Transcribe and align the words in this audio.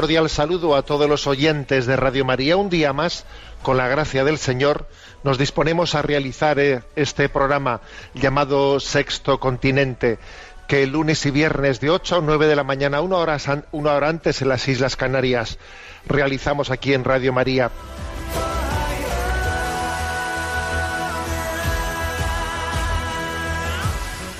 Cordial 0.00 0.30
saludo 0.30 0.76
a 0.76 0.82
todos 0.82 1.08
los 1.08 1.26
oyentes 1.26 1.84
de 1.84 1.96
Radio 1.96 2.24
María. 2.24 2.56
Un 2.56 2.70
día 2.70 2.92
más, 2.92 3.24
con 3.62 3.76
la 3.76 3.88
gracia 3.88 4.22
del 4.22 4.38
Señor, 4.38 4.86
nos 5.24 5.38
disponemos 5.38 5.96
a 5.96 6.02
realizar 6.02 6.60
eh, 6.60 6.82
este 6.94 7.28
programa 7.28 7.80
llamado 8.14 8.78
Sexto 8.78 9.40
Continente, 9.40 10.20
que 10.68 10.84
el 10.84 10.90
lunes 10.90 11.26
y 11.26 11.32
viernes 11.32 11.80
de 11.80 11.90
8 11.90 12.18
a 12.18 12.20
9 12.20 12.46
de 12.46 12.54
la 12.54 12.62
mañana, 12.62 13.00
una 13.00 13.16
hora, 13.16 13.38
una 13.72 13.94
hora 13.94 14.08
antes 14.08 14.40
en 14.40 14.50
las 14.50 14.68
Islas 14.68 14.94
Canarias, 14.94 15.58
realizamos 16.06 16.70
aquí 16.70 16.94
en 16.94 17.02
Radio 17.02 17.32
María. 17.32 17.72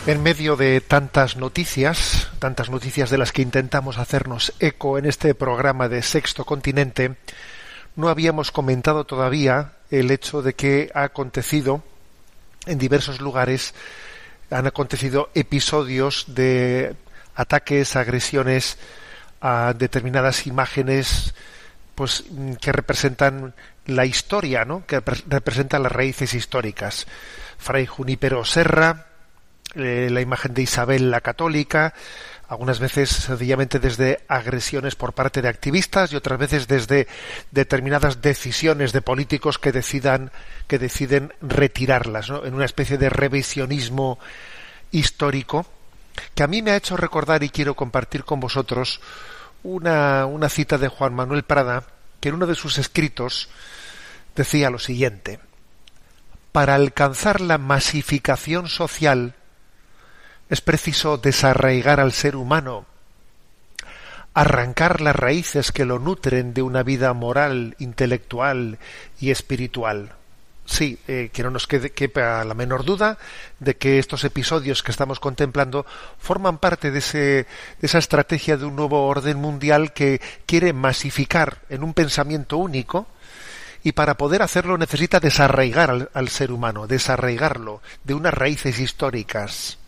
En 0.09 0.23
medio 0.23 0.56
de 0.56 0.81
tantas 0.81 1.37
noticias, 1.37 2.31
tantas 2.39 2.70
noticias 2.70 3.11
de 3.11 3.19
las 3.19 3.31
que 3.31 3.42
intentamos 3.42 3.98
hacernos 3.98 4.55
eco 4.59 4.97
en 4.97 5.05
este 5.05 5.34
programa 5.34 5.91
de 5.91 6.00
Sexto 6.00 6.47
Continente, 6.47 7.16
no 7.94 8.09
habíamos 8.09 8.50
comentado 8.50 9.05
todavía 9.05 9.72
el 9.91 10.10
hecho 10.10 10.41
de 10.41 10.55
que 10.55 10.91
ha 10.94 11.03
acontecido 11.03 11.83
en 12.65 12.78
diversos 12.78 13.21
lugares, 13.21 13.75
han 14.50 14.66
acontecido 14.66 15.28
episodios 15.34 16.25
de 16.28 16.97
ataques, 17.34 17.94
agresiones 17.94 18.78
a 19.43 19.75
determinadas 19.77 20.47
imágenes 20.47 21.34
pues 21.94 22.25
que 22.62 22.72
representan 22.72 23.53
la 23.84 24.06
historia, 24.06 24.65
¿no? 24.65 24.87
que 24.87 25.03
pre- 25.03 25.22
representan 25.27 25.83
las 25.83 25.93
raíces 25.93 26.33
históricas. 26.33 27.06
Fray 27.59 27.84
Junípero 27.84 28.44
Serra, 28.47 29.08
eh, 29.75 30.09
la 30.11 30.21
imagen 30.21 30.55
de 30.55 30.62
Isabel 30.62 31.11
la 31.11 31.21
Católica, 31.21 31.95
algunas 32.49 32.79
veces 32.79 33.11
sencillamente 33.11 33.79
desde 33.79 34.21
agresiones 34.27 34.95
por 34.95 35.12
parte 35.12 35.43
de 35.43 35.49
activistas 35.49 36.12
y 36.12 36.17
otras 36.17 36.39
veces 36.39 36.67
desde 36.67 37.06
determinadas 37.51 38.23
decisiones 38.23 38.93
de 38.93 39.03
políticos 39.03 39.59
que 39.59 39.73
decidan 39.73 40.31
que 40.67 40.78
deciden 40.78 41.34
retirarlas, 41.43 42.31
en 42.31 42.55
una 42.55 42.65
especie 42.65 42.97
de 42.97 43.11
revisionismo 43.11 44.19
histórico 44.91 45.67
que 46.34 46.43
a 46.43 46.47
mí 46.47 46.62
me 46.62 46.71
ha 46.71 46.77
hecho 46.77 46.97
recordar 46.97 47.43
y 47.43 47.51
quiero 47.51 47.75
compartir 47.75 48.25
con 48.25 48.41
vosotros 48.41 49.01
una, 49.62 50.27
una 50.27 50.49
cita 50.49 50.78
de 50.78 50.89
Juan 50.89 51.15
Manuel 51.15 51.43
Prada 51.43 51.84
que 52.21 52.31
en 52.31 52.37
uno 52.37 52.47
de 52.47 52.55
sus 52.55 52.78
escritos 52.78 53.49
decía 54.34 54.71
lo 54.71 54.78
siguiente 54.78 55.41
para 56.53 56.75
alcanzar 56.75 57.41
la 57.41 57.59
masificación 57.59 58.69
social 58.69 59.34
es 60.48 60.60
preciso 60.60 61.19
desarraigar 61.19 62.00
al 62.00 62.12
ser 62.12 62.36
humano, 62.36 62.86
arrancar 64.34 65.00
las 65.00 65.16
raíces 65.16 65.72
que 65.72 65.84
lo 65.84 65.98
nutren 65.98 66.54
de 66.54 66.62
una 66.62 66.82
vida 66.82 67.12
moral, 67.12 67.76
intelectual 67.78 68.78
y 69.20 69.31
espiritual. 69.31 70.12
Sí, 70.64 70.98
eh, 71.09 71.31
que 71.32 71.42
no 71.42 71.50
nos 71.50 71.66
quede 71.66 71.91
quepa 71.91 72.44
la 72.44 72.53
menor 72.53 72.84
duda 72.84 73.16
de 73.59 73.78
que 73.78 73.98
estos 73.98 74.22
episodios 74.25 74.82
que 74.82 74.91
estamos 74.91 75.19
contemplando 75.19 75.86
forman 76.19 76.59
parte 76.59 76.91
de, 76.91 76.98
ese, 76.98 77.19
de 77.19 77.47
esa 77.80 77.97
estrategia 77.97 78.59
de 78.59 78.66
un 78.66 78.76
nuevo 78.76 79.06
orden 79.06 79.38
mundial 79.38 79.94
que 79.94 80.20
quiere 80.44 80.75
masificar 80.75 81.62
en 81.70 81.82
un 81.82 81.94
pensamiento 81.94 82.59
único 82.59 83.06
y 83.82 83.92
para 83.92 84.19
poder 84.19 84.42
hacerlo 84.42 84.76
necesita 84.76 85.20
desarraigar 85.20 85.88
al, 85.88 86.10
al 86.12 86.28
ser 86.28 86.53
humano, 86.53 86.86
desarraigarlo 86.86 87.80
de 88.04 88.12
unas 88.12 88.34
raíces 88.34 88.78
históricas 88.78 89.78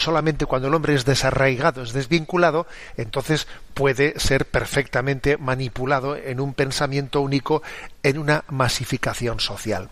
solamente 0.00 0.46
cuando 0.46 0.68
el 0.68 0.74
hombre 0.74 0.94
es 0.94 1.04
desarraigado, 1.04 1.82
es 1.82 1.92
desvinculado, 1.92 2.66
entonces 2.96 3.46
puede 3.74 4.18
ser 4.18 4.46
perfectamente 4.46 5.36
manipulado 5.36 6.16
en 6.16 6.40
un 6.40 6.54
pensamiento 6.54 7.20
único, 7.20 7.62
en 8.02 8.18
una 8.18 8.44
masificación 8.48 9.40
social. 9.40 9.90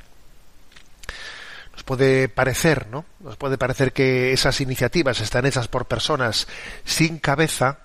Nos 1.72 1.84
puede 1.84 2.28
parecer, 2.28 2.88
¿no? 2.88 3.04
Nos 3.20 3.36
puede 3.36 3.56
parecer 3.56 3.92
que 3.92 4.32
esas 4.32 4.60
iniciativas 4.60 5.20
están 5.20 5.46
hechas 5.46 5.68
por 5.68 5.86
personas 5.86 6.48
sin 6.84 7.18
cabeza, 7.18 7.78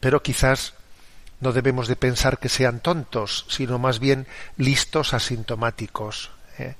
pero 0.00 0.22
quizás 0.22 0.74
no 1.40 1.52
debemos 1.52 1.88
de 1.88 1.96
pensar 1.96 2.38
que 2.38 2.48
sean 2.48 2.80
tontos, 2.80 3.46
sino 3.48 3.78
más 3.78 4.00
bien 4.00 4.26
listos 4.56 5.14
asintomáticos. 5.14 6.30
¿eh? 6.58 6.74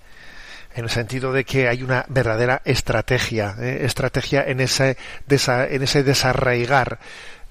En 0.77 0.85
el 0.85 0.91
sentido 0.91 1.33
de 1.33 1.45
que 1.45 1.69
hay 1.69 1.83
una 1.83 2.05
verdadera 2.09 2.61
estrategia, 2.65 3.57
¿eh? 3.59 3.79
estrategia 3.87 4.45
en 4.47 4.61
ese, 4.61 4.99
en 5.29 5.83
ese 5.83 6.03
desarraigar 6.03 7.01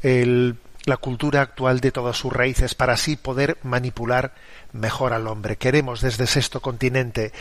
la 0.03 0.97
cultura 0.97 1.41
actual 1.41 1.79
de 1.79 1.91
todas 1.91 2.15
sus 2.15 2.31
raíces 2.31 2.75
para 2.75 2.93
así 2.93 3.15
poder 3.15 3.57
manipular 3.63 4.33
mejor 4.73 5.13
al 5.13 5.25
hombre. 5.27 5.55
Queremos 5.57 6.01
desde 6.01 6.27
Sexto 6.27 6.61
Continente 6.61 7.31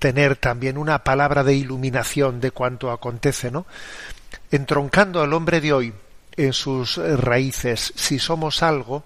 tener 0.00 0.34
también 0.34 0.76
una 0.76 1.04
palabra 1.04 1.44
de 1.44 1.54
iluminación 1.54 2.40
de 2.40 2.50
cuanto 2.50 2.90
acontece, 2.90 3.52
¿no? 3.52 3.66
Entroncando 4.50 5.22
al 5.22 5.32
hombre 5.32 5.60
de 5.60 5.72
hoy 5.72 5.94
en 6.36 6.52
sus 6.52 6.96
raíces, 6.96 7.92
si 7.94 8.18
somos 8.18 8.64
algo, 8.64 9.04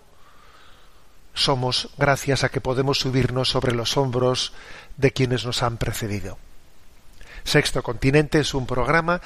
somos 1.34 1.90
gracias 1.98 2.44
a 2.44 2.48
que 2.48 2.60
podemos 2.60 2.98
subirnos 2.98 3.48
sobre 3.48 3.74
los 3.74 3.96
hombros 3.96 4.52
de 4.96 5.12
quienes 5.12 5.44
nos 5.44 5.62
han 5.62 5.78
precedido. 5.78 6.38
Sexto 7.44 7.82
Continente 7.82 8.38
es 8.38 8.54
un 8.54 8.66
programa 8.66 9.20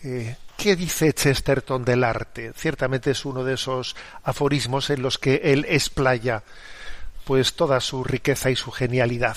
Eh, 0.04 0.36
¿Qué 0.62 0.76
dice 0.76 1.12
Chesterton 1.12 1.84
del 1.84 2.04
arte? 2.04 2.52
Ciertamente 2.54 3.10
es 3.10 3.24
uno 3.24 3.42
de 3.42 3.54
esos 3.54 3.96
aforismos 4.22 4.90
en 4.90 5.02
los 5.02 5.18
que 5.18 5.40
él 5.42 5.66
explaya 5.68 6.44
pues 7.24 7.54
toda 7.54 7.80
su 7.80 8.04
riqueza 8.04 8.48
y 8.48 8.54
su 8.54 8.70
genialidad. 8.70 9.36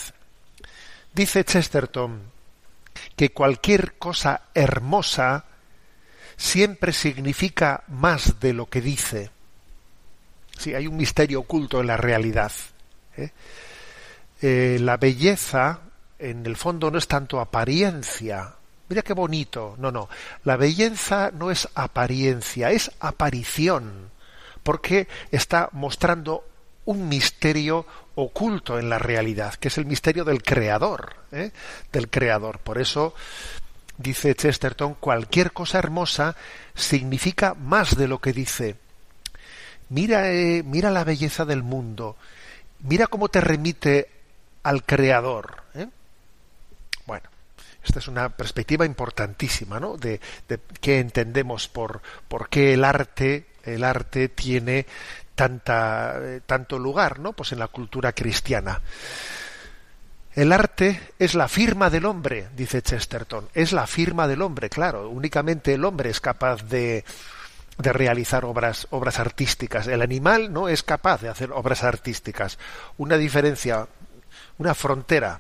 Dice 1.15 1.43
Chesterton 1.43 2.21
que 3.15 3.31
cualquier 3.31 3.93
cosa 3.93 4.43
hermosa 4.53 5.45
siempre 6.37 6.93
significa 6.93 7.83
más 7.87 8.39
de 8.39 8.53
lo 8.53 8.67
que 8.67 8.81
dice. 8.81 9.31
Sí, 10.55 10.75
hay 10.75 10.85
un 10.85 10.95
misterio 10.95 11.39
oculto 11.39 11.81
en 11.81 11.87
la 11.87 11.97
realidad. 11.97 12.51
¿eh? 13.17 13.31
Eh, 14.43 14.77
la 14.79 14.97
belleza, 14.97 15.79
en 16.19 16.45
el 16.45 16.55
fondo, 16.55 16.91
no 16.91 16.99
es 16.99 17.07
tanto 17.07 17.39
apariencia. 17.39 18.53
Mira 18.89 19.01
qué 19.01 19.13
bonito. 19.13 19.75
No, 19.77 19.91
no. 19.91 20.09
La 20.43 20.57
belleza 20.57 21.31
no 21.33 21.51
es 21.51 21.67
apariencia, 21.75 22.71
es 22.71 22.91
aparición. 22.99 24.11
Porque 24.63 25.07
está 25.31 25.69
mostrando 25.73 26.43
un 26.85 27.07
misterio 27.07 27.85
oculto 28.15 28.79
en 28.79 28.89
la 28.89 28.99
realidad, 28.99 29.55
que 29.55 29.67
es 29.67 29.77
el 29.77 29.85
misterio 29.85 30.23
del 30.23 30.41
creador, 30.41 31.15
¿eh? 31.31 31.51
del 31.91 32.09
creador. 32.09 32.59
Por 32.59 32.79
eso 32.79 33.13
dice 33.97 34.35
Chesterton, 34.35 34.95
cualquier 34.95 35.51
cosa 35.51 35.79
hermosa 35.79 36.35
significa 36.73 37.53
más 37.53 37.97
de 37.97 38.07
lo 38.07 38.19
que 38.19 38.33
dice. 38.33 38.75
Mira, 39.89 40.31
eh, 40.31 40.63
mira 40.63 40.89
la 40.91 41.03
belleza 41.03 41.45
del 41.45 41.63
mundo, 41.63 42.17
mira 42.79 43.07
cómo 43.07 43.29
te 43.29 43.41
remite 43.41 44.09
al 44.63 44.83
creador. 44.83 45.63
¿eh? 45.75 45.87
Esta 47.85 47.99
es 47.99 48.07
una 48.07 48.29
perspectiva 48.29 48.85
importantísima, 48.85 49.79
¿no? 49.79 49.95
De, 49.97 50.19
de 50.47 50.59
qué 50.81 50.99
entendemos 50.99 51.67
por, 51.67 52.01
por 52.27 52.49
qué 52.49 52.73
el 52.73 52.83
arte, 52.83 53.45
el 53.63 53.83
arte 53.83 54.29
tiene 54.29 54.85
tanta, 55.35 56.15
eh, 56.19 56.41
tanto 56.45 56.79
lugar, 56.79 57.19
¿no? 57.19 57.33
Pues 57.33 57.51
en 57.51 57.59
la 57.59 57.67
cultura 57.67 58.13
cristiana. 58.13 58.81
El 60.33 60.51
arte 60.51 60.99
es 61.19 61.35
la 61.35 61.47
firma 61.47 61.89
del 61.89 62.05
hombre, 62.05 62.49
dice 62.55 62.81
Chesterton. 62.81 63.47
Es 63.53 63.71
la 63.71 63.87
firma 63.87 64.27
del 64.27 64.41
hombre, 64.41 64.69
claro. 64.69 65.09
Únicamente 65.09 65.73
el 65.73 65.85
hombre 65.85 66.09
es 66.09 66.19
capaz 66.19 66.63
de, 66.63 67.05
de 67.77 67.93
realizar 67.93 68.43
obras, 68.43 68.87
obras 68.89 69.19
artísticas. 69.19 69.87
El 69.87 70.01
animal 70.01 70.51
no 70.51 70.67
es 70.67 70.83
capaz 70.83 71.21
de 71.21 71.29
hacer 71.29 71.51
obras 71.51 71.83
artísticas. 71.83 72.57
Una 72.97 73.17
diferencia, 73.17 73.87
una 74.57 74.73
frontera 74.73 75.39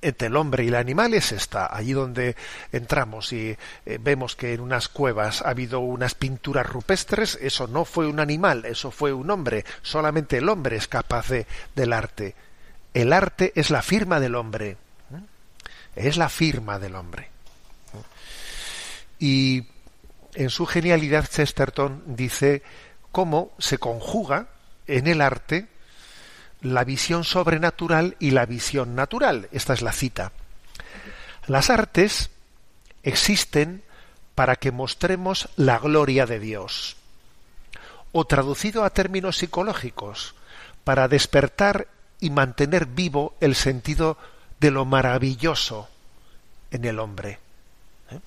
entre 0.00 0.28
el 0.28 0.36
hombre 0.36 0.64
y 0.64 0.68
el 0.68 0.74
animal 0.74 1.14
es 1.14 1.32
esta, 1.32 1.74
allí 1.74 1.92
donde 1.92 2.36
entramos 2.72 3.32
y 3.32 3.56
eh, 3.86 3.98
vemos 4.00 4.36
que 4.36 4.54
en 4.54 4.60
unas 4.60 4.88
cuevas 4.88 5.42
ha 5.42 5.50
habido 5.50 5.80
unas 5.80 6.14
pinturas 6.14 6.66
rupestres, 6.66 7.38
eso 7.40 7.66
no 7.66 7.84
fue 7.84 8.06
un 8.06 8.20
animal, 8.20 8.64
eso 8.64 8.90
fue 8.90 9.12
un 9.12 9.30
hombre, 9.30 9.64
solamente 9.82 10.38
el 10.38 10.48
hombre 10.48 10.76
es 10.76 10.88
capaz 10.88 11.28
de, 11.28 11.46
del 11.74 11.92
arte. 11.92 12.34
El 12.94 13.12
arte 13.12 13.52
es 13.54 13.70
la 13.70 13.82
firma 13.82 14.20
del 14.20 14.34
hombre, 14.34 14.70
¿eh? 14.70 14.76
es 15.96 16.16
la 16.16 16.28
firma 16.28 16.78
del 16.78 16.94
hombre. 16.94 17.30
Y 19.18 19.66
en 20.34 20.50
su 20.50 20.66
genialidad 20.66 21.28
Chesterton 21.28 22.02
dice 22.06 22.62
cómo 23.10 23.50
se 23.58 23.78
conjuga 23.78 24.46
en 24.86 25.06
el 25.06 25.20
arte 25.20 25.66
la 26.60 26.84
visión 26.84 27.24
sobrenatural 27.24 28.16
y 28.18 28.30
la 28.32 28.46
visión 28.46 28.94
natural. 28.94 29.48
Esta 29.52 29.74
es 29.74 29.82
la 29.82 29.92
cita. 29.92 30.32
Las 31.46 31.70
artes 31.70 32.30
existen 33.02 33.82
para 34.34 34.56
que 34.56 34.70
mostremos 34.70 35.48
la 35.56 35.78
gloria 35.78 36.26
de 36.26 36.38
Dios. 36.38 36.96
O 38.12 38.24
traducido 38.24 38.84
a 38.84 38.90
términos 38.90 39.38
psicológicos, 39.38 40.34
para 40.84 41.08
despertar 41.08 41.88
y 42.20 42.30
mantener 42.30 42.86
vivo 42.86 43.34
el 43.40 43.54
sentido 43.54 44.16
de 44.60 44.70
lo 44.70 44.84
maravilloso 44.84 45.88
en 46.70 46.84
el 46.84 46.98
hombre. 46.98 47.38
¿Eh? 48.10 48.18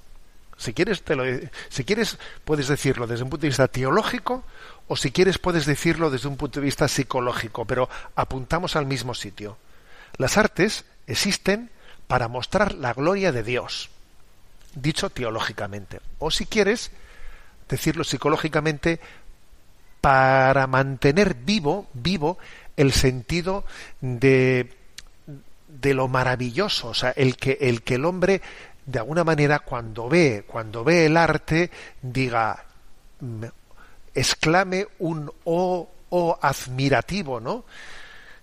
Si 0.58 0.74
quieres, 0.74 1.04
te 1.04 1.16
lo, 1.16 1.24
si 1.70 1.84
quieres, 1.84 2.18
puedes 2.46 2.68
decirlo 2.68 3.08
desde 3.08 3.24
un 3.24 3.30
punto 3.30 3.42
de 3.42 3.50
vista 3.50 3.68
teológico 3.68 4.44
o 4.92 4.98
si 4.98 5.12
quieres 5.12 5.38
puedes 5.38 5.66
decirlo 5.66 6.10
desde 6.10 6.28
un 6.28 6.36
punto 6.36 6.60
de 6.60 6.66
vista 6.66 6.86
psicológico, 6.90 7.64
pero 7.64 7.88
apuntamos 8.14 8.76
al 8.76 8.86
mismo 8.86 9.14
sitio. 9.14 9.58
Las 10.18 10.38
artes 10.38 10.84
existen 11.08 11.70
para 12.08 12.28
mostrar 12.28 12.74
la 12.74 12.92
gloria 12.92 13.32
de 13.32 13.42
Dios, 13.42 13.90
dicho 14.76 15.10
teológicamente, 15.10 16.02
o 16.20 16.30
si 16.30 16.46
quieres 16.46 16.92
decirlo 17.70 18.04
psicológicamente, 18.04 19.00
para 20.02 20.68
mantener 20.68 21.36
vivo, 21.36 21.88
vivo 21.94 22.38
el 22.76 22.92
sentido 22.92 23.64
de, 24.02 24.74
de 25.70 25.94
lo 25.94 26.10
maravilloso, 26.10 26.90
o 26.90 26.94
sea, 26.94 27.12
el 27.12 27.38
que, 27.38 27.58
el 27.62 27.82
que 27.84 27.96
el 27.96 28.04
hombre 28.04 28.42
de 28.86 29.00
alguna 29.00 29.24
manera 29.24 29.60
cuando 29.60 30.10
ve, 30.10 30.44
cuando 30.46 30.84
ve 30.84 31.06
el 31.06 31.16
arte, 31.16 31.72
diga, 32.02 32.66
exclame 34.14 34.88
un 35.00 35.32
oh, 35.46 35.90
oh 36.10 36.40
admirativo, 36.42 37.40
¿no? 37.40 37.66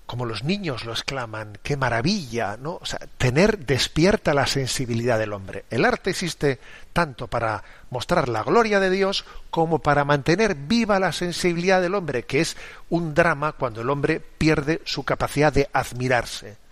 Como 0.07 0.25
los 0.25 0.43
niños 0.43 0.87
lo 0.87 0.93
exclaman, 0.93 1.59
qué 1.63 1.77
maravilla, 1.77 2.57
¿no? 2.57 2.79
O 2.81 2.87
sea, 2.87 3.01
tener 3.19 3.67
despierta 3.67 4.33
la 4.33 4.47
sensibilidad 4.47 5.19
del 5.19 5.35
hombre. 5.35 5.67
El 5.69 5.85
arte 5.85 6.11
existe 6.11 6.59
tanto 6.95 7.27
para 7.27 7.63
mostrar 7.91 8.29
la 8.29 8.43
gloria 8.43 8.81
de 8.81 8.89
Dios 8.89 9.27
como 9.51 9.81
para 9.81 10.07
mantener 10.07 10.55
viva 10.55 10.99
la 10.99 11.13
sensibilidad 11.13 11.83
del 11.83 11.95
hombre, 11.95 12.23
que 12.23 12.41
es 12.41 12.57
un 12.89 13.13
drama 13.13 13.53
cuando 13.53 13.83
el 13.83 13.91
hombre 13.91 14.21
pierde 14.21 14.81
su 14.85 15.05
capacidad 15.05 15.53
de 15.53 15.69
admirarse 15.75 16.68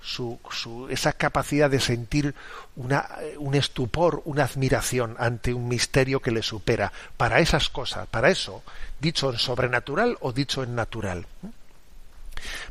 su, 0.00 0.38
su, 0.50 0.88
esa 0.88 1.12
capacidad 1.12 1.70
de 1.70 1.80
sentir 1.80 2.34
una, 2.76 3.08
un 3.38 3.54
estupor, 3.54 4.22
una 4.24 4.44
admiración 4.44 5.16
ante 5.18 5.52
un 5.52 5.68
misterio 5.68 6.20
que 6.20 6.30
le 6.30 6.42
supera. 6.42 6.92
Para 7.16 7.40
esas 7.40 7.68
cosas, 7.68 8.06
para 8.06 8.30
eso, 8.30 8.62
dicho 9.00 9.30
en 9.30 9.38
sobrenatural 9.38 10.16
o 10.20 10.32
dicho 10.32 10.62
en 10.62 10.74
natural. 10.74 11.26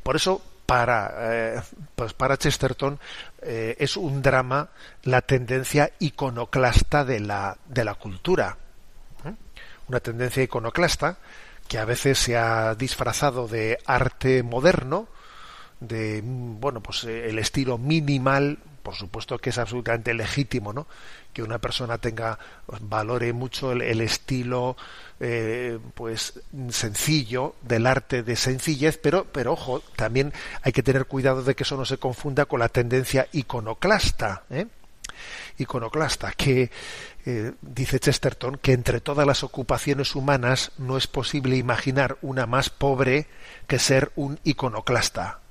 Por 0.04 0.16
eso, 0.16 0.42
para, 0.66 1.14
eh, 1.20 1.62
pues 1.96 2.14
para 2.14 2.38
Chesterton 2.38 3.00
eh, 3.42 3.76
es 3.80 3.98
un 3.98 4.22
drama 4.22 4.70
la 5.04 5.22
tendencia 5.22 5.92
iconoclasta 6.00 7.06
de 7.06 7.20
la, 7.20 7.58
de 7.66 7.86
la 7.86 7.96
cultura. 7.96 8.58
¿eh? 9.26 9.34
Una 9.88 10.00
tendencia 10.00 10.44
iconoclasta 10.44 11.18
que 11.68 11.78
a 11.78 11.86
veces 11.86 12.18
se 12.20 12.38
ha 12.38 12.76
disfrazado 12.76 13.48
de 13.48 13.80
arte 13.86 14.44
moderno, 14.44 15.08
de 15.80 16.22
bueno 16.24 16.82
pues 16.82 17.04
eh, 17.04 17.30
el 17.30 17.40
estilo 17.40 17.78
minimal 17.78 18.60
por 18.88 18.96
supuesto 18.96 19.38
que 19.38 19.50
es 19.50 19.58
absolutamente 19.58 20.14
legítimo 20.14 20.72
no 20.72 20.88
que 21.34 21.44
una 21.44 21.60
persona 21.60 21.98
tenga 21.98 22.40
valore 22.82 23.34
mucho 23.34 23.74
el, 23.74 23.82
el 23.82 24.02
estilo 24.02 24.78
eh, 25.20 25.78
pues 25.94 26.40
sencillo 26.70 27.56
del 27.62 27.86
arte 27.86 28.24
de 28.24 28.36
sencillez 28.36 28.98
pero 28.98 29.26
pero 29.26 29.54
ojo 29.54 29.82
también 29.96 30.32
hay 30.62 30.72
que 30.72 30.84
tener 30.84 31.06
cuidado 31.06 31.44
de 31.44 31.54
que 31.54 31.64
eso 31.64 31.76
no 31.76 31.86
se 31.86 31.98
confunda 31.98 32.46
con 32.46 32.60
la 32.60 32.70
tendencia 32.70 33.28
iconoclasta 33.34 34.44
¿eh? 34.50 34.68
iconoclasta 35.58 36.32
que 36.32 36.72
eh, 37.26 37.52
dice 37.62 38.00
Chesterton 38.00 38.58
que 38.58 38.74
entre 38.74 39.02
todas 39.02 39.28
las 39.28 39.44
ocupaciones 39.44 40.16
humanas 40.16 40.72
no 40.78 40.98
es 40.98 41.08
posible 41.08 41.58
imaginar 41.58 42.18
una 42.22 42.46
más 42.46 42.70
pobre 42.70 43.28
que 43.68 43.80
ser 43.80 44.12
un 44.16 44.40
iconoclasta 44.44 45.42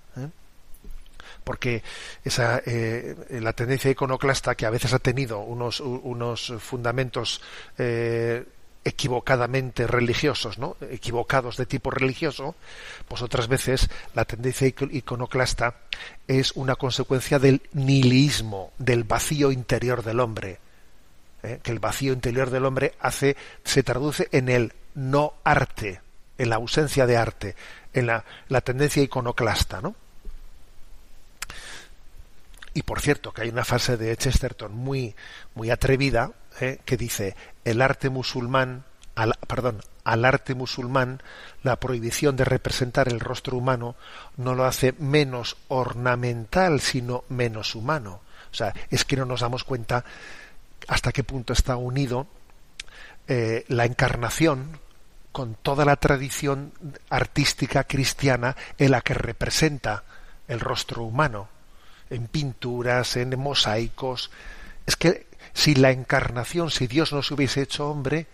porque 1.46 1.84
esa 2.24 2.60
eh, 2.66 3.14
la 3.30 3.52
tendencia 3.52 3.88
iconoclasta 3.88 4.56
que 4.56 4.66
a 4.66 4.70
veces 4.70 4.92
ha 4.92 4.98
tenido 4.98 5.38
unos, 5.38 5.78
unos 5.78 6.52
fundamentos 6.58 7.40
eh, 7.78 8.44
equivocadamente 8.82 9.86
religiosos, 9.86 10.58
¿no? 10.58 10.76
equivocados 10.90 11.56
de 11.56 11.66
tipo 11.66 11.92
religioso, 11.92 12.56
pues 13.06 13.22
otras 13.22 13.46
veces 13.46 13.88
la 14.14 14.24
tendencia 14.24 14.66
iconoclasta 14.66 15.76
es 16.26 16.50
una 16.56 16.74
consecuencia 16.74 17.38
del 17.38 17.62
nihilismo, 17.74 18.72
del 18.78 19.04
vacío 19.04 19.52
interior 19.52 20.02
del 20.02 20.18
hombre, 20.18 20.58
¿eh? 21.44 21.60
que 21.62 21.70
el 21.70 21.78
vacío 21.78 22.12
interior 22.12 22.50
del 22.50 22.64
hombre 22.64 22.94
hace, 22.98 23.36
se 23.62 23.84
traduce 23.84 24.28
en 24.32 24.48
el 24.48 24.72
no 24.96 25.34
arte, 25.44 26.00
en 26.38 26.50
la 26.50 26.56
ausencia 26.56 27.06
de 27.06 27.16
arte, 27.16 27.54
en 27.92 28.06
la, 28.06 28.24
la 28.48 28.62
tendencia 28.62 29.00
iconoclasta, 29.00 29.80
¿no? 29.80 29.94
Y 32.76 32.82
por 32.82 33.00
cierto, 33.00 33.32
que 33.32 33.40
hay 33.40 33.48
una 33.48 33.64
frase 33.64 33.96
de 33.96 34.14
Chesterton 34.18 34.74
muy, 34.76 35.16
muy 35.54 35.70
atrevida 35.70 36.32
¿eh? 36.60 36.78
que 36.84 36.98
dice: 36.98 37.34
el 37.64 37.80
arte 37.80 38.10
musulmán, 38.10 38.84
al, 39.14 39.32
perdón, 39.48 39.80
al 40.04 40.26
arte 40.26 40.54
musulmán, 40.54 41.22
la 41.62 41.80
prohibición 41.80 42.36
de 42.36 42.44
representar 42.44 43.08
el 43.08 43.18
rostro 43.18 43.56
humano 43.56 43.96
no 44.36 44.54
lo 44.54 44.66
hace 44.66 44.92
menos 44.98 45.56
ornamental, 45.68 46.82
sino 46.82 47.24
menos 47.30 47.74
humano. 47.74 48.20
O 48.52 48.54
sea, 48.54 48.74
es 48.90 49.06
que 49.06 49.16
no 49.16 49.24
nos 49.24 49.40
damos 49.40 49.64
cuenta 49.64 50.04
hasta 50.86 51.12
qué 51.12 51.24
punto 51.24 51.54
está 51.54 51.76
unido 51.76 52.26
eh, 53.26 53.64
la 53.68 53.86
encarnación 53.86 54.80
con 55.32 55.54
toda 55.54 55.86
la 55.86 55.96
tradición 55.96 56.74
artística 57.08 57.84
cristiana 57.84 58.54
en 58.76 58.90
la 58.90 59.00
que 59.00 59.14
representa 59.14 60.04
el 60.46 60.60
rostro 60.60 61.04
humano 61.04 61.55
en 62.10 62.26
pinturas, 62.28 63.16
en 63.16 63.38
mosaicos. 63.38 64.30
Es 64.86 64.96
que 64.96 65.26
si 65.52 65.74
la 65.74 65.90
encarnación, 65.90 66.70
si 66.70 66.86
Dios 66.86 67.12
nos 67.12 67.30
hubiese 67.30 67.62
hecho 67.62 67.88
hombre, 67.88 68.26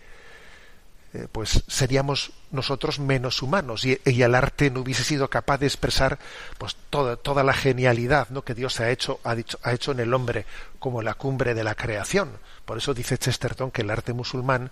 eh, 1.13 1.27
pues 1.31 1.63
seríamos 1.67 2.31
nosotros 2.49 2.97
menos 2.99 3.43
humanos 3.43 3.85
y, 3.85 3.99
el 4.03 4.33
arte 4.33 4.71
no 4.71 4.81
hubiese 4.81 5.03
sido 5.03 5.29
capaz 5.29 5.59
de 5.59 5.67
expresar 5.67 6.17
pues 6.57 6.75
toda, 6.89 7.17
toda 7.17 7.43
la 7.43 7.53
genialidad 7.53 8.29
¿no? 8.29 8.43
que 8.43 8.55
Dios 8.55 8.79
ha 8.79 8.89
hecho, 8.89 9.19
ha, 9.23 9.35
dicho, 9.35 9.59
ha 9.61 9.73
hecho 9.73 9.91
en 9.91 9.99
el 9.99 10.11
hombre 10.11 10.47
como 10.79 11.03
la 11.03 11.13
cumbre 11.13 11.53
de 11.53 11.63
la 11.63 11.75
creación. 11.75 12.31
Por 12.65 12.79
eso 12.79 12.95
dice 12.95 13.19
Chesterton 13.19 13.69
que 13.69 13.83
el 13.83 13.91
arte 13.91 14.13
musulmán 14.13 14.71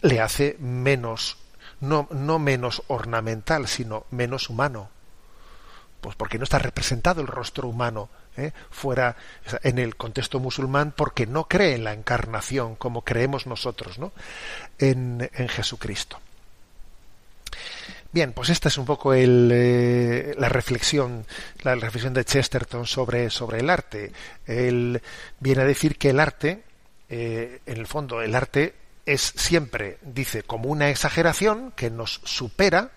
le 0.00 0.20
hace 0.20 0.56
menos, 0.60 1.38
no, 1.80 2.06
no 2.12 2.38
menos 2.38 2.82
ornamental, 2.86 3.66
sino 3.66 4.06
menos 4.12 4.50
humano. 4.50 4.90
Pues 6.00 6.14
porque 6.14 6.38
no 6.38 6.44
está 6.44 6.60
representado 6.60 7.20
el 7.20 7.26
rostro 7.26 7.66
humano 7.66 8.08
¿eh? 8.36 8.52
fuera 8.70 9.16
en 9.62 9.78
el 9.78 9.96
contexto 9.96 10.40
musulmán 10.40 10.92
porque 10.96 11.26
no 11.26 11.44
cree 11.44 11.74
en 11.74 11.84
la 11.84 11.92
encarnación 11.92 12.76
como 12.76 13.02
creemos 13.02 13.46
nosotros 13.46 13.98
¿no? 13.98 14.12
en, 14.78 15.28
Jesucristo. 15.48 16.20
Bien, 18.12 18.32
pues 18.32 18.50
esta 18.50 18.68
es 18.68 18.78
un 18.78 18.84
poco 18.84 19.12
el, 19.12 19.50
eh, 19.52 20.34
la 20.38 20.48
reflexión, 20.48 21.26
la 21.62 21.74
reflexión 21.74 22.14
de 22.14 22.24
Chesterton 22.24 22.86
sobre, 22.86 23.28
sobre 23.28 23.58
el 23.58 23.70
arte. 23.70 24.12
Él 24.46 25.02
viene 25.40 25.62
a 25.62 25.66
decir 25.66 25.98
que 25.98 26.10
el 26.10 26.20
arte, 26.20 26.62
eh, 27.08 27.60
en 27.66 27.76
el 27.76 27.88
fondo, 27.88 28.22
el 28.22 28.36
arte 28.36 28.74
es 29.04 29.32
siempre, 29.36 29.98
dice, 30.02 30.44
como 30.44 30.68
una 30.68 30.90
exageración 30.90 31.72
que 31.72 31.90
nos 31.90 32.20
supera 32.24 32.92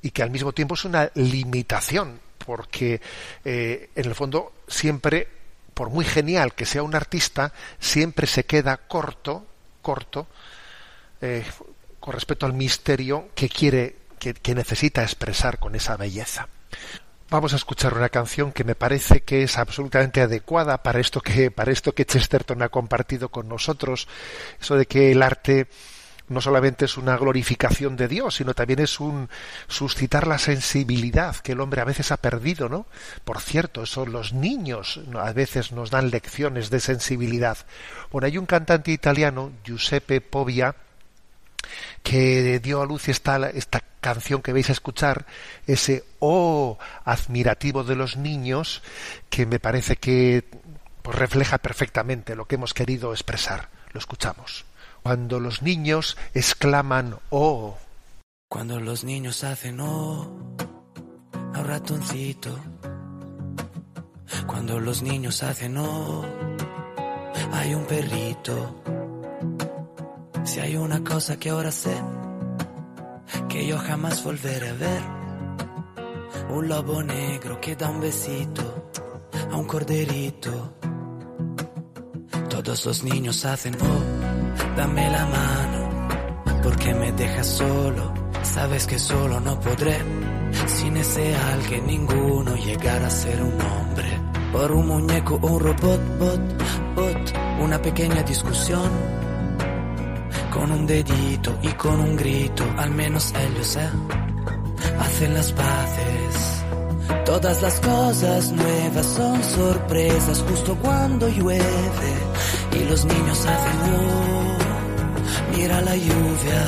y 0.00 0.12
que 0.12 0.22
al 0.22 0.30
mismo 0.30 0.52
tiempo 0.52 0.74
es 0.74 0.84
una 0.84 1.10
limitación 1.14 2.20
porque 2.50 3.00
eh, 3.44 3.90
en 3.94 4.06
el 4.06 4.14
fondo 4.16 4.54
siempre, 4.66 5.28
por 5.72 5.88
muy 5.88 6.04
genial 6.04 6.52
que 6.52 6.66
sea 6.66 6.82
un 6.82 6.96
artista, 6.96 7.52
siempre 7.78 8.26
se 8.26 8.42
queda 8.42 8.76
corto, 8.76 9.46
corto, 9.80 10.26
eh, 11.20 11.44
con 12.00 12.12
respecto 12.12 12.46
al 12.46 12.54
misterio 12.54 13.28
que 13.36 13.48
quiere, 13.48 13.98
que, 14.18 14.34
que 14.34 14.56
necesita 14.56 15.04
expresar 15.04 15.60
con 15.60 15.76
esa 15.76 15.96
belleza. 15.96 16.48
Vamos 17.28 17.52
a 17.52 17.56
escuchar 17.56 17.94
una 17.94 18.08
canción 18.08 18.50
que 18.50 18.64
me 18.64 18.74
parece 18.74 19.20
que 19.20 19.44
es 19.44 19.56
absolutamente 19.56 20.20
adecuada 20.20 20.82
para 20.82 20.98
esto 20.98 21.20
que, 21.20 21.52
para 21.52 21.70
esto 21.70 21.94
que 21.94 22.04
Chesterton 22.04 22.62
ha 22.62 22.68
compartido 22.68 23.28
con 23.28 23.48
nosotros, 23.48 24.08
eso 24.60 24.74
de 24.74 24.86
que 24.86 25.12
el 25.12 25.22
arte 25.22 25.68
no 26.30 26.40
solamente 26.40 26.84
es 26.84 26.96
una 26.96 27.16
glorificación 27.16 27.96
de 27.96 28.06
Dios, 28.06 28.36
sino 28.36 28.54
también 28.54 28.78
es 28.78 29.00
un 29.00 29.28
suscitar 29.66 30.28
la 30.28 30.38
sensibilidad 30.38 31.36
que 31.36 31.52
el 31.52 31.60
hombre 31.60 31.80
a 31.80 31.84
veces 31.84 32.12
ha 32.12 32.18
perdido, 32.18 32.68
¿no? 32.68 32.86
Por 33.24 33.40
cierto, 33.40 33.84
son 33.84 34.12
los 34.12 34.32
niños 34.32 35.00
a 35.18 35.32
veces 35.32 35.72
nos 35.72 35.90
dan 35.90 36.10
lecciones 36.10 36.70
de 36.70 36.78
sensibilidad. 36.78 37.58
Bueno, 38.12 38.26
hay 38.26 38.38
un 38.38 38.46
cantante 38.46 38.92
italiano, 38.92 39.50
Giuseppe 39.64 40.20
Povia, 40.20 40.76
que 42.04 42.60
dio 42.60 42.80
a 42.80 42.86
luz 42.86 43.08
esta, 43.08 43.50
esta 43.50 43.82
canción 44.00 44.40
que 44.40 44.52
vais 44.52 44.68
a 44.68 44.72
escuchar, 44.72 45.26
ese 45.66 46.04
oh 46.20 46.78
admirativo 47.04 47.82
de 47.82 47.96
los 47.96 48.16
niños, 48.16 48.82
que 49.28 49.46
me 49.46 49.58
parece 49.58 49.96
que 49.96 50.44
pues, 51.02 51.16
refleja 51.18 51.58
perfectamente 51.58 52.36
lo 52.36 52.46
que 52.46 52.54
hemos 52.54 52.72
querido 52.72 53.12
expresar. 53.12 53.68
Lo 53.92 53.98
escuchamos 53.98 54.69
cuando 55.02 55.40
los 55.40 55.62
niños 55.62 56.16
exclaman 56.34 57.16
oh. 57.30 57.76
Cuando 58.48 58.80
los 58.80 59.04
niños 59.04 59.44
hacen 59.44 59.80
oh 59.80 60.28
a 61.54 61.60
un 61.60 61.64
ratoncito. 61.64 62.58
Cuando 64.46 64.80
los 64.80 65.02
niños 65.02 65.42
hacen 65.42 65.76
oh 65.78 66.24
hay 67.52 67.74
un 67.74 67.84
perrito. 67.84 68.82
Si 70.44 70.60
hay 70.60 70.76
una 70.76 71.02
cosa 71.04 71.38
que 71.38 71.50
ahora 71.50 71.70
sé 71.70 71.96
que 73.48 73.66
yo 73.66 73.78
jamás 73.78 74.22
volveré 74.22 74.68
a 74.68 74.74
ver, 74.74 75.02
un 76.50 76.68
lobo 76.68 77.02
negro 77.02 77.60
que 77.60 77.74
da 77.76 77.88
un 77.88 78.00
besito 78.00 78.90
a 79.50 79.56
un 79.56 79.66
corderito. 79.66 80.74
Todos 82.48 82.86
los 82.86 83.02
niños 83.04 83.44
hacen 83.44 83.76
oh 83.80 84.19
dame 84.76 85.10
la 85.10 85.26
mano, 85.26 86.08
porque 86.62 86.94
me 86.94 87.12
dejas 87.12 87.46
solo, 87.46 88.12
sabes 88.42 88.86
que 88.86 88.98
solo 88.98 89.40
no 89.40 89.58
podré, 89.60 89.98
sin 90.66 90.96
ese 90.96 91.34
alguien 91.36 91.86
ninguno 91.86 92.54
llegar 92.56 93.02
a 93.02 93.10
ser 93.10 93.42
un 93.42 93.60
hombre. 93.60 94.20
Por 94.52 94.72
un 94.72 94.86
muñeco, 94.88 95.36
un 95.36 95.60
robot, 95.60 96.18
bot, 96.18 96.40
bot, 96.96 97.38
una 97.60 97.80
pequeña 97.80 98.22
discusión, 98.22 98.90
con 100.52 100.72
un 100.72 100.86
dedito 100.86 101.56
y 101.62 101.68
con 101.68 102.00
un 102.00 102.16
grito, 102.16 102.64
al 102.76 102.90
menos 102.90 103.32
ellos 103.32 103.76
eh, 103.76 103.90
hacen 104.98 105.34
las 105.34 105.52
paces. 105.52 106.64
Todas 107.24 107.62
las 107.62 107.80
cosas 107.80 108.50
nuevas 108.52 109.06
son 109.06 109.42
sorpresas 109.44 110.44
justo 110.48 110.76
cuando 110.82 111.28
llueve 111.28 112.14
y 112.80 112.84
los 112.84 113.04
niños 113.04 113.38
hacen 113.46 113.78
oh, 113.94 115.56
mira 115.56 115.80
la 115.82 115.96
lluvia. 115.96 116.62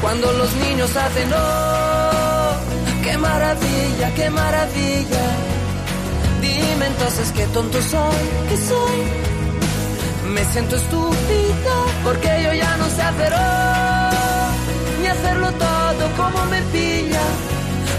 Cuando 0.00 0.32
los 0.32 0.52
niños 0.54 0.90
hacen 0.96 1.30
oh, 1.32 2.52
qué 3.04 3.18
maravilla, 3.18 4.14
qué 4.16 4.30
maravilla. 4.30 5.24
Dime 6.40 6.86
entonces 6.86 7.32
qué 7.36 7.46
tonto 7.46 7.80
soy, 7.82 8.24
qué 8.48 8.56
soy. 8.56 9.00
Me 10.34 10.44
siento 10.46 10.76
estúpido 10.76 11.74
porque 12.04 12.28
yo 12.44 12.52
ya 12.54 12.76
no 12.76 12.86
sé 12.88 13.02
hacer 13.02 13.32
oh, 13.34 15.00
ni 15.00 15.06
hacerlo 15.08 15.48
todo 15.52 16.04
como 16.16 16.44
me 16.46 16.62
pilla. 16.74 17.26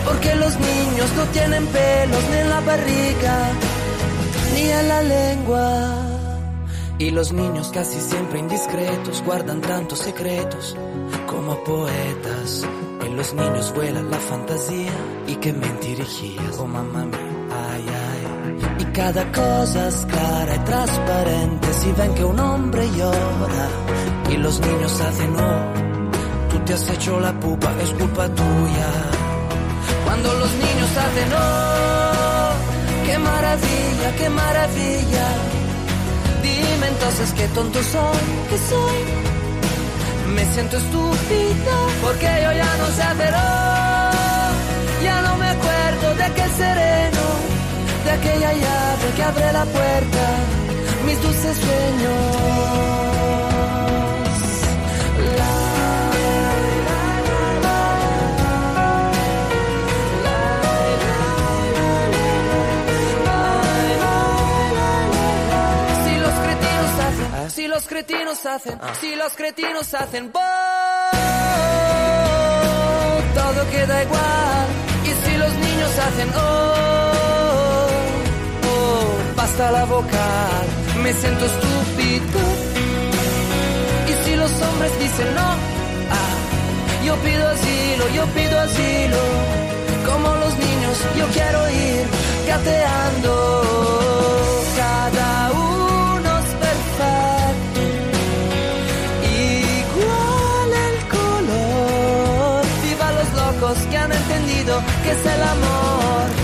Porque 0.05 0.35
los 0.35 0.53
niños 0.59 1.09
no 1.15 1.23
tienen 1.27 1.65
pelos 1.67 2.23
ni 2.31 2.37
en 2.37 2.49
la 2.49 2.59
barriga, 2.59 3.35
ni 4.53 4.69
en 4.69 4.87
la 4.89 5.01
lengua. 5.01 6.12
Y 7.03 7.11
los 7.11 7.33
niños 7.33 7.69
casi 7.73 7.99
siempre 7.99 8.39
indiscretos 8.39 9.21
guardan 9.25 9.59
tantos 9.59 9.99
secretos 9.99 10.73
como 11.27 11.61
poetas. 11.65 12.65
En 13.05 13.17
los 13.17 13.33
niños 13.33 13.73
vuela 13.75 14.01
la 14.03 14.17
fantasía 14.19 14.93
y 15.27 15.35
que 15.35 15.51
mentirijillas, 15.51 16.57
oh 16.59 16.65
mamá 16.65 17.03
mía, 17.03 17.19
ay 17.73 17.85
ay. 17.89 18.57
Y 18.79 18.85
cada 18.93 19.29
cosa 19.33 19.89
es 19.89 20.05
clara 20.05 20.55
y 20.55 20.59
transparente 20.59 21.73
si 21.73 21.91
ven 21.91 22.15
que 22.15 22.23
un 22.23 22.39
hombre 22.39 22.89
llora 22.95 23.67
y 24.31 24.37
los 24.37 24.61
niños 24.61 25.01
hacen 25.01 25.35
oh, 25.35 26.51
tú 26.51 26.59
te 26.59 26.73
has 26.73 26.89
hecho 26.89 27.19
la 27.19 27.37
pupa, 27.37 27.69
es 27.81 27.89
culpa 27.95 28.29
tuya. 28.29 28.89
Cuando 30.05 30.33
los 30.35 30.51
niños 30.53 30.97
hacen 31.05 31.33
oh, 31.35 32.51
qué 33.05 33.19
maravilla, 33.19 34.15
qué 34.17 34.29
maravilla. 34.29 35.62
Dime 36.43 36.87
entonces 36.87 37.33
qué 37.37 37.47
tonto 37.57 37.79
soy, 37.81 38.25
qué 38.49 38.57
soy. 38.69 38.99
Me 40.35 40.45
siento 40.53 40.77
estúpido 40.77 41.73
porque 42.01 42.27
yo 42.43 42.51
ya 42.51 42.77
no 42.81 42.87
sé 42.95 43.01
hacer 43.01 43.33
ya 45.03 45.21
no 45.21 45.35
me 45.37 45.47
acuerdo 45.47 46.15
de 46.15 46.23
aquel 46.23 46.51
sereno, 46.51 47.25
de 48.05 48.11
aquella 48.11 48.53
llave 48.53 49.07
que 49.15 49.23
abre 49.23 49.51
la 49.51 49.65
puerta, 49.65 50.23
mis 51.05 51.21
dulces 51.21 51.57
sueños. 51.57 53.22
Los 67.73 67.87
cretinos 67.87 68.45
hacen, 68.45 68.79
si 69.01 69.15
los 69.15 69.33
cretinos 69.33 69.91
hacen, 69.95 70.31
¡boh! 70.31 70.39
todo 73.33 73.71
queda 73.71 74.03
igual. 74.03 74.67
Y 75.03 75.11
si 75.23 75.37
los 75.37 75.53
niños 75.53 75.91
hacen 76.05 76.29
oh, 76.35 77.87
oh, 78.73 79.35
basta 79.35 79.71
la 79.71 79.85
vocal, 79.85 80.65
me 81.01 81.13
siento 81.13 81.45
estúpido. 81.45 82.39
Y 84.11 84.13
si 84.23 84.35
los 84.35 84.51
hombres 84.61 84.99
dicen 84.99 85.33
no, 85.33 85.49
ah, 86.17 86.35
yo 87.05 87.15
pido 87.25 87.47
asilo, 87.47 88.09
yo 88.13 88.25
pido 88.37 88.59
asilo. 88.59 89.17
Como 90.05 90.35
los 90.35 90.53
niños, 90.59 90.97
yo 91.17 91.25
quiero 91.27 91.69
ir 91.71 92.05
gateando. 92.47 93.33
Cada 94.77 95.51
uno 95.53 95.62
que 105.03 105.11
es 105.11 105.25
el 105.25 105.43
amor. 105.43 106.42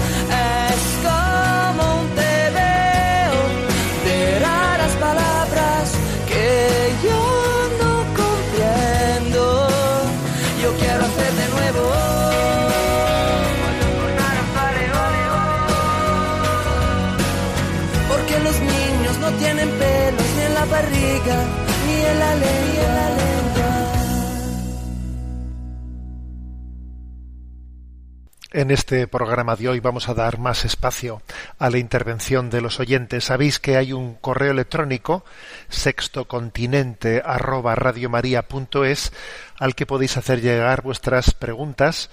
En 28.59 28.71
este 28.71 29.07
programa 29.07 29.55
de 29.55 29.69
hoy 29.69 29.79
vamos 29.79 30.09
a 30.09 30.13
dar 30.13 30.37
más 30.37 30.65
espacio 30.65 31.21
a 31.59 31.69
la 31.69 31.77
intervención 31.77 32.49
de 32.49 32.59
los 32.59 32.81
oyentes. 32.81 33.23
Sabéis 33.23 33.57
que 33.57 33.77
hay 33.77 33.93
un 33.93 34.15
correo 34.15 34.51
electrónico 34.51 35.23
sextocontinente 35.69 37.21
arroba 37.23 37.75
radiomaria.es 37.75 39.13
al 39.59 39.75
que 39.75 39.85
podéis 39.85 40.17
hacer 40.17 40.41
llegar 40.41 40.81
vuestras 40.81 41.33
preguntas 41.33 42.09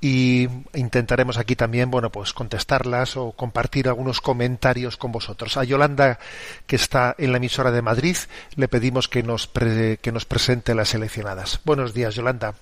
y 0.00 0.48
intentaremos 0.74 1.38
aquí 1.38 1.54
también, 1.54 1.92
bueno, 1.92 2.10
pues 2.10 2.32
contestarlas 2.32 3.16
o 3.16 3.30
compartir 3.30 3.86
algunos 3.86 4.20
comentarios 4.20 4.96
con 4.96 5.12
vosotros. 5.12 5.56
A 5.56 5.62
Yolanda, 5.62 6.18
que 6.66 6.74
está 6.74 7.14
en 7.18 7.30
la 7.30 7.36
emisora 7.36 7.70
de 7.70 7.82
Madrid, 7.82 8.16
le 8.56 8.66
pedimos 8.66 9.06
que 9.06 9.22
nos, 9.22 9.46
pre- 9.46 9.98
que 9.98 10.10
nos 10.10 10.24
presente 10.24 10.74
las 10.74 10.88
seleccionadas. 10.88 11.60
Buenos 11.64 11.94
días, 11.94 12.16
Yolanda. 12.16 12.56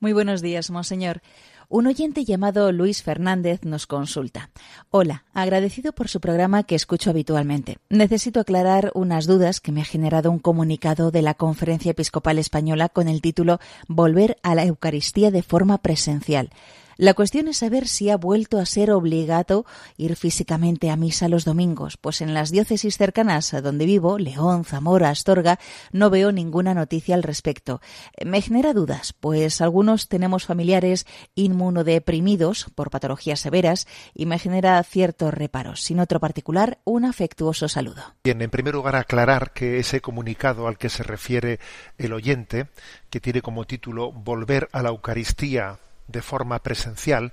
Muy 0.00 0.12
buenos 0.12 0.42
días, 0.42 0.68
monseñor. 0.70 1.22
Un 1.68 1.88
oyente 1.88 2.24
llamado 2.24 2.70
Luis 2.70 3.02
Fernández 3.02 3.64
nos 3.64 3.88
consulta. 3.88 4.50
Hola, 4.90 5.24
agradecido 5.34 5.92
por 5.92 6.08
su 6.08 6.20
programa 6.20 6.62
que 6.62 6.76
escucho 6.76 7.10
habitualmente. 7.10 7.78
Necesito 7.90 8.38
aclarar 8.38 8.92
unas 8.94 9.26
dudas 9.26 9.60
que 9.60 9.72
me 9.72 9.80
ha 9.80 9.84
generado 9.84 10.30
un 10.30 10.38
comunicado 10.38 11.10
de 11.10 11.22
la 11.22 11.34
Conferencia 11.34 11.90
Episcopal 11.90 12.38
Española 12.38 12.88
con 12.88 13.08
el 13.08 13.20
título 13.20 13.58
Volver 13.88 14.38
a 14.44 14.54
la 14.54 14.64
Eucaristía 14.64 15.32
de 15.32 15.42
forma 15.42 15.78
presencial. 15.78 16.50
La 16.98 17.12
cuestión 17.12 17.46
es 17.48 17.58
saber 17.58 17.88
si 17.88 18.08
ha 18.08 18.16
vuelto 18.16 18.58
a 18.58 18.64
ser 18.64 18.90
obligado 18.90 19.66
ir 19.98 20.16
físicamente 20.16 20.88
a 20.88 20.96
misa 20.96 21.28
los 21.28 21.44
domingos, 21.44 21.98
pues 21.98 22.22
en 22.22 22.32
las 22.32 22.50
diócesis 22.50 22.96
cercanas 22.96 23.52
a 23.52 23.60
donde 23.60 23.84
vivo, 23.84 24.18
León, 24.18 24.64
Zamora, 24.64 25.10
Astorga, 25.10 25.58
no 25.92 26.08
veo 26.08 26.32
ninguna 26.32 26.72
noticia 26.72 27.14
al 27.14 27.22
respecto. 27.22 27.82
Me 28.24 28.40
genera 28.40 28.72
dudas, 28.72 29.12
pues 29.12 29.60
algunos 29.60 30.08
tenemos 30.08 30.46
familiares 30.46 31.06
inmunodeprimidos 31.34 32.68
por 32.74 32.90
patologías 32.90 33.40
severas 33.40 33.86
y 34.14 34.24
me 34.24 34.38
genera 34.38 34.82
ciertos 34.82 35.34
reparos. 35.34 35.82
Sin 35.82 36.00
otro 36.00 36.18
particular, 36.18 36.78
un 36.84 37.04
afectuoso 37.04 37.68
saludo. 37.68 38.14
Bien, 38.24 38.40
en 38.40 38.48
primer 38.48 38.72
lugar 38.72 38.96
aclarar 38.96 39.52
que 39.52 39.78
ese 39.80 40.00
comunicado 40.00 40.66
al 40.66 40.78
que 40.78 40.88
se 40.88 41.02
refiere 41.02 41.60
el 41.98 42.14
oyente, 42.14 42.68
que 43.10 43.20
tiene 43.20 43.42
como 43.42 43.66
título 43.66 44.12
Volver 44.12 44.70
a 44.72 44.82
la 44.82 44.88
Eucaristía 44.88 45.78
de 46.08 46.22
forma 46.22 46.62
presencial, 46.62 47.32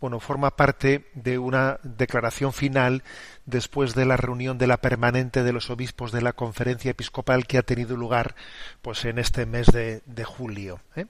bueno, 0.00 0.18
forma 0.18 0.56
parte 0.56 1.10
de 1.12 1.38
una 1.38 1.78
declaración 1.82 2.54
final 2.54 3.02
después 3.44 3.94
de 3.94 4.06
la 4.06 4.16
reunión 4.16 4.56
de 4.56 4.66
la 4.66 4.78
permanente 4.78 5.42
de 5.42 5.52
los 5.52 5.68
obispos 5.68 6.10
de 6.10 6.22
la 6.22 6.32
conferencia 6.32 6.90
episcopal 6.90 7.46
que 7.46 7.58
ha 7.58 7.62
tenido 7.62 7.96
lugar 7.96 8.34
pues 8.80 9.04
en 9.04 9.18
este 9.18 9.44
mes 9.44 9.66
de, 9.66 10.24
julio. 10.24 10.80
¿eh? 10.96 11.04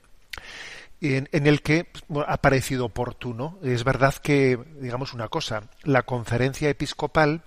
En, 1.00 1.46
el 1.46 1.62
que 1.62 1.86
bueno, 2.08 2.26
ha 2.28 2.38
parecido 2.38 2.86
oportuno. 2.86 3.58
Es 3.62 3.84
verdad 3.84 4.14
que, 4.14 4.58
digamos 4.80 5.14
una 5.14 5.28
cosa, 5.28 5.62
la 5.84 6.02
conferencia 6.02 6.68
episcopal 6.68 7.42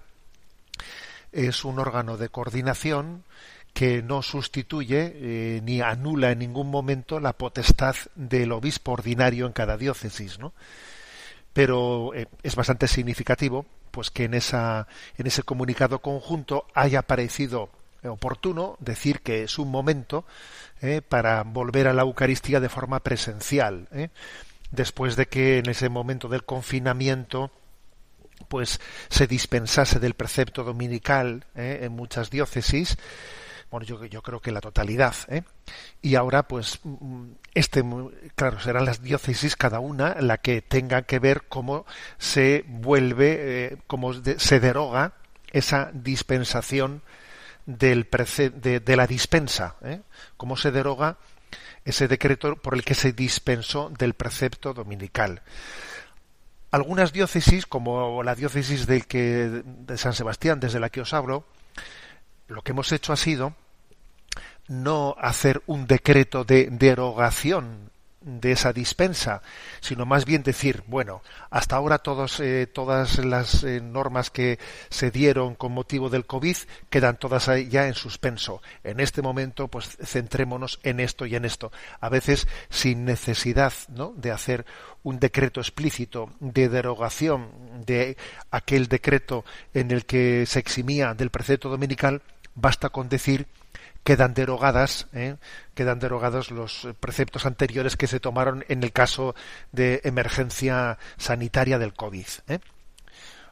es 1.33 1.65
un 1.65 1.77
órgano 1.77 2.15
de 2.15 2.29
coordinación 2.29 3.25
que 3.73 4.03
no 4.03 4.21
sustituye 4.21 5.13
eh, 5.15 5.61
ni 5.63 5.81
anula 5.81 6.31
en 6.31 6.39
ningún 6.39 6.69
momento 6.69 7.19
la 7.19 7.33
potestad 7.33 7.95
del 8.15 8.51
obispo 8.51 8.91
ordinario 8.91 9.47
en 9.47 9.51
cada 9.51 9.77
diócesis, 9.77 10.37
¿no? 10.37 10.53
Pero 11.53 12.13
eh, 12.13 12.27
es 12.43 12.55
bastante 12.55 12.87
significativo, 12.87 13.65
pues 13.89 14.11
que 14.11 14.25
en 14.25 14.35
esa 14.35 14.87
en 15.17 15.27
ese 15.27 15.43
comunicado 15.43 15.99
conjunto 15.99 16.67
haya 16.73 17.01
parecido 17.01 17.69
oportuno 18.03 18.75
decir 18.79 19.21
que 19.21 19.43
es 19.43 19.57
un 19.57 19.71
momento 19.71 20.25
eh, 20.81 21.01
para 21.01 21.41
volver 21.43 21.87
a 21.87 21.93
la 21.93 22.01
Eucaristía 22.01 22.59
de 22.59 22.69
forma 22.69 22.99
presencial, 22.99 23.87
después 24.71 25.15
de 25.15 25.27
que 25.27 25.59
en 25.59 25.69
ese 25.69 25.89
momento 25.89 26.27
del 26.27 26.43
confinamiento 26.43 27.49
pues 28.49 28.81
se 29.09 29.25
dispensase 29.25 29.99
del 29.99 30.15
precepto 30.15 30.63
dominical 30.63 31.45
en 31.55 31.93
muchas 31.93 32.29
diócesis 32.29 32.97
bueno, 33.73 33.87
yo, 33.87 34.21
creo 34.21 34.39
que 34.39 34.51
la 34.51 34.61
totalidad, 34.61 35.15
¿eh? 35.29 35.41
y 35.99 36.13
ahora, 36.13 36.43
pues, 36.43 36.79
este, 37.55 37.83
claro, 38.35 38.59
serán 38.59 38.85
las 38.85 39.01
diócesis 39.01 39.55
cada 39.55 39.79
una 39.79 40.13
la 40.21 40.37
que 40.37 40.61
tenga 40.61 41.01
que 41.01 41.17
ver 41.17 41.45
cómo 41.49 41.87
se 42.19 42.65
vuelve, 42.67 43.35
eh, 43.39 43.77
cómo 43.87 44.13
se 44.13 44.59
deroga 44.59 45.13
esa 45.51 45.89
dispensación 45.91 47.01
del 47.65 48.07
de, 48.53 48.79
de, 48.79 48.95
la 48.95 49.07
dispensa, 49.07 49.77
¿eh? 49.81 50.01
cómo 50.37 50.55
se 50.55 50.69
deroga 50.69 51.17
ese 51.83 52.07
decreto 52.07 52.55
por 52.57 52.75
el 52.75 52.83
que 52.83 52.93
se 52.93 53.11
dispensó 53.11 53.89
del 53.89 54.13
precepto 54.13 54.75
dominical. 54.75 55.41
Algunas 56.69 57.11
diócesis, 57.11 57.65
como 57.65 58.21
la 58.21 58.35
diócesis 58.35 58.85
del 58.85 59.07
que, 59.07 59.63
de 59.65 59.97
San 59.97 60.13
Sebastián, 60.13 60.59
desde 60.59 60.79
la 60.79 60.91
que 60.91 61.01
os 61.01 61.11
hablo, 61.15 61.47
lo 62.47 62.61
que 62.61 62.71
hemos 62.71 62.91
hecho 62.91 63.13
ha 63.13 63.17
sido 63.17 63.55
no 64.67 65.15
hacer 65.19 65.61
un 65.67 65.87
decreto 65.87 66.43
de 66.43 66.67
derogación 66.71 67.91
de 68.23 68.53
esa 68.53 68.73
dispensa, 68.73 69.41
sino 69.81 70.05
más 70.05 70.25
bien 70.25 70.43
decir, 70.43 70.83
bueno, 70.87 71.21
hasta 71.49 71.75
ahora 71.75 71.97
todos, 71.97 72.39
eh, 72.39 72.67
todas 72.67 73.17
las 73.19 73.63
eh, 73.63 73.81
normas 73.81 74.29
que 74.29 74.59
se 74.89 75.11
dieron 75.11 75.55
con 75.55 75.73
motivo 75.73 76.09
del 76.09 76.25
COVID 76.25 76.55
quedan 76.89 77.17
todas 77.17 77.49
ya 77.69 77.87
en 77.87 77.93
suspenso. 77.93 78.61
En 78.83 78.99
este 78.99 79.21
momento, 79.21 79.67
pues 79.67 79.97
centrémonos 80.03 80.79
en 80.83 80.99
esto 80.99 81.25
y 81.25 81.35
en 81.35 81.45
esto. 81.45 81.71
A 81.99 82.09
veces 82.09 82.47
sin 82.69 83.05
necesidad 83.05 83.73
¿no? 83.89 84.13
de 84.15 84.31
hacer 84.31 84.65
un 85.03 85.19
decreto 85.19 85.59
explícito 85.59 86.29
de 86.39 86.69
derogación 86.69 87.49
de 87.85 88.15
aquel 88.51 88.87
decreto 88.87 89.43
en 89.73 89.91
el 89.91 90.05
que 90.05 90.45
se 90.45 90.59
eximía 90.59 91.13
del 91.13 91.29
precepto 91.29 91.67
dominical, 91.67 92.21
basta 92.55 92.89
con 92.89 93.09
decir 93.09 93.47
quedan 94.03 94.33
derogadas, 94.33 95.07
¿eh? 95.13 95.35
quedan 95.73 95.99
derogados 95.99 96.51
los 96.51 96.87
preceptos 96.99 97.45
anteriores 97.45 97.95
que 97.95 98.07
se 98.07 98.19
tomaron 98.19 98.65
en 98.67 98.83
el 98.83 98.91
caso 98.91 99.35
de 99.71 100.01
emergencia 100.03 100.97
sanitaria 101.17 101.79
del 101.79 101.93
COVID. 101.93 102.25
¿eh? 102.47 102.59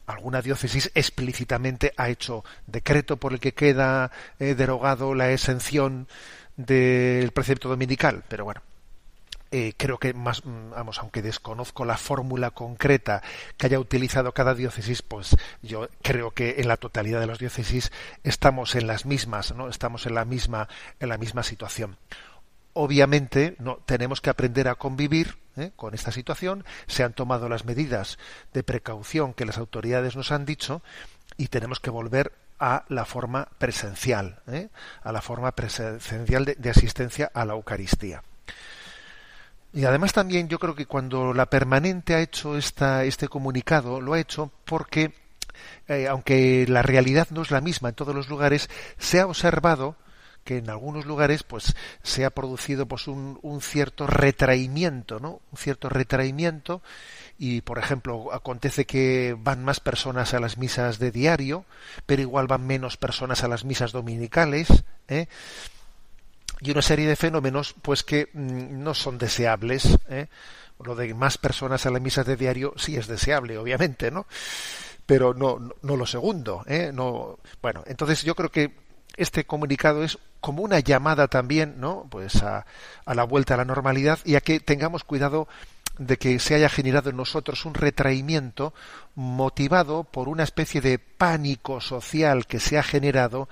Alguna 0.06 0.42
diócesis 0.42 0.92
explícitamente 0.94 1.94
ha 1.98 2.10
hecho 2.10 2.44
decreto 2.68 3.18
por 3.18 3.34
el 3.34 3.40
que 3.40 3.54
queda 3.54 4.12
eh, 4.40 4.56
derogado 4.56 5.16
la 5.16 5.32
exención 5.32 6.08
del 6.58 7.32
precepto 7.32 7.70
dominical, 7.70 8.24
pero 8.28 8.44
bueno, 8.44 8.62
eh, 9.52 9.74
creo 9.76 9.98
que 9.98 10.14
más, 10.14 10.44
vamos, 10.46 11.00
aunque 11.00 11.22
desconozco 11.22 11.84
la 11.84 11.98
fórmula 11.98 12.52
concreta 12.52 13.22
que 13.58 13.66
haya 13.66 13.80
utilizado 13.80 14.34
cada 14.34 14.56
diócesis, 14.56 15.02
pues 15.02 15.36
yo 15.62 15.90
creo 16.02 16.32
que 16.32 16.56
en 16.60 16.70
la 16.70 16.78
totalidad 16.78 17.20
de 17.20 17.28
las 17.28 17.40
diócesis 17.40 17.92
estamos 18.24 18.76
en 18.76 18.88
las 18.88 19.06
mismas, 19.06 19.54
¿no? 19.54 19.68
Estamos 19.68 20.06
en 20.06 20.16
la 20.16 20.24
misma, 20.24 20.70
en 21.02 21.10
la 21.10 21.18
misma 21.18 21.44
situación. 21.44 21.98
Obviamente, 22.74 23.56
no 23.60 23.78
tenemos 23.86 24.22
que 24.22 24.30
aprender 24.30 24.70
a 24.70 24.76
convivir 24.76 25.38
¿eh? 25.58 25.72
con 25.76 25.94
esta 25.94 26.14
situación. 26.14 26.64
Se 26.88 27.04
han 27.04 27.12
tomado 27.12 27.50
las 27.50 27.66
medidas 27.66 28.18
de 28.54 28.64
precaución 28.64 29.34
que 29.34 29.46
las 29.46 29.58
autoridades 29.58 30.16
nos 30.16 30.32
han 30.32 30.46
dicho 30.46 30.82
y 31.36 31.48
tenemos 31.48 31.82
que 31.82 31.90
volver 31.90 32.32
a 32.58 32.86
la 32.88 33.04
forma 33.04 33.50
presencial, 33.58 34.40
¿eh? 34.48 34.70
a 35.04 35.12
la 35.12 35.22
forma 35.22 35.52
presencial 35.52 36.46
de 36.46 36.70
asistencia 36.70 37.30
a 37.34 37.44
la 37.44 37.54
Eucaristía. 37.54 38.24
Y 39.74 39.86
además 39.86 40.12
también 40.12 40.50
yo 40.50 40.60
creo 40.60 40.76
que 40.76 40.86
cuando 40.86 41.34
la 41.34 41.46
permanente 41.46 42.14
ha 42.14 42.22
hecho 42.22 42.58
esta, 42.58 43.06
este 43.06 43.30
comunicado, 43.30 44.02
lo 44.02 44.14
ha 44.14 44.20
hecho 44.20 44.52
porque, 44.66 45.14
eh, 45.88 46.08
aunque 46.10 46.66
la 46.68 46.82
realidad 46.82 47.28
no 47.32 47.42
es 47.42 47.52
la 47.52 47.62
misma 47.62 47.90
en 47.90 47.96
todos 47.96 48.14
los 48.14 48.28
lugares, 48.28 48.70
se 48.98 49.22
ha 49.22 49.26
observado 49.26 49.96
que 50.44 50.58
en 50.58 50.70
algunos 50.70 51.06
lugares 51.06 51.44
pues 51.44 51.76
se 52.04 52.26
ha 52.26 52.32
producido 52.32 52.88
pues 52.88 53.08
un, 53.08 53.40
un 53.44 53.62
cierto 53.62 54.08
retraimiento, 54.08 55.20
¿no? 55.20 55.40
Un 55.52 55.58
cierto 55.58 55.88
retraimiento 55.88 56.82
y 57.38 57.62
por 57.62 57.78
ejemplo 57.78 58.34
acontece 58.34 58.86
que 58.86 59.36
van 59.38 59.64
más 59.64 59.80
personas 59.80 60.34
a 60.34 60.40
las 60.40 60.58
misas 60.58 61.00
de 61.00 61.12
diario, 61.12 61.66
pero 62.06 62.22
igual 62.24 62.48
van 62.48 62.66
menos 62.66 62.98
personas 62.98 63.44
a 63.44 63.48
las 63.48 63.66
misas 63.66 63.92
dominicales, 63.92 64.84
¿eh? 65.08 65.28
Y 66.62 66.72
una 66.72 66.82
serie 66.82 67.08
de 67.08 67.16
fenómenos 67.16 67.74
pues 67.82 68.04
que 68.04 68.30
mm, 68.34 68.84
no 68.84 68.94
son 68.94 69.18
deseables. 69.18 69.98
¿eh? 70.10 70.28
Lo 70.84 70.96
de 70.96 71.14
más 71.14 71.38
personas 71.38 71.86
a 71.86 71.92
las 71.92 72.02
misas 72.02 72.26
de 72.26 72.36
diario 72.38 72.74
sí 72.78 72.96
es 72.96 73.08
deseable, 73.08 73.58
obviamente, 73.58 74.12
¿no? 74.12 74.26
Pero 75.06 75.34
no, 75.34 75.60
no, 75.60 75.74
no 75.82 75.98
lo 75.98 76.06
segundo, 76.06 76.64
¿eh? 76.68 76.92
No, 76.94 77.40
bueno, 77.62 77.84
entonces 77.86 78.24
yo 78.24 78.36
creo 78.36 78.50
que 78.50 78.74
este 79.18 79.46
comunicado 79.46 80.04
es 80.04 80.18
como 80.40 80.64
una 80.64 80.80
llamada 80.80 81.28
también, 81.28 81.76
¿no? 81.80 82.08
Pues 82.10 82.42
a, 82.44 82.66
a 83.06 83.14
la 83.14 83.24
vuelta 83.24 83.56
a 83.56 83.58
la 83.58 83.66
normalidad 83.66 84.20
y 84.26 84.36
a 84.36 84.42
que 84.42 84.60
tengamos 84.60 85.04
cuidado 85.04 85.48
de 86.02 86.18
que 86.18 86.40
se 86.40 86.56
haya 86.56 86.68
generado 86.68 87.12
en 87.12 87.18
nosotros 87.18 87.66
un 87.66 87.76
retraimiento 87.76 88.74
motivado 89.14 90.04
por 90.04 90.30
una 90.30 90.44
especie 90.44 90.82
de 90.82 90.98
pánico 90.98 91.80
social 91.80 92.48
que 92.48 92.60
se 92.60 92.80
ha 92.80 92.84
generado, 92.84 93.48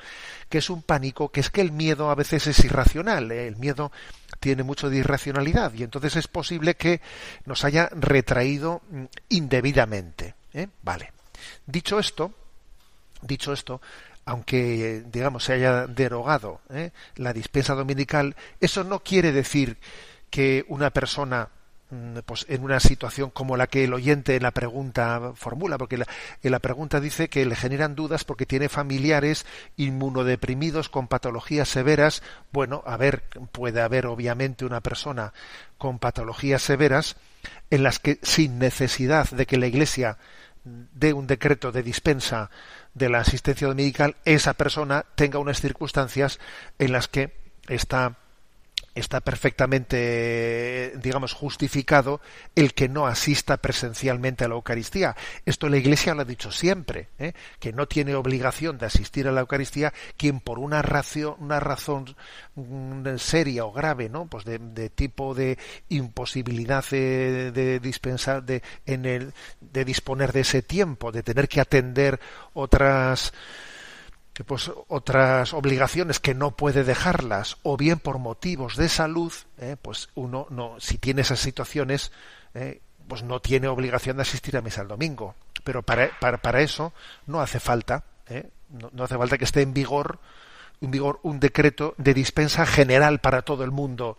que 0.49 0.57
es 0.57 0.69
un 0.71 0.81
pánico 0.81 1.29
que 1.29 1.41
es 1.41 1.51
que 1.51 1.61
el 1.61 1.71
miedo 1.71 2.09
a 2.09 2.15
veces 2.15 2.47
es 2.47 2.63
irracional, 2.65 3.31
¿eh? 3.31 3.47
el 3.47 3.57
miedo 3.57 3.91
tiene 4.39 4.63
mucho 4.63 4.89
de 4.89 4.97
irracionalidad 4.97 5.73
y 5.73 5.83
entonces 5.83 6.15
es 6.15 6.27
posible 6.27 6.75
que 6.75 7.01
nos 7.45 7.63
haya 7.65 7.89
retraído 7.91 8.81
mm, 8.89 9.03
indebidamente. 9.29 10.33
¿eh? 10.53 10.69
Vale. 10.81 11.11
Dicho 11.67 11.99
esto, 11.99 12.33
dicho 13.21 13.53
esto, 13.53 13.79
aunque 14.25 15.03
digamos 15.11 15.43
se 15.43 15.53
haya 15.53 15.85
derogado 15.85 16.61
¿eh? 16.71 16.91
la 17.15 17.31
dispensa 17.31 17.75
dominical, 17.75 18.35
eso 18.59 18.83
no 18.83 19.01
quiere 19.01 19.31
decir 19.31 19.77
que 20.31 20.65
una 20.67 20.89
persona 20.89 21.49
pues 22.25 22.45
en 22.49 22.63
una 22.63 22.79
situación 22.79 23.31
como 23.31 23.57
la 23.57 23.67
que 23.67 23.83
el 23.83 23.93
oyente 23.93 24.35
en 24.35 24.43
la 24.43 24.51
pregunta 24.51 25.33
formula, 25.35 25.77
porque 25.77 25.97
la, 25.97 26.05
en 26.43 26.51
la 26.51 26.59
pregunta 26.59 26.99
dice 26.99 27.29
que 27.29 27.45
le 27.45 27.55
generan 27.55 27.95
dudas 27.95 28.23
porque 28.23 28.45
tiene 28.45 28.69
familiares 28.69 29.45
inmunodeprimidos 29.75 30.89
con 30.89 31.07
patologías 31.07 31.67
severas. 31.67 32.21
Bueno, 32.51 32.83
a 32.85 32.97
ver, 32.97 33.23
puede 33.51 33.81
haber 33.81 34.05
obviamente 34.05 34.65
una 34.65 34.81
persona 34.81 35.33
con 35.77 35.97
patologías 35.97 36.61
severas 36.61 37.15
en 37.71 37.83
las 37.83 37.99
que 37.99 38.19
sin 38.21 38.59
necesidad 38.59 39.29
de 39.31 39.47
que 39.47 39.57
la 39.57 39.67
Iglesia 39.67 40.17
dé 40.63 41.13
un 41.13 41.25
decreto 41.25 41.71
de 41.71 41.83
dispensa 41.83 42.51
de 42.93 43.09
la 43.09 43.19
asistencia 43.19 43.67
dominical, 43.67 44.15
esa 44.25 44.53
persona 44.53 45.05
tenga 45.15 45.39
unas 45.39 45.61
circunstancias 45.61 46.39
en 46.77 46.91
las 46.91 47.07
que 47.07 47.33
está 47.67 48.17
está 48.95 49.21
perfectamente, 49.21 50.93
digamos, 50.97 51.33
justificado 51.33 52.21
el 52.55 52.73
que 52.73 52.89
no 52.89 53.07
asista 53.07 53.57
presencialmente 53.57 54.43
a 54.43 54.47
la 54.47 54.55
Eucaristía. 54.55 55.15
Esto 55.45 55.69
la 55.69 55.77
Iglesia 55.77 56.13
lo 56.13 56.21
ha 56.21 56.25
dicho 56.25 56.51
siempre, 56.51 57.09
¿eh? 57.19 57.33
que 57.59 57.73
no 57.73 57.87
tiene 57.87 58.15
obligación 58.15 58.77
de 58.77 58.85
asistir 58.87 59.27
a 59.27 59.31
la 59.31 59.41
Eucaristía 59.41 59.93
quien 60.17 60.39
por 60.39 60.59
una, 60.59 60.81
razón, 60.81 61.35
una 61.39 61.59
razón 61.59 62.15
mm, 62.55 63.17
seria 63.17 63.65
o 63.65 63.71
grave, 63.71 64.09
¿no? 64.09 64.27
Pues 64.27 64.45
de, 64.45 64.59
tipo 64.89 65.33
de 65.33 65.57
imposibilidad 65.89 66.83
de 66.89 67.79
dispensar, 67.81 68.43
de, 68.43 68.61
en 68.85 69.05
el, 69.05 69.33
de 69.61 69.85
disponer 69.85 70.33
de 70.33 70.41
ese 70.41 70.61
tiempo, 70.61 71.11
de 71.11 71.23
tener 71.23 71.47
que 71.47 71.61
atender 71.61 72.19
otras 72.53 73.33
pues 74.45 74.71
otras 74.87 75.53
obligaciones 75.53 76.19
que 76.19 76.33
no 76.33 76.51
puede 76.51 76.83
dejarlas 76.83 77.57
o 77.63 77.77
bien 77.77 77.99
por 77.99 78.19
motivos 78.19 78.77
de 78.77 78.87
salud 78.87 79.33
eh, 79.57 79.75
pues 79.81 80.09
uno 80.15 80.47
no 80.49 80.79
si 80.79 80.97
tiene 80.97 81.21
esas 81.21 81.39
situaciones 81.39 82.11
eh, 82.53 82.81
pues 83.07 83.23
no 83.23 83.41
tiene 83.41 83.67
obligación 83.67 84.17
de 84.17 84.21
asistir 84.21 84.55
a 84.55 84.61
misa 84.61 84.83
el 84.83 84.87
domingo. 84.87 85.35
Pero 85.63 85.81
para, 85.83 86.11
para, 86.19 86.61
eso 86.61 86.93
no 87.25 87.41
hace 87.41 87.59
falta 87.59 88.03
eh, 88.27 88.49
no, 88.69 89.03
hace 89.03 89.17
falta 89.17 89.37
que 89.37 89.43
esté 89.43 89.61
en 89.61 89.73
vigor 89.73 90.19
en 90.79 90.91
vigor 90.91 91.19
un 91.23 91.39
decreto 91.39 91.95
de 91.97 92.13
dispensa 92.13 92.65
general 92.65 93.19
para 93.19 93.41
todo 93.41 93.63
el 93.65 93.71
mundo 93.71 94.17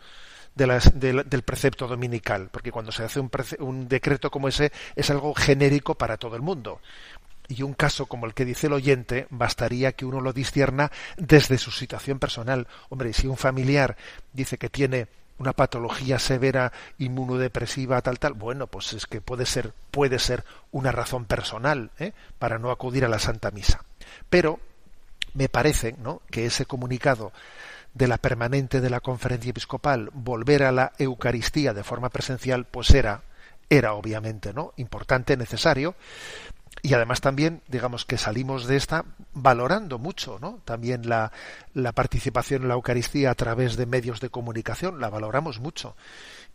del 0.54 1.42
precepto 1.42 1.87
dominical, 1.87 2.50
porque 2.50 2.72
cuando 2.72 2.92
se 2.92 3.04
hace 3.04 3.20
un, 3.20 3.30
un, 3.61 3.88
decreto 3.88 4.30
como 4.30 4.48
ese 4.48 4.72
es 4.94 5.09
algo 5.09 5.33
genérico 5.33 5.94
para 5.94 6.18
todo 6.18 6.37
el 6.37 6.42
mundo 6.42 6.80
y 7.50 7.62
un 7.62 7.74
caso 7.74 8.06
como 8.06 8.26
el 8.26 8.34
que 8.34 8.44
dice 8.44 8.68
el 8.68 8.74
oyente, 8.74 9.26
bastaría 9.30 9.92
que 9.92 10.06
uno 10.06 10.20
lo 10.20 10.32
discierna 10.32 10.90
desde 11.16 11.58
su 11.58 11.72
situación 11.72 12.18
personal. 12.18 12.68
Hombre, 12.88 13.12
si 13.12 13.26
un 13.26 13.36
familiar 13.36 13.96
dice 14.32 14.56
que 14.56 14.70
tiene 14.70 15.08
una 15.38 15.52
patología 15.52 16.18
severa 16.18 16.70
inmunodepresiva 16.98 18.02
tal 18.02 18.18
tal 18.18 18.34
bueno 18.34 18.66
pues 18.66 18.92
es 18.92 19.06
que 19.06 19.22
puede 19.22 19.46
ser 19.46 19.72
puede 19.90 20.18
ser 20.18 20.44
una 20.70 20.92
razón 20.92 21.24
personal 21.24 21.90
¿eh? 21.98 22.12
para 22.38 22.58
no 22.58 22.70
acudir 22.70 23.06
a 23.06 23.08
la 23.08 23.18
Santa 23.18 23.50
Misa 23.50 23.82
pero 24.28 24.60
me 25.32 25.48
parece 25.48 25.96
¿no? 26.02 26.20
que 26.30 26.44
ese 26.44 26.66
comunicado 26.66 27.32
de 27.94 28.06
la 28.06 28.18
permanente 28.18 28.82
de 28.82 28.90
la 28.90 29.00
conferencia 29.00 29.48
episcopal 29.48 30.10
volver 30.12 30.62
a 30.62 30.72
la 30.72 30.92
Eucaristía 30.98 31.72
de 31.72 31.84
forma 31.84 32.10
presencial 32.10 32.66
pues 32.66 32.90
era 32.90 33.22
era 33.70 33.94
obviamente 33.94 34.52
no 34.52 34.74
importante 34.76 35.37
necesario 35.37 35.94
y 36.83 36.94
además 36.94 37.20
también 37.20 37.62
digamos 37.68 38.04
que 38.04 38.18
salimos 38.18 38.66
de 38.66 38.76
esta 38.76 39.04
valorando 39.33 39.98
mucho 39.98 40.38
no 40.40 40.61
también 40.64 41.09
la, 41.09 41.33
la, 41.72 41.92
participación 41.92 42.62
en 42.62 42.68
la 42.68 42.74
Eucaristía 42.74 43.30
a 43.30 43.35
través 43.35 43.76
de 43.76 43.87
medios 43.87 44.20
de 44.20 44.30
comunicación 44.30 45.00
la 45.00 45.09
valoramos 45.09 45.61
mucho 45.61 45.96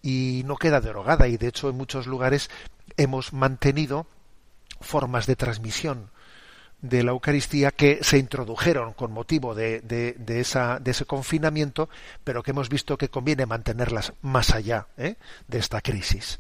y 0.04 0.44
no 0.46 0.58
queda 0.58 0.82
derogada 0.82 1.28
y 1.28 1.38
de 1.38 1.48
hecho 1.48 1.70
en 1.70 1.78
muchos 1.78 2.06
lugares 2.06 2.50
hemos 2.98 3.34
mantenido 3.34 4.06
formas 4.82 5.26
de 5.26 5.36
transmisión 5.36 6.12
de 6.82 7.04
la 7.04 7.12
Eucaristía 7.12 7.72
que 7.72 8.04
se 8.04 8.18
introdujeron 8.18 8.94
con 8.94 9.12
motivo 9.12 9.56
de, 9.56 9.82
de, 9.82 10.14
de, 10.14 10.40
esa, 10.40 10.80
de 10.80 10.92
ese 10.92 11.06
confinamiento, 11.06 11.90
pero 12.24 12.44
que 12.44 12.52
hemos 12.52 12.70
visto 12.70 12.98
que 12.98 13.10
conviene 13.10 13.46
mantenerlas 13.46 14.14
más 14.22 14.54
allá 14.54 14.88
¿eh? 14.98 15.16
de 15.48 15.58
esta 15.58 15.82
crisis. 15.82 16.40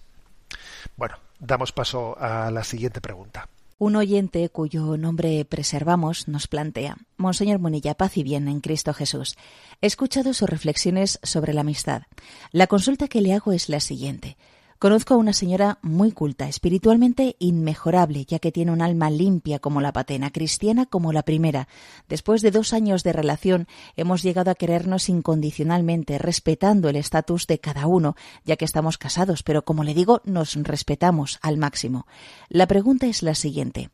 Bueno, 0.98 1.16
damos 1.40 1.72
paso 1.72 2.18
a 2.20 2.52
la 2.52 2.64
siguiente 2.64 3.02
pregunta. 3.02 3.50
Un 3.78 3.98
oyente 3.98 4.48
cuyo 4.48 4.96
nombre 4.96 5.44
preservamos 5.44 6.30
nos 6.30 6.48
plantea, 6.48 6.96
Monseñor 7.18 7.60
Monilla, 7.60 7.94
paz 7.94 8.16
y 8.16 8.24
bien 8.24 8.48
en 8.48 8.62
Cristo 8.62 8.94
Jesús. 8.94 9.36
He 9.82 9.88
escuchado 9.88 10.34
sus 10.34 10.50
reflexiones 10.50 11.20
sobre 11.24 11.54
la 11.54 11.62
amistad. 11.62 12.04
La 12.52 12.68
consulta 12.68 13.10
que 13.10 13.20
le 13.20 13.34
hago 13.34 13.52
es 13.52 13.68
la 13.68 13.82
siguiente. 13.82 14.38
Conozco 14.78 15.14
a 15.14 15.18
una 15.18 15.32
señora 15.32 15.80
muy 15.82 16.12
culta, 16.12 16.50
espiritualmente 16.50 17.38
inmejorable, 17.40 18.26
ya 18.26 18.40
que 18.40 18.52
tiene 18.52 18.74
un 18.74 18.82
alma 18.82 19.10
limpia 19.10 19.60
como 19.60 19.80
la 19.80 19.94
patena, 19.94 20.32
cristiana 20.32 20.86
como 20.86 21.14
la 21.14 21.24
primera. 21.24 21.70
Después 22.10 22.42
de 22.42 22.52
dos 22.52 22.74
años 22.74 23.02
de 23.04 23.14
relación, 23.14 23.68
hemos 23.96 24.22
llegado 24.22 24.52
a 24.52 24.56
querernos 24.56 25.08
incondicionalmente, 25.08 26.18
respetando 26.18 26.90
el 26.90 26.98
estatus 26.98 27.48
de 27.48 27.60
cada 27.60 27.88
uno, 27.88 28.16
ya 28.44 28.58
que 28.58 28.66
estamos 28.66 28.98
casados, 28.98 29.44
pero 29.44 29.64
como 29.64 29.86
le 29.86 29.94
digo, 29.94 30.22
nos 30.26 30.56
respetamos 30.56 31.40
al 31.42 31.58
máximo. 31.58 32.06
La 32.50 32.68
pregunta 32.68 33.08
es 33.08 33.24
la 33.24 33.34
siguiente. 33.34 33.92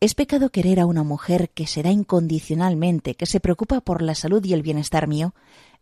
¿Es 0.00 0.14
pecado 0.14 0.50
querer 0.50 0.78
a 0.78 0.86
una 0.86 1.04
mujer 1.04 1.50
que 1.50 1.66
se 1.66 1.82
da 1.82 1.90
incondicionalmente, 1.90 3.14
que 3.14 3.26
se 3.26 3.40
preocupa 3.40 3.80
por 3.80 4.02
la 4.02 4.14
salud 4.14 4.44
y 4.44 4.52
el 4.52 4.62
bienestar 4.62 5.08
mío? 5.08 5.34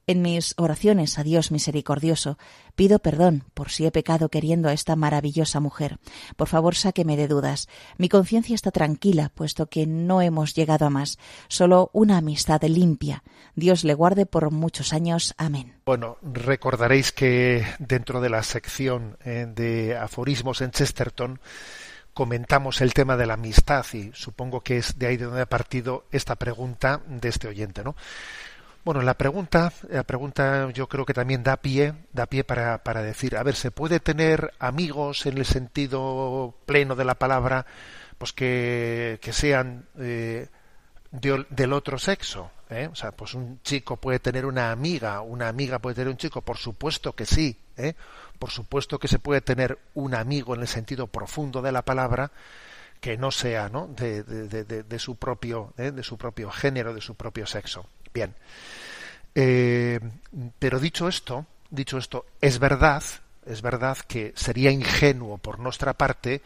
En 0.09 0.23
mis 0.23 0.55
oraciones 0.57 1.19
a 1.19 1.25
Dios 1.25 1.51
misericordioso 1.51 2.39
pido 2.77 3.01
perdón 3.01 3.43
por 3.55 3.71
si 3.71 3.87
he 3.87 3.91
pecado 3.91 4.29
queriendo 4.29 4.69
a 4.69 4.73
esta 4.73 4.95
maravillosa 4.95 5.59
mujer. 5.59 5.99
Por 6.37 6.47
favor, 6.47 6.77
sáqueme 6.77 7.17
de 7.17 7.27
dudas. 7.27 7.69
Mi 7.99 8.09
conciencia 8.09 8.55
está 8.55 8.71
tranquila, 8.71 9.33
puesto 9.35 9.67
que 9.67 9.85
no 9.85 10.23
hemos 10.23 10.55
llegado 10.55 10.87
a 10.87 10.91
más. 10.91 11.19
Solo 11.49 11.91
una 11.93 12.19
amistad 12.19 12.63
limpia. 12.63 13.25
Dios 13.57 13.83
le 13.83 13.95
guarde 13.95 14.27
por 14.27 14.53
muchos 14.53 14.93
años. 14.93 15.35
Amén. 15.39 15.75
Bueno, 15.87 16.19
recordaréis 16.23 17.11
que 17.11 17.67
dentro 17.81 18.21
de 18.21 18.31
la 18.31 18.45
sección 18.45 19.17
eh, 19.25 19.49
de 19.53 19.97
aforismos 19.97 20.61
en 20.61 20.71
Chesterton 20.71 21.41
comentamos 22.15 22.81
el 22.81 22.95
tema 22.95 23.17
de 23.17 23.27
la 23.27 23.35
amistad 23.35 23.85
y 23.93 24.13
supongo 24.15 24.61
que 24.61 24.77
es 24.77 25.01
de 25.01 25.09
ahí 25.09 25.17
de 25.17 25.25
donde 25.25 25.43
ha 25.43 25.47
partido 25.47 26.05
esta 26.13 26.37
pregunta 26.37 27.03
de 27.09 27.29
este 27.29 27.49
oyente, 27.49 27.83
¿no? 27.83 27.97
Bueno, 28.87 29.03
la 29.03 29.15
pregunta, 29.15 29.73
la 29.91 30.05
pregunta 30.05 30.71
yo 30.71 30.89
creo 30.89 31.05
que 31.05 31.13
también 31.13 31.43
da 31.43 31.57
pie, 31.57 31.93
da 32.13 32.27
pie 32.27 32.45
para, 32.45 32.85
para 32.85 33.03
decir, 33.03 33.37
a 33.37 33.43
ver, 33.43 33.57
¿se 33.57 33.73
puede 33.73 33.99
tener 33.99 34.53
amigos 34.61 35.27
en 35.27 35.39
el 35.39 35.45
sentido 35.45 36.55
pleno 36.67 36.95
de 36.95 37.05
la 37.05 37.17
palabra, 37.17 37.67
pues 38.17 38.33
que, 38.33 39.19
que 39.21 39.33
sean 39.33 39.87
eh, 39.99 40.47
de- 41.11 41.45
del 41.51 41.73
otro 41.73 41.99
sexo. 41.99 42.53
¿eh? 42.71 42.89
O 42.93 42.95
sea, 42.95 43.11
pues 43.11 43.35
un 43.35 43.61
chico 43.63 43.97
puede 43.97 44.21
tener 44.21 44.47
una 44.47 44.71
amiga, 44.71 45.21
una 45.21 45.49
amiga 45.49 45.81
puede 45.81 45.97
tener 45.97 46.09
un 46.11 46.17
chico, 46.17 46.43
por 46.43 46.57
supuesto 46.57 47.13
que 47.13 47.27
sí. 47.27 47.59
¿eh? 47.77 47.95
Por 48.39 48.51
supuesto 48.53 49.01
que 49.01 49.09
se 49.09 49.19
puede 49.19 49.41
tener 49.41 49.81
un 49.95 50.15
amigo 50.15 50.55
en 50.55 50.61
el 50.61 50.69
sentido 50.69 51.09
profundo 51.09 51.61
de 51.61 51.73
la 51.73 51.83
palabra 51.83 52.31
que 53.01 53.17
no 53.19 53.33
sea 53.33 53.69
¿no? 53.69 53.89
De- 53.89 54.23
de- 54.23 54.83
de 54.85 54.99
su 55.01 55.17
propio 55.17 55.75
¿eh? 55.77 55.91
de 55.91 56.05
su 56.05 56.17
propio 56.17 56.51
género, 56.53 56.95
de 56.95 57.01
su 57.01 57.17
propio 57.17 57.47
sexo. 57.49 57.85
Bien. 58.17 58.35
Eh, 59.35 60.01
pero 60.59 60.81
dicho 60.81 61.09
esto, 61.09 61.47
dicho 61.71 61.99
esto, 61.99 62.25
es 62.41 62.59
verdad, 62.59 63.03
es 63.45 63.61
verdad 63.63 63.99
que 64.09 64.33
sería 64.35 64.71
ingenuo 64.71 65.39
por 65.39 65.59
nuestra 65.59 65.93
parte 65.95 66.41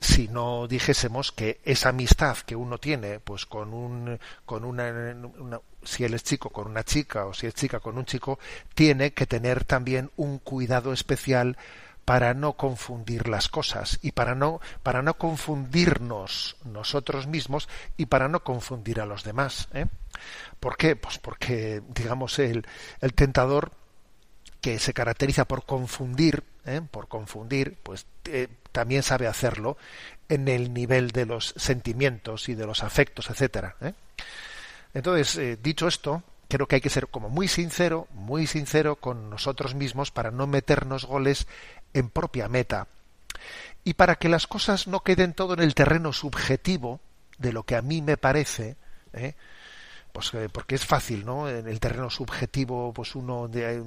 si 0.00 0.28
no 0.28 0.68
dijésemos 0.68 1.32
que 1.32 1.60
esa 1.64 1.90
amistad 1.90 2.38
que 2.38 2.56
uno 2.56 2.78
tiene, 2.78 3.20
pues 3.20 3.46
con 3.46 3.74
un, 3.74 4.18
con 4.46 4.64
una, 4.64 4.90
una- 5.38 5.60
si 5.84 6.04
él 6.04 6.14
es 6.14 6.24
chico 6.24 6.50
con 6.50 6.68
una 6.68 6.84
chica 6.84 7.26
o 7.26 7.34
si 7.34 7.46
es 7.46 7.54
chica 7.54 7.80
con 7.80 7.98
un 7.98 8.06
chico, 8.06 8.38
tiene 8.74 9.12
que 9.12 9.26
tener 9.26 9.64
también 9.64 10.10
un 10.16 10.38
cuidado 10.38 10.92
especial 10.92 11.56
para 12.04 12.34
no 12.34 12.54
confundir 12.54 13.28
las 13.28 13.48
cosas 13.48 13.98
y 14.02 14.12
para 14.12 14.34
no 14.34 14.60
para 14.82 15.02
no 15.02 15.14
confundirnos 15.14 16.56
nosotros 16.64 17.26
mismos 17.26 17.68
y 17.96 18.06
para 18.06 18.28
no 18.28 18.42
confundir 18.42 19.00
a 19.00 19.06
los 19.06 19.24
demás. 19.24 19.68
¿eh? 19.72 19.86
¿Por 20.60 20.76
qué? 20.76 20.96
Pues 20.96 21.18
porque 21.18 21.82
digamos 21.88 22.38
el, 22.38 22.66
el 23.00 23.14
tentador 23.14 23.72
que 24.60 24.78
se 24.78 24.94
caracteriza 24.94 25.44
por 25.44 25.66
confundir, 25.66 26.44
¿eh? 26.64 26.80
por 26.88 27.08
confundir, 27.08 27.78
pues 27.82 28.06
eh, 28.26 28.48
también 28.70 29.02
sabe 29.02 29.26
hacerlo 29.26 29.76
en 30.28 30.48
el 30.48 30.72
nivel 30.72 31.10
de 31.10 31.26
los 31.26 31.52
sentimientos 31.56 32.48
y 32.48 32.54
de 32.54 32.66
los 32.66 32.82
afectos, 32.82 33.28
etcétera. 33.28 33.76
¿eh? 33.80 33.92
Entonces, 34.94 35.36
eh, 35.36 35.58
dicho 35.60 35.88
esto, 35.88 36.22
creo 36.48 36.66
que 36.66 36.76
hay 36.76 36.80
que 36.80 36.90
ser 36.90 37.08
como 37.08 37.28
muy 37.28 37.48
sincero, 37.48 38.08
muy 38.12 38.46
sincero 38.46 38.96
con 38.96 39.30
nosotros 39.30 39.74
mismos 39.74 40.10
para 40.10 40.30
no 40.30 40.46
meternos 40.46 41.06
goles 41.06 41.46
en 41.94 42.10
propia 42.10 42.48
meta 42.48 42.88
y 43.84 43.94
para 43.94 44.16
que 44.16 44.28
las 44.28 44.46
cosas 44.46 44.86
no 44.86 45.00
queden 45.00 45.34
todo 45.34 45.54
en 45.54 45.60
el 45.60 45.74
terreno 45.74 46.12
subjetivo 46.12 47.00
de 47.38 47.52
lo 47.52 47.64
que 47.64 47.76
a 47.76 47.82
mí 47.82 48.02
me 48.02 48.16
parece, 48.16 48.76
¿eh? 49.12 49.34
pues 50.12 50.32
eh, 50.34 50.48
porque 50.52 50.74
es 50.74 50.84
fácil, 50.84 51.24
¿no? 51.24 51.48
En 51.48 51.66
el 51.66 51.80
terreno 51.80 52.10
subjetivo, 52.10 52.92
pues 52.92 53.14
uno 53.14 53.48
de 53.48 53.78
eh, 53.78 53.82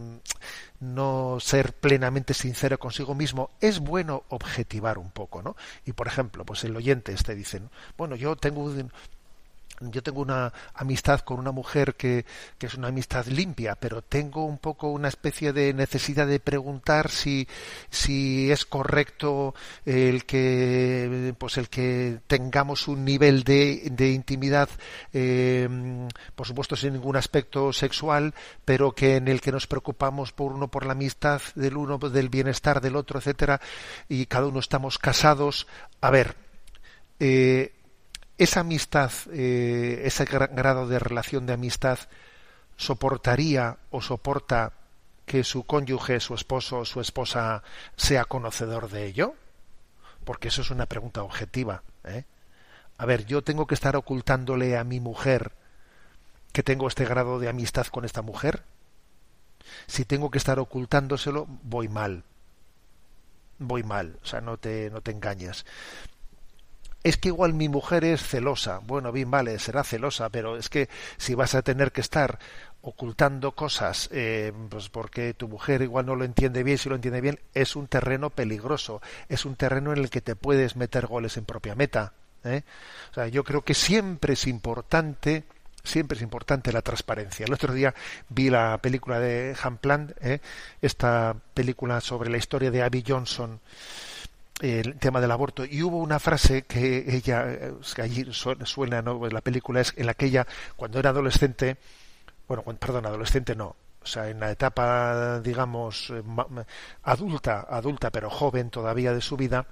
no 0.79 1.37
ser 1.39 1.73
plenamente 1.73 2.33
sincero 2.33 2.79
consigo 2.79 3.15
mismo, 3.15 3.51
es 3.61 3.79
bueno 3.79 4.23
objetivar 4.29 4.97
un 4.97 5.11
poco, 5.11 5.41
¿no? 5.41 5.55
Y 5.85 5.93
por 5.93 6.07
ejemplo, 6.07 6.43
pues 6.45 6.63
el 6.63 6.75
oyente 6.75 7.13
este 7.13 7.35
dice, 7.35 7.59
¿no? 7.59 7.69
bueno, 7.97 8.15
yo 8.15 8.35
tengo 8.35 8.73
yo 9.79 10.03
tengo 10.03 10.21
una 10.21 10.53
amistad 10.73 11.21
con 11.21 11.39
una 11.39 11.51
mujer 11.51 11.95
que, 11.95 12.25
que 12.57 12.67
es 12.67 12.75
una 12.75 12.89
amistad 12.89 13.25
limpia, 13.27 13.75
pero 13.75 14.01
tengo 14.01 14.45
un 14.45 14.57
poco 14.57 14.89
una 14.89 15.07
especie 15.07 15.53
de 15.53 15.73
necesidad 15.73 16.27
de 16.27 16.39
preguntar 16.39 17.09
si, 17.09 17.47
si 17.89 18.51
es 18.51 18.65
correcto 18.65 19.53
el 19.85 20.25
que 20.25 21.33
pues 21.37 21.57
el 21.57 21.69
que 21.69 22.19
tengamos 22.27 22.87
un 22.87 23.05
nivel 23.05 23.43
de, 23.43 23.89
de 23.91 24.11
intimidad, 24.11 24.69
eh, 25.13 25.67
por 26.35 26.47
supuesto 26.47 26.75
sin 26.75 26.93
ningún 26.93 27.15
aspecto 27.15 27.73
sexual, 27.73 28.33
pero 28.63 28.93
que 28.93 29.17
en 29.17 29.27
el 29.27 29.41
que 29.41 29.51
nos 29.51 29.67
preocupamos 29.67 30.31
por 30.31 30.51
uno 30.51 30.67
por 30.69 30.85
la 30.85 30.93
amistad 30.93 31.41
del 31.55 31.77
uno, 31.77 31.97
del 31.97 32.29
bienestar 32.29 32.81
del 32.81 32.95
otro, 32.95 33.19
etcétera, 33.19 33.61
y 34.09 34.25
cada 34.25 34.47
uno 34.47 34.59
estamos 34.59 34.97
casados. 34.97 35.67
A 36.01 36.09
ver, 36.11 36.35
eh, 37.19 37.74
esa 38.37 38.61
amistad, 38.61 39.11
eh, 39.31 40.01
ese 40.05 40.25
gra- 40.27 40.49
grado 40.53 40.87
de 40.87 40.99
relación 40.99 41.45
de 41.45 41.53
amistad, 41.53 41.99
soportaría 42.77 43.77
o 43.91 44.01
soporta 44.01 44.73
que 45.25 45.43
su 45.43 45.63
cónyuge, 45.63 46.19
su 46.19 46.35
esposo 46.35 46.79
o 46.79 46.85
su 46.85 47.01
esposa 47.01 47.63
sea 47.95 48.25
conocedor 48.25 48.89
de 48.89 49.05
ello? 49.05 49.33
Porque 50.23 50.49
eso 50.49 50.61
es 50.61 50.71
una 50.71 50.85
pregunta 50.85 51.23
objetiva. 51.23 51.83
¿eh? 52.03 52.25
A 52.97 53.05
ver, 53.05 53.25
yo 53.25 53.41
tengo 53.43 53.65
que 53.67 53.75
estar 53.75 53.95
ocultándole 53.95 54.77
a 54.77 54.83
mi 54.83 54.99
mujer 54.99 55.51
que 56.51 56.63
tengo 56.63 56.87
este 56.87 57.05
grado 57.05 57.39
de 57.39 57.49
amistad 57.49 57.87
con 57.87 58.05
esta 58.05 58.21
mujer. 58.21 58.63
Si 59.87 60.05
tengo 60.05 60.29
que 60.29 60.37
estar 60.37 60.59
ocultándoselo, 60.59 61.47
voy 61.63 61.87
mal. 61.87 62.23
Voy 63.57 63.83
mal, 63.83 64.17
o 64.21 64.25
sea, 64.25 64.41
no 64.41 64.57
te, 64.57 64.89
no 64.89 65.01
te 65.01 65.11
engañes 65.11 65.65
es 67.05 67.17
que 67.17 67.27
igual 67.27 67.53
mi 67.53 67.69
mujer 67.69 68.03
es 68.03 68.23
celosa. 68.23 68.79
Bueno, 68.79 69.11
bien, 69.11 69.29
vale, 69.29 69.59
será 69.59 69.83
celosa, 69.83 70.29
pero 70.29 70.57
es 70.57 70.69
que 70.69 70.89
si 71.17 71.35
vas 71.35 71.53
a 71.53 71.61
tener 71.61 71.91
que 71.91 72.01
estar 72.01 72.39
ocultando 72.81 73.51
cosas, 73.51 74.09
eh, 74.11 74.51
pues 74.71 74.89
porque 74.89 75.35
tu 75.35 75.47
mujer 75.47 75.83
igual 75.83 76.07
no 76.07 76.15
lo 76.15 76.25
entiende 76.25 76.63
bien, 76.63 76.79
si 76.79 76.89
lo 76.89 76.95
entiende 76.95 77.21
bien, 77.21 77.39
es 77.53 77.75
un 77.75 77.85
terreno 77.85 78.31
peligroso, 78.31 79.03
es 79.29 79.45
un 79.45 79.55
terreno 79.55 79.93
en 79.93 79.99
el 79.99 80.09
que 80.09 80.21
te 80.21 80.35
puedes 80.35 80.75
meter 80.75 81.05
goles 81.05 81.37
en 81.37 81.45
propia 81.45 81.75
meta. 81.75 82.13
¿eh? 82.43 82.63
O 83.11 83.13
sea, 83.13 83.27
yo 83.27 83.43
creo 83.43 83.61
que 83.61 83.75
siempre 83.75 84.33
es 84.33 84.47
importante, 84.47 85.43
siempre 85.83 86.15
es 86.15 86.23
importante 86.23 86.73
la 86.73 86.81
transparencia. 86.81 87.45
El 87.45 87.53
otro 87.53 87.71
día 87.71 87.93
vi 88.29 88.49
la 88.49 88.79
película 88.79 89.19
de 89.19 89.55
Hampland, 89.61 90.15
¿eh? 90.21 90.39
esta 90.81 91.35
película 91.53 92.01
sobre 92.01 92.31
la 92.31 92.37
historia 92.37 92.71
de 92.71 92.81
Abby 92.81 93.03
Johnson 93.07 93.59
el 94.61 94.97
tema 94.97 95.19
del 95.19 95.31
aborto 95.31 95.65
y 95.65 95.83
hubo 95.83 95.97
una 95.97 96.19
frase 96.19 96.63
que 96.63 97.13
ella 97.13 97.45
que 97.93 98.01
allí 98.01 98.25
suena, 98.31 99.01
¿no? 99.01 99.19
Pues 99.19 99.33
la 99.33 99.41
película 99.41 99.81
es 99.81 99.93
en 99.97 100.05
la 100.05 100.13
que 100.13 100.27
ella 100.27 100.47
cuando 100.77 100.99
era 100.99 101.09
adolescente 101.09 101.77
bueno 102.47 102.63
perdón 102.77 103.05
adolescente 103.05 103.55
no 103.55 103.75
o 104.01 104.05
sea 104.05 104.29
en 104.29 104.39
la 104.39 104.51
etapa 104.51 105.39
digamos 105.39 106.11
eh, 106.11 106.23
adulta 107.03 107.65
adulta 107.69 108.11
pero 108.11 108.29
joven 108.29 108.69
todavía 108.69 109.13
de 109.13 109.21
su 109.21 109.35
vida 109.35 109.65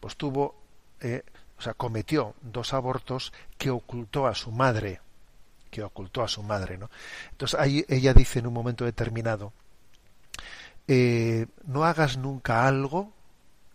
pues 0.00 0.16
tuvo 0.16 0.56
eh, 1.00 1.22
o 1.58 1.62
sea 1.62 1.74
cometió 1.74 2.34
dos 2.40 2.74
abortos 2.74 3.32
que 3.56 3.70
ocultó 3.70 4.26
a 4.26 4.34
su 4.34 4.50
madre 4.50 5.00
que 5.70 5.82
ocultó 5.82 6.22
a 6.22 6.28
su 6.28 6.42
madre 6.42 6.78
no 6.78 6.90
entonces 7.30 7.58
ahí 7.58 7.84
ella 7.88 8.12
dice 8.12 8.40
en 8.40 8.48
un 8.48 8.54
momento 8.54 8.84
determinado 8.84 9.52
eh, 10.88 11.46
no 11.64 11.84
hagas 11.84 12.16
nunca 12.16 12.66
algo 12.66 13.12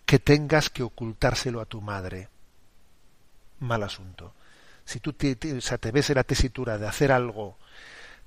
que 0.06 0.20
tengas 0.20 0.70
que 0.70 0.84
ocultárselo 0.84 1.62
a 1.62 1.66
tu 1.66 1.82
madre. 1.82 2.30
Mal 3.60 3.84
asunto. 3.84 4.34
Si 4.84 5.00
tú 5.00 5.14
te, 5.14 5.36
ves 5.92 6.10
en 6.10 6.16
la 6.16 6.24
tesitura 6.24 6.78
de 6.78 6.88
hacer 6.88 7.12
algo 7.12 7.58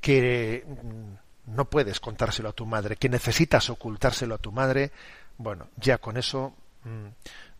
que 0.00 0.64
mm, 0.66 1.54
no 1.54 1.64
puedes 1.66 2.00
contárselo 2.00 2.48
a 2.48 2.52
tu 2.52 2.66
madre, 2.66 2.96
que 2.96 3.08
necesitas 3.08 3.70
ocultárselo 3.70 4.34
a 4.34 4.38
tu 4.38 4.50
madre, 4.52 4.90
bueno, 5.36 5.68
ya 5.76 5.98
con 5.98 6.16
eso 6.16 6.54
mm, 6.84 7.06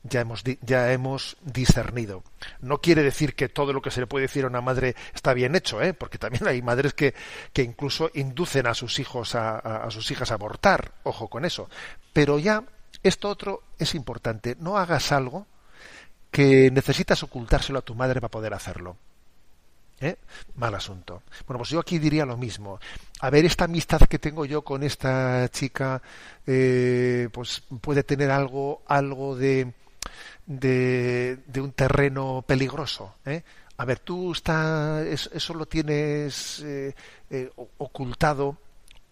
ya 0.03 0.21
hemos 0.23 0.43
ya 0.63 0.93
hemos 0.93 1.37
discernido. 1.43 2.25
No 2.61 2.81
quiere 2.81 3.03
decir 3.05 3.35
que 3.37 3.49
todo 3.49 3.73
lo 3.73 3.83
que 3.83 3.91
se 3.93 4.01
le 4.01 4.07
puede 4.09 4.27
decir 4.27 4.45
a 4.45 4.49
una 4.49 4.61
madre 4.61 4.97
está 5.15 5.33
bien 5.35 5.55
hecho, 5.55 5.81
¿eh? 5.81 5.95
porque 5.95 6.19
también 6.19 6.49
hay 6.49 6.61
madres 6.63 6.93
que, 6.95 7.15
que 7.53 7.63
incluso 7.63 8.11
inducen 8.15 8.67
a 8.67 8.75
sus 8.75 8.99
hijos 8.99 9.35
a- 9.37 9.59
a 9.59 9.91
sus 9.93 10.11
hijas 10.11 10.31
a 10.33 10.35
abortar. 10.35 10.93
Ojo 11.05 11.29
con 11.29 11.45
eso. 11.45 11.69
Pero 12.13 12.39
ya 12.41 12.65
esto 13.03 13.29
otro 13.29 13.63
es 13.79 13.95
importante. 13.95 14.57
No 14.61 14.77
hagas 14.79 15.13
algo 15.13 15.47
que 16.31 16.71
necesitas 16.71 17.23
ocultárselo 17.23 17.79
a 17.79 17.83
tu 17.83 17.95
madre 17.95 18.21
para 18.21 18.31
poder 18.31 18.55
hacerlo. 18.55 18.97
¿Eh? 20.01 20.17
Mal 20.55 20.75
asunto. 20.77 21.23
Bueno, 21.47 21.59
pues 21.59 21.71
yo 21.71 21.81
aquí 21.81 21.99
diría 21.99 22.25
lo 22.25 22.37
mismo. 22.37 22.79
A 23.21 23.31
ver, 23.31 23.45
esta 23.45 23.65
amistad 23.65 24.01
que 24.03 24.21
tengo 24.21 24.45
yo 24.45 24.63
con 24.63 24.85
esta 24.85 25.49
chica, 25.49 26.01
eh, 26.47 27.29
pues 27.33 27.63
puede 27.81 28.05
tener 28.05 28.31
algo, 28.31 28.83
algo 28.87 29.35
de, 29.35 29.73
de, 30.47 31.39
de 31.47 31.61
un 31.61 31.73
terreno 31.73 32.45
peligroso. 32.47 33.17
¿eh? 33.27 33.43
A 33.79 33.85
ver, 33.85 33.99
tú 33.99 34.33
está, 34.33 35.03
es- 35.03 35.31
eso 35.33 35.55
lo 35.55 35.67
tienes 35.67 36.61
eh, 36.61 36.95
eh, 37.31 37.51
ocultado 37.79 38.57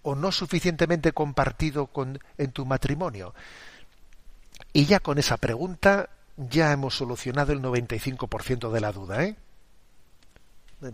o 0.02 0.14
no 0.14 0.30
suficientemente 0.30 1.10
compartido 1.12 1.88
con, 1.88 2.16
en 2.38 2.52
tu 2.52 2.64
matrimonio. 2.64 3.34
Y 4.76 4.84
ya 4.84 5.00
con 5.00 5.16
esa 5.16 5.38
pregunta 5.38 6.10
ya 6.36 6.70
hemos 6.70 6.94
solucionado 6.94 7.50
el 7.54 7.62
95% 7.62 8.70
de 8.70 8.80
la 8.82 8.92
duda, 8.92 9.24
¿eh? 9.24 9.34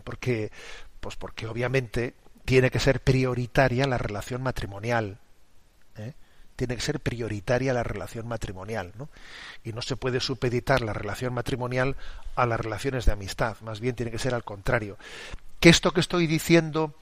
Porque, 0.04 0.52
pues 1.00 1.16
porque 1.16 1.48
obviamente 1.48 2.14
tiene 2.44 2.70
que 2.70 2.78
ser 2.78 3.00
prioritaria 3.00 3.88
la 3.88 3.98
relación 3.98 4.40
matrimonial. 4.40 5.18
¿eh? 5.96 6.12
Tiene 6.54 6.76
que 6.76 6.80
ser 6.80 7.00
prioritaria 7.00 7.72
la 7.72 7.82
relación 7.82 8.28
matrimonial, 8.28 8.92
¿no? 8.96 9.08
Y 9.64 9.72
no 9.72 9.82
se 9.82 9.96
puede 9.96 10.20
supeditar 10.20 10.80
la 10.80 10.92
relación 10.92 11.34
matrimonial 11.34 11.96
a 12.36 12.46
las 12.46 12.60
relaciones 12.60 13.04
de 13.04 13.10
amistad. 13.10 13.56
Más 13.62 13.80
bien 13.80 13.96
tiene 13.96 14.12
que 14.12 14.20
ser 14.20 14.32
al 14.32 14.44
contrario. 14.44 14.96
Que 15.58 15.70
esto 15.70 15.90
que 15.90 15.98
estoy 15.98 16.28
diciendo 16.28 16.94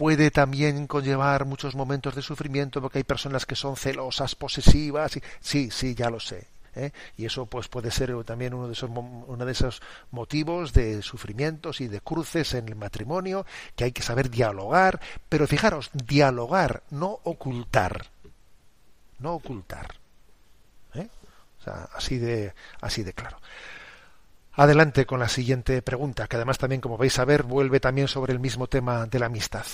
puede 0.00 0.30
también 0.30 0.86
conllevar 0.86 1.44
muchos 1.44 1.74
momentos 1.74 2.14
de 2.14 2.22
sufrimiento 2.22 2.80
porque 2.80 2.96
hay 2.96 3.04
personas 3.04 3.44
que 3.44 3.54
son 3.54 3.76
celosas, 3.76 4.34
posesivas. 4.34 5.18
Y... 5.18 5.22
Sí, 5.40 5.70
sí, 5.70 5.94
ya 5.94 6.08
lo 6.08 6.18
sé. 6.18 6.48
¿eh? 6.74 6.90
y 7.18 7.26
eso 7.26 7.44
pues 7.44 7.68
puede 7.68 7.90
ser 7.90 8.10
también 8.24 8.54
uno 8.54 8.66
de 8.66 8.72
esos 8.72 8.88
de 8.90 9.52
esos 9.52 9.82
motivos 10.10 10.72
de 10.72 11.02
sufrimientos 11.02 11.82
y 11.82 11.88
de 11.88 12.00
cruces 12.00 12.54
en 12.54 12.68
el 12.68 12.76
matrimonio 12.76 13.44
que 13.76 13.84
hay 13.84 13.92
que 13.92 14.00
saber 14.00 14.30
dialogar 14.30 15.00
pero 15.28 15.46
fijaros 15.46 15.90
dialogar 15.92 16.82
no 16.88 17.18
ocultar 17.24 18.06
no 19.18 19.34
ocultar 19.34 19.96
¿eh? 20.94 21.08
así 21.92 22.16
de 22.16 22.54
así 22.80 23.02
de 23.02 23.12
claro 23.12 23.38
adelante 24.52 25.04
con 25.04 25.20
la 25.20 25.28
siguiente 25.28 25.82
pregunta 25.82 26.26
que 26.26 26.36
además 26.36 26.56
también 26.56 26.80
como 26.80 26.96
vais 26.96 27.18
a 27.18 27.26
ver 27.26 27.42
vuelve 27.42 27.80
también 27.80 28.08
sobre 28.08 28.32
el 28.32 28.38
mismo 28.38 28.66
tema 28.66 29.04
de 29.04 29.18
la 29.18 29.26
amistad 29.26 29.66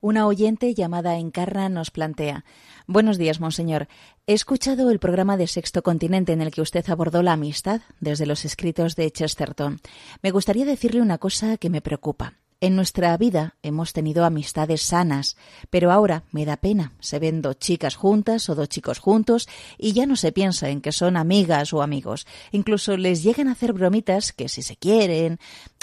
una 0.00 0.26
oyente 0.26 0.74
llamada 0.74 1.16
Encarna 1.16 1.68
nos 1.68 1.90
plantea 1.90 2.44
Buenos 2.88 3.18
días, 3.18 3.40
monseñor. 3.40 3.88
He 4.28 4.32
escuchado 4.32 4.90
el 4.90 5.00
programa 5.00 5.36
de 5.36 5.48
Sexto 5.48 5.82
Continente 5.82 6.32
en 6.32 6.40
el 6.40 6.52
que 6.52 6.60
usted 6.60 6.88
abordó 6.88 7.20
la 7.22 7.32
amistad 7.32 7.80
desde 7.98 8.26
los 8.26 8.44
escritos 8.44 8.94
de 8.94 9.10
Chesterton. 9.10 9.80
Me 10.22 10.30
gustaría 10.30 10.64
decirle 10.64 11.02
una 11.02 11.18
cosa 11.18 11.56
que 11.56 11.68
me 11.68 11.80
preocupa. 11.80 12.34
En 12.60 12.74
nuestra 12.74 13.16
vida 13.16 13.56
hemos 13.62 13.92
tenido 13.92 14.24
amistades 14.24 14.82
sanas, 14.82 15.36
pero 15.68 15.90
ahora 15.90 16.22
me 16.30 16.46
da 16.46 16.56
pena. 16.56 16.92
Se 17.00 17.18
ven 17.18 17.42
dos 17.42 17.58
chicas 17.58 17.96
juntas 17.96 18.48
o 18.48 18.54
dos 18.54 18.68
chicos 18.68 18.98
juntos 18.98 19.48
y 19.76 19.92
ya 19.92 20.06
no 20.06 20.16
se 20.16 20.32
piensa 20.32 20.70
en 20.70 20.80
que 20.80 20.92
son 20.92 21.16
amigas 21.16 21.72
o 21.74 21.82
amigos. 21.82 22.24
Incluso 22.52 22.96
les 22.96 23.22
llegan 23.22 23.48
a 23.48 23.52
hacer 23.52 23.72
bromitas 23.72 24.32
que 24.32 24.48
si 24.48 24.62
se 24.62 24.76
quieren. 24.76 25.38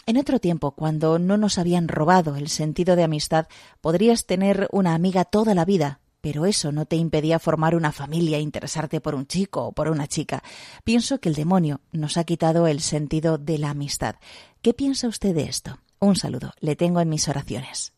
En 0.05 0.17
otro 0.17 0.39
tiempo, 0.39 0.71
cuando 0.71 1.17
no 1.17 1.37
nos 1.37 1.57
habían 1.57 1.87
robado 1.87 2.35
el 2.35 2.49
sentido 2.49 2.97
de 2.97 3.03
amistad, 3.03 3.47
podrías 3.79 4.25
tener 4.25 4.67
una 4.71 4.95
amiga 4.95 5.23
toda 5.23 5.55
la 5.55 5.63
vida, 5.63 5.99
pero 6.19 6.45
eso 6.45 6.73
no 6.73 6.85
te 6.85 6.97
impedía 6.97 7.39
formar 7.39 7.73
una 7.73 7.93
familia, 7.93 8.39
interesarte 8.39 8.99
por 8.99 9.15
un 9.15 9.27
chico 9.27 9.67
o 9.67 9.71
por 9.71 9.87
una 9.87 10.07
chica. 10.07 10.43
Pienso 10.83 11.19
que 11.19 11.29
el 11.29 11.35
demonio 11.35 11.79
nos 11.93 12.17
ha 12.17 12.25
quitado 12.25 12.67
el 12.67 12.81
sentido 12.81 13.37
de 13.37 13.57
la 13.57 13.69
amistad. 13.69 14.15
¿Qué 14.61 14.73
piensa 14.73 15.07
usted 15.07 15.33
de 15.33 15.43
esto? 15.43 15.79
Un 15.99 16.17
saludo, 16.17 16.53
le 16.59 16.75
tengo 16.75 16.99
en 16.99 17.07
mis 17.07 17.29
oraciones. 17.29 17.93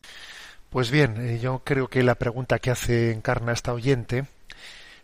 Pues 0.70 0.92
bien, 0.92 1.16
eh, 1.18 1.40
yo 1.40 1.62
creo 1.64 1.88
que 1.88 2.04
la 2.04 2.14
pregunta 2.14 2.60
que 2.60 2.70
hace 2.70 3.10
Encarna 3.10 3.52
esta 3.52 3.72
oyente 3.72 4.26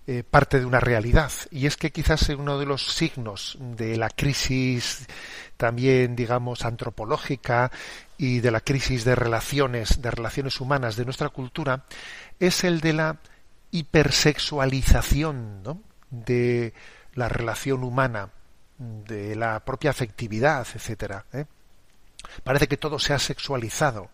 eh, 0.07 0.25
parte 0.29 0.59
de 0.59 0.67
una 0.67 0.81
realidad 0.81 1.31
y 1.51 1.67
es 1.67 1.77
que 1.77 1.93
quizás 1.93 2.29
uno 2.31 2.59
de 2.59 2.67
los 2.67 2.93
signos 2.93 3.57
de 3.61 3.97
la 3.97 4.11
crisis 4.11 5.07
también 5.57 6.17
digamos 6.17 6.65
antropológica 6.65 7.71
y 8.19 8.41
de 8.41 8.51
la 8.51 8.61
crisis 8.61 9.05
de 9.05 9.15
relaciones 9.15 10.03
de 10.03 10.11
relaciones 10.11 10.61
humanas 10.61 10.97
de 10.97 11.05
nuestra 11.05 11.29
cultura 11.29 11.85
es 12.41 12.65
el 12.65 12.81
de 12.81 12.93
la 12.95 13.19
hipersexualización 13.71 15.63
de 16.11 16.75
la 17.15 17.29
relación 17.29 17.83
humana, 17.83 18.31
de 18.79 19.35
la 19.35 19.61
propia 19.61 19.91
afectividad, 19.91 20.67
etcétera. 20.75 21.25
¿eh? 21.33 21.47
Parece 22.45 22.69
que 22.69 22.77
todo 22.77 22.99
se 22.99 23.13
ha 23.15 23.19
sexualizado. 23.19 24.11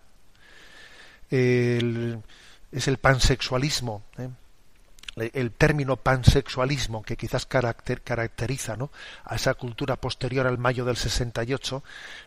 es 1.31 2.88
el 2.88 2.98
pansexualismo. 3.01 4.05
¿eh? 4.16 4.29
El 5.20 5.52
término 5.52 5.96
pansexualismo 5.96 7.02
que 7.02 7.16
quizás 7.16 7.46
caracteriza 7.46 8.76
¿no? 8.76 8.90
a 9.24 9.37
esa 9.37 9.54
cultura 9.54 9.96
posterior 9.96 10.46
al 10.46 10.59
mayo 10.59 10.85
del 10.85 10.96
68, 10.96 11.83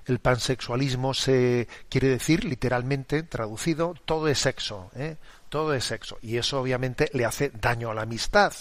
el 0.06 0.20
pansexualismo 0.20 1.14
se 1.14 1.68
quiere 1.90 2.08
decir 2.08 2.44
literalmente 2.44 3.24
traducido 3.24 3.96
todo 4.06 4.28
es 4.28 4.40
sexo, 4.40 4.92
¿eh? 4.96 5.18
todo 5.50 5.74
es 5.74 5.86
sexo 5.86 6.18
y 6.22 6.38
eso 6.38 6.60
obviamente 6.60 7.10
le 7.14 7.26
hace 7.26 7.50
daño 7.50 7.92
a 7.92 7.94
la 7.94 8.04
amistad. 8.04 8.54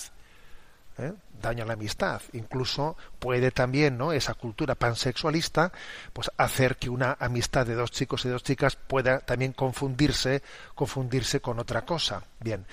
¿eh? 0.99 1.13
daño 1.41 1.65
a 1.65 1.67
la 1.67 1.73
amistad. 1.73 2.21
Incluso 2.35 2.97
puede 3.19 3.51
también, 3.51 3.97
¿no? 3.97 4.13
Esa 4.13 4.35
cultura 4.35 4.75
pansexualista, 4.75 5.73
pues 6.13 6.31
hacer 6.37 6.77
que 6.77 6.91
una 6.91 7.17
amistad 7.19 7.67
de 7.67 7.75
dos 7.75 7.91
chicos 7.91 8.25
y 8.25 8.29
dos 8.29 8.43
chicas 8.43 8.77
pueda 8.77 9.21
también 9.21 9.53
confundirse, 9.53 10.43
confundirse 10.75 11.41
con 11.41 11.59
otra 11.59 11.87
cosa. 11.87 12.23
Bien 12.41 12.67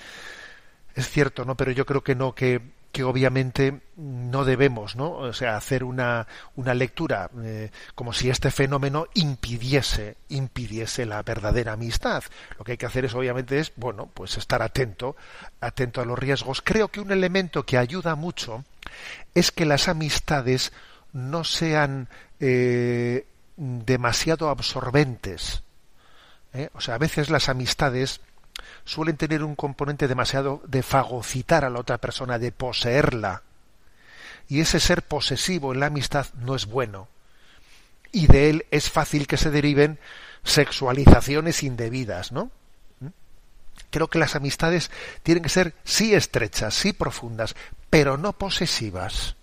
es 0.98 1.08
cierto, 1.08 1.44
¿no? 1.44 1.56
Pero 1.56 1.70
yo 1.70 1.86
creo 1.86 2.02
que 2.02 2.14
no, 2.14 2.34
que, 2.34 2.60
que 2.90 3.04
obviamente 3.04 3.80
no 3.96 4.44
debemos, 4.44 4.96
¿no? 4.96 5.26
Hacer 5.26 5.84
una, 5.84 6.26
una 6.56 6.74
lectura 6.74 7.30
eh, 7.42 7.70
como 7.94 8.12
si 8.12 8.30
este 8.30 8.50
fenómeno 8.50 9.06
impidiese, 9.14 10.16
impidiese 10.28 11.06
la 11.06 11.22
verdadera 11.22 11.74
amistad. 11.74 12.24
Lo 12.58 12.64
que 12.64 12.72
hay 12.72 12.78
que 12.78 12.86
hacer 12.86 13.04
es, 13.04 13.14
obviamente, 13.14 13.60
es, 13.60 13.72
bueno, 13.76 14.10
pues 14.12 14.36
estar 14.38 14.60
atento, 14.60 15.14
atento 15.60 16.00
a 16.00 16.04
los 16.04 16.18
riesgos. 16.18 16.62
Creo 16.62 16.88
que 16.88 17.00
un 17.00 17.12
elemento 17.12 17.64
que 17.64 17.78
ayuda 17.78 18.16
mucho 18.16 18.64
es 19.34 19.52
que 19.52 19.66
las 19.66 19.86
amistades 19.86 20.72
no 21.12 21.44
sean 21.44 22.08
eh, 22.40 23.24
demasiado 23.56 24.48
absorbentes. 24.48 25.62
¿eh? 26.54 26.70
O 26.74 26.80
sea, 26.80 26.96
a 26.96 26.98
veces 26.98 27.30
las 27.30 27.48
amistades 27.48 28.20
suelen 28.84 29.16
tener 29.16 29.42
un 29.42 29.54
componente 29.54 30.08
demasiado 30.08 30.62
de 30.66 30.82
fagocitar 30.82 31.64
a 31.64 31.70
la 31.70 31.80
otra 31.80 31.98
persona, 31.98 32.38
de 32.38 32.52
poseerla. 32.52 33.42
Y 34.48 34.60
ese 34.60 34.80
ser 34.80 35.02
posesivo 35.02 35.72
en 35.72 35.80
la 35.80 35.86
amistad 35.86 36.26
no 36.34 36.54
es 36.54 36.66
bueno. 36.66 37.08
Y 38.12 38.26
de 38.26 38.50
él 38.50 38.66
es 38.70 38.90
fácil 38.90 39.26
que 39.26 39.36
se 39.36 39.50
deriven 39.50 39.98
sexualizaciones 40.42 41.62
indebidas, 41.62 42.32
¿no? 42.32 42.50
¿Mm? 43.00 43.08
Creo 43.90 44.08
que 44.08 44.18
las 44.18 44.34
amistades 44.34 44.90
tienen 45.22 45.42
que 45.42 45.50
ser 45.50 45.74
sí 45.84 46.14
estrechas, 46.14 46.74
sí 46.74 46.92
profundas, 46.92 47.54
pero 47.90 48.16
no 48.16 48.32
posesivas. 48.32 49.36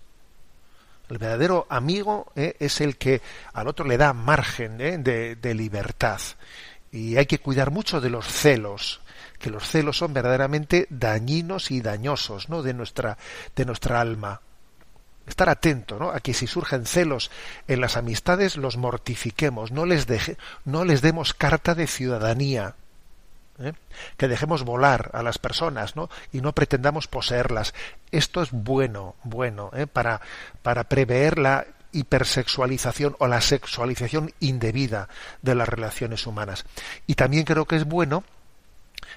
El 1.08 1.18
verdadero 1.18 1.66
amigo 1.70 2.32
¿eh? 2.34 2.56
es 2.58 2.80
el 2.80 2.96
que 2.96 3.22
al 3.52 3.68
otro 3.68 3.86
le 3.86 3.96
da 3.96 4.12
margen 4.12 4.80
¿eh? 4.80 4.98
de, 4.98 5.36
de 5.36 5.54
libertad. 5.54 6.20
Y 6.90 7.16
hay 7.16 7.26
que 7.26 7.38
cuidar 7.38 7.70
mucho 7.70 8.00
de 8.00 8.10
los 8.10 8.26
celos, 8.26 9.00
que 9.38 9.50
los 9.50 9.68
celos 9.68 9.98
son 9.98 10.12
verdaderamente 10.12 10.86
dañinos 10.90 11.70
y 11.70 11.80
dañosos, 11.80 12.48
¿no? 12.48 12.62
de 12.62 12.74
nuestra 12.74 13.18
de 13.54 13.64
nuestra 13.64 14.00
alma. 14.00 14.40
Estar 15.26 15.48
atento, 15.48 15.98
¿no? 15.98 16.10
a 16.10 16.20
que 16.20 16.34
si 16.34 16.46
surgen 16.46 16.86
celos 16.86 17.30
en 17.66 17.80
las 17.80 17.96
amistades 17.96 18.56
los 18.56 18.76
mortifiquemos, 18.76 19.72
no 19.72 19.84
les 19.84 20.06
deje, 20.06 20.36
no 20.64 20.84
les 20.84 21.02
demos 21.02 21.34
carta 21.34 21.74
de 21.74 21.86
ciudadanía. 21.86 22.76
¿eh? 23.58 23.72
que 24.16 24.28
dejemos 24.28 24.64
volar 24.64 25.10
a 25.14 25.22
las 25.22 25.38
personas 25.38 25.96
¿no? 25.96 26.10
y 26.32 26.40
no 26.40 26.52
pretendamos 26.52 27.08
poseerlas. 27.08 27.74
Esto 28.10 28.42
es 28.42 28.50
bueno, 28.52 29.16
bueno, 29.24 29.70
¿eh? 29.74 29.86
para, 29.86 30.20
para 30.62 30.84
prever 30.84 31.38
la 31.38 31.66
hipersexualización 31.92 33.16
o 33.18 33.26
la 33.26 33.40
sexualización 33.40 34.32
indebida 34.40 35.08
de 35.42 35.54
las 35.54 35.68
relaciones 35.68 36.26
humanas. 36.26 36.66
Y 37.06 37.14
también 37.14 37.44
creo 37.44 37.64
que 37.64 37.76
es 37.76 37.84
bueno 37.84 38.24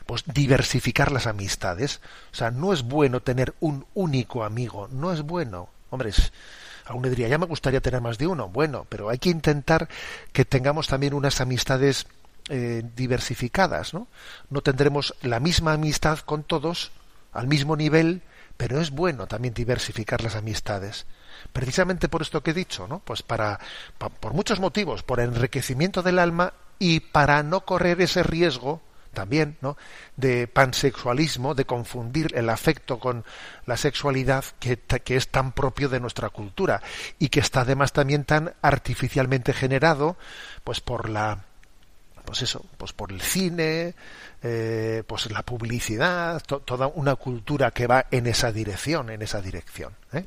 pues 0.09 0.23
diversificar 0.25 1.11
las 1.11 1.27
amistades. 1.27 2.01
O 2.33 2.35
sea, 2.35 2.49
no 2.49 2.73
es 2.73 2.81
bueno 2.81 3.21
tener 3.21 3.53
un 3.59 3.85
único 3.93 4.43
amigo, 4.43 4.87
no 4.91 5.13
es 5.13 5.21
bueno. 5.21 5.69
Hombre, 5.91 6.09
aún 6.85 7.03
diría, 7.03 7.27
ya 7.27 7.37
me 7.37 7.45
gustaría 7.45 7.79
tener 7.79 8.01
más 8.01 8.17
de 8.17 8.25
uno. 8.25 8.49
Bueno, 8.49 8.87
pero 8.89 9.09
hay 9.09 9.19
que 9.19 9.29
intentar 9.29 9.87
que 10.33 10.45
tengamos 10.45 10.87
también 10.87 11.13
unas 11.13 11.41
amistades 11.41 12.07
eh, 12.49 12.81
diversificadas, 12.95 13.93
¿no? 13.93 14.07
No 14.49 14.61
tendremos 14.61 15.13
la 15.21 15.39
misma 15.39 15.73
amistad 15.73 16.17
con 16.17 16.41
todos, 16.41 16.89
al 17.31 17.45
mismo 17.45 17.75
nivel, 17.75 18.23
pero 18.57 18.81
es 18.81 18.89
bueno 18.89 19.27
también 19.27 19.53
diversificar 19.53 20.23
las 20.23 20.35
amistades. 20.35 21.05
Precisamente 21.53 22.09
por 22.09 22.23
esto 22.23 22.41
que 22.41 22.49
he 22.49 22.55
dicho, 22.55 22.87
¿no? 22.87 22.97
Pues 22.97 23.21
para 23.21 23.59
por 24.19 24.33
muchos 24.33 24.59
motivos, 24.59 25.03
por 25.03 25.19
enriquecimiento 25.19 26.01
del 26.01 26.17
alma 26.17 26.53
y 26.79 26.99
para 26.99 27.43
no 27.43 27.63
correr 27.63 28.01
ese 28.01 28.23
riesgo 28.23 28.81
también, 29.13 29.57
¿no? 29.61 29.77
de 30.17 30.47
pansexualismo, 30.47 31.55
de 31.55 31.65
confundir 31.65 32.31
el 32.35 32.49
afecto 32.49 32.99
con 32.99 33.25
la 33.65 33.77
sexualidad 33.77 34.45
que, 34.59 34.77
que, 34.77 35.15
es 35.15 35.29
tan 35.29 35.51
propio 35.51 35.89
de 35.89 35.99
nuestra 35.99 36.29
cultura 36.29 36.81
y 37.17 37.29
que 37.29 37.39
está 37.39 37.61
además 37.61 37.93
también 37.93 38.23
tan 38.23 38.53
artificialmente 38.61 39.53
generado 39.53 40.17
pues 40.63 40.79
por 40.81 41.09
la 41.09 41.45
pues 42.29 42.43
eso, 42.43 42.63
pues 42.77 42.93
por 42.93 43.11
el 43.11 43.21
cine, 43.21 43.95
eh, 44.43 45.03
pues 45.07 45.31
la 45.31 45.41
publicidad, 45.41 46.39
toda 46.43 46.85
una 46.85 47.15
cultura 47.15 47.71
que 47.71 47.87
va 47.87 48.05
en 48.11 48.27
esa 48.27 48.51
dirección, 48.51 49.09
en 49.09 49.23
esa 49.23 49.41
dirección. 49.41 49.95
¿eh? 50.13 50.25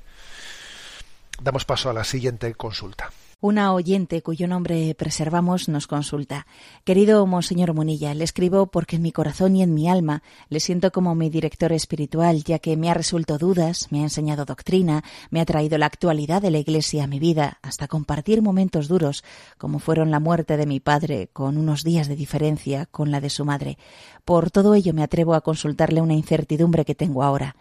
Damos 1.41 1.65
paso 1.65 1.91
a 1.91 1.93
la 1.93 2.03
siguiente 2.03 2.53
consulta. 2.55 3.13
Una 3.45 3.75
oyente 3.75 4.23
cuyo 4.23 4.47
nombre 4.47 4.95
preservamos 4.95 5.69
nos 5.69 5.89
consulta. 5.89 6.47
Querido 6.85 7.27
Monseñor 7.27 7.75
Munilla, 7.75 8.15
le 8.15 8.23
escribo 8.23 8.67
porque 8.67 8.95
en 8.95 9.03
mi 9.03 9.11
corazón 9.11 9.57
y 9.57 9.65
en 9.65 9.75
mi 9.75 9.89
alma 9.89 10.23
le 10.49 10.61
siento 10.61 10.93
como 10.93 11.17
mi 11.17 11.29
director 11.29 11.73
espiritual, 11.73 12.45
ya 12.45 12.61
que 12.61 12.77
me 12.77 12.89
ha 12.89 12.95
resuelto 12.95 13.39
dudas, 13.39 13.89
me 13.91 13.99
ha 13.99 14.03
enseñado 14.05 14.45
doctrina, 14.45 15.03
me 15.31 15.41
ha 15.41 15.45
traído 15.45 15.77
la 15.77 15.87
actualidad 15.87 16.41
de 16.41 16.53
la 16.53 16.59
Iglesia 16.59 17.03
a 17.03 17.09
mi 17.09 17.19
vida, 17.19 17.59
hasta 17.63 17.89
compartir 17.89 18.43
momentos 18.43 18.87
duros, 18.87 19.25
como 19.59 19.81
fueron 19.81 20.13
la 20.13 20.21
muerte 20.21 20.57
de 20.57 20.67
mi 20.67 20.79
padre, 20.79 21.29
con 21.33 21.59
unos 21.59 21.83
días 21.83 22.07
de 22.07 22.15
diferencia 22.15 22.87
con 22.87 23.11
la 23.11 23.21
de 23.21 23.29
su 23.29 23.45
madre. 23.45 23.77
Por 24.25 24.53
todo 24.53 24.77
ello 24.77 24.95
me 24.95 25.03
atrevo 25.03 25.35
a 25.35 25.41
consultarle 25.41 26.01
una 26.01 26.15
incertidumbre 26.15 26.85
que 26.85 26.95
tengo 26.95 27.25
ahora. 27.25 27.57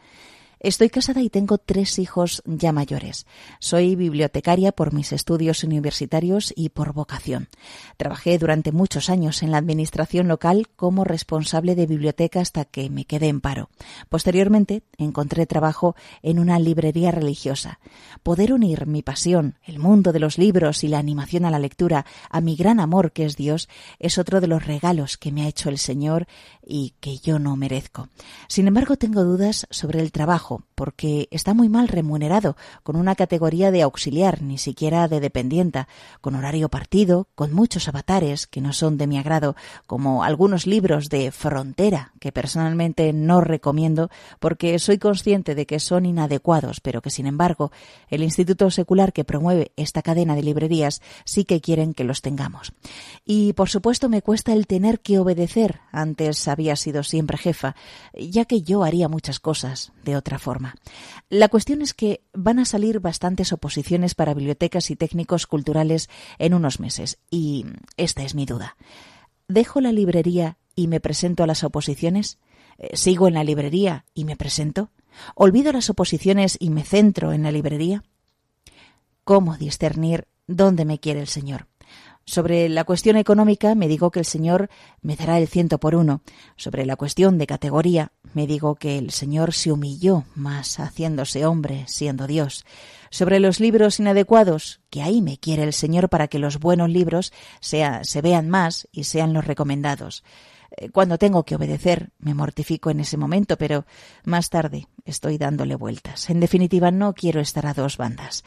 Estoy 0.63 0.91
casada 0.91 1.23
y 1.23 1.31
tengo 1.31 1.57
tres 1.57 1.97
hijos 1.97 2.43
ya 2.45 2.71
mayores. 2.71 3.25
Soy 3.57 3.95
bibliotecaria 3.95 4.71
por 4.71 4.93
mis 4.93 5.11
estudios 5.11 5.63
universitarios 5.63 6.53
y 6.55 6.69
por 6.69 6.93
vocación. 6.93 7.47
Trabajé 7.97 8.37
durante 8.37 8.71
muchos 8.71 9.09
años 9.09 9.41
en 9.41 9.49
la 9.49 9.57
administración 9.57 10.27
local 10.27 10.67
como 10.75 11.03
responsable 11.03 11.73
de 11.73 11.87
biblioteca 11.87 12.41
hasta 12.41 12.65
que 12.65 12.91
me 12.91 13.05
quedé 13.05 13.29
en 13.29 13.41
paro. 13.41 13.71
Posteriormente 14.07 14.83
encontré 14.99 15.47
trabajo 15.47 15.95
en 16.21 16.37
una 16.37 16.59
librería 16.59 17.09
religiosa. 17.09 17.79
Poder 18.21 18.53
unir 18.53 18.85
mi 18.85 19.01
pasión, 19.01 19.55
el 19.65 19.79
mundo 19.79 20.13
de 20.13 20.19
los 20.19 20.37
libros 20.37 20.83
y 20.83 20.89
la 20.89 20.99
animación 20.99 21.43
a 21.45 21.49
la 21.49 21.57
lectura 21.57 22.05
a 22.29 22.39
mi 22.39 22.55
gran 22.55 22.79
amor 22.79 23.13
que 23.13 23.25
es 23.25 23.35
Dios 23.35 23.67
es 23.97 24.19
otro 24.19 24.41
de 24.41 24.47
los 24.47 24.63
regalos 24.63 25.17
que 25.17 25.31
me 25.31 25.41
ha 25.41 25.47
hecho 25.47 25.69
el 25.69 25.79
Señor 25.79 26.27
y 26.63 26.93
que 26.99 27.17
yo 27.17 27.39
no 27.39 27.55
merezco. 27.55 28.09
Sin 28.47 28.67
embargo, 28.67 28.95
tengo 28.95 29.23
dudas 29.23 29.65
sobre 29.71 30.01
el 30.01 30.11
trabajo, 30.11 30.50
porque 30.75 31.27
está 31.31 31.53
muy 31.53 31.69
mal 31.69 31.87
remunerado, 31.87 32.55
con 32.83 32.95
una 32.95 33.15
categoría 33.15 33.71
de 33.71 33.81
auxiliar, 33.81 34.41
ni 34.41 34.57
siquiera 34.57 35.07
de 35.07 35.19
dependienta, 35.19 35.87
con 36.21 36.35
horario 36.35 36.69
partido, 36.69 37.27
con 37.35 37.53
muchos 37.53 37.87
avatares 37.87 38.47
que 38.47 38.61
no 38.61 38.73
son 38.73 38.97
de 38.97 39.07
mi 39.07 39.17
agrado, 39.17 39.55
como 39.87 40.23
algunos 40.23 40.67
libros 40.67 41.09
de 41.09 41.31
frontera, 41.31 42.13
que 42.19 42.31
personalmente 42.31 43.13
no 43.13 43.41
recomiendo, 43.41 44.09
porque 44.39 44.77
soy 44.79 44.97
consciente 44.97 45.55
de 45.55 45.65
que 45.65 45.79
son 45.79 46.05
inadecuados, 46.05 46.79
pero 46.81 47.01
que 47.01 47.09
sin 47.09 47.27
embargo 47.27 47.71
el 48.09 48.23
Instituto 48.23 48.69
Secular 48.71 49.13
que 49.13 49.23
promueve 49.23 49.71
esta 49.75 50.01
cadena 50.01 50.35
de 50.35 50.43
librerías 50.43 51.01
sí 51.25 51.45
que 51.45 51.61
quieren 51.61 51.93
que 51.93 52.03
los 52.03 52.21
tengamos. 52.21 52.73
Y 53.25 53.53
por 53.53 53.69
supuesto 53.69 54.09
me 54.09 54.21
cuesta 54.21 54.53
el 54.53 54.67
tener 54.67 54.99
que 54.99 55.19
obedecer. 55.19 55.81
Antes 55.91 56.47
había 56.47 56.75
sido 56.75 57.03
siempre 57.03 57.37
jefa, 57.37 57.75
ya 58.13 58.45
que 58.45 58.61
yo 58.61 58.83
haría 58.83 59.07
muchas 59.07 59.39
cosas 59.39 59.91
de 60.03 60.15
otra 60.15 60.39
forma. 60.41 60.75
La 61.29 61.47
cuestión 61.47 61.81
es 61.81 61.93
que 61.93 62.23
van 62.33 62.59
a 62.59 62.65
salir 62.65 62.99
bastantes 62.99 63.53
oposiciones 63.53 64.15
para 64.15 64.33
bibliotecas 64.33 64.91
y 64.91 64.97
técnicos 64.97 65.47
culturales 65.47 66.09
en 66.37 66.53
unos 66.53 66.79
meses, 66.81 67.19
y 67.29 67.65
esta 67.95 68.23
es 68.23 68.35
mi 68.35 68.45
duda. 68.45 68.75
¿Dejo 69.47 69.79
la 69.79 69.91
librería 69.91 70.57
y 70.75 70.87
me 70.87 70.99
presento 70.99 71.43
a 71.43 71.47
las 71.47 71.63
oposiciones? 71.63 72.39
Eh, 72.77 72.95
¿Sigo 72.97 73.27
en 73.27 73.35
la 73.35 73.43
librería 73.43 74.05
y 74.13 74.25
me 74.25 74.35
presento? 74.35 74.91
¿Olvido 75.35 75.71
las 75.71 75.89
oposiciones 75.89 76.57
y 76.59 76.69
me 76.69 76.83
centro 76.83 77.33
en 77.33 77.43
la 77.43 77.51
librería? 77.51 78.03
¿Cómo 79.23 79.57
discernir 79.57 80.27
dónde 80.47 80.85
me 80.85 80.99
quiere 80.99 81.21
el 81.21 81.27
Señor? 81.27 81.70
Sobre 82.31 82.69
la 82.69 82.85
cuestión 82.85 83.17
económica 83.17 83.75
me 83.75 83.89
digo 83.89 84.09
que 84.09 84.19
el 84.19 84.25
Señor 84.25 84.69
me 85.01 85.17
dará 85.17 85.37
el 85.37 85.49
ciento 85.49 85.81
por 85.81 85.95
uno. 85.95 86.21
Sobre 86.55 86.85
la 86.85 86.95
cuestión 86.95 87.37
de 87.37 87.45
categoría 87.45 88.13
me 88.33 88.47
digo 88.47 88.75
que 88.75 88.97
el 88.97 89.11
Señor 89.11 89.53
se 89.53 89.69
humilló 89.69 90.23
más 90.33 90.77
haciéndose 90.79 91.45
hombre, 91.45 91.83
siendo 91.87 92.27
Dios. 92.27 92.63
Sobre 93.09 93.41
los 93.41 93.59
libros 93.59 93.99
inadecuados, 93.99 94.79
que 94.89 95.01
ahí 95.01 95.21
me 95.21 95.39
quiere 95.39 95.63
el 95.63 95.73
Señor 95.73 96.07
para 96.07 96.29
que 96.29 96.39
los 96.39 96.57
buenos 96.57 96.89
libros 96.89 97.33
sea, 97.59 98.05
se 98.05 98.21
vean 98.21 98.49
más 98.49 98.87
y 98.93 99.03
sean 99.03 99.33
los 99.33 99.43
recomendados. 99.43 100.23
Eh, 100.77 100.89
cuando 100.89 101.17
tengo 101.17 101.43
que 101.43 101.55
obedecer, 101.55 102.11
me 102.17 102.33
mortifico 102.33 102.89
en 102.91 103.01
ese 103.01 103.17
momento, 103.17 103.57
pero 103.57 103.85
más 104.23 104.49
tarde 104.49 104.87
estoy 105.03 105.37
dándole 105.37 105.75
vueltas. 105.75 106.29
En 106.29 106.39
definitiva, 106.39 106.91
no 106.91 107.13
quiero 107.13 107.41
estar 107.41 107.65
a 107.67 107.73
dos 107.73 107.97
bandas. 107.97 108.45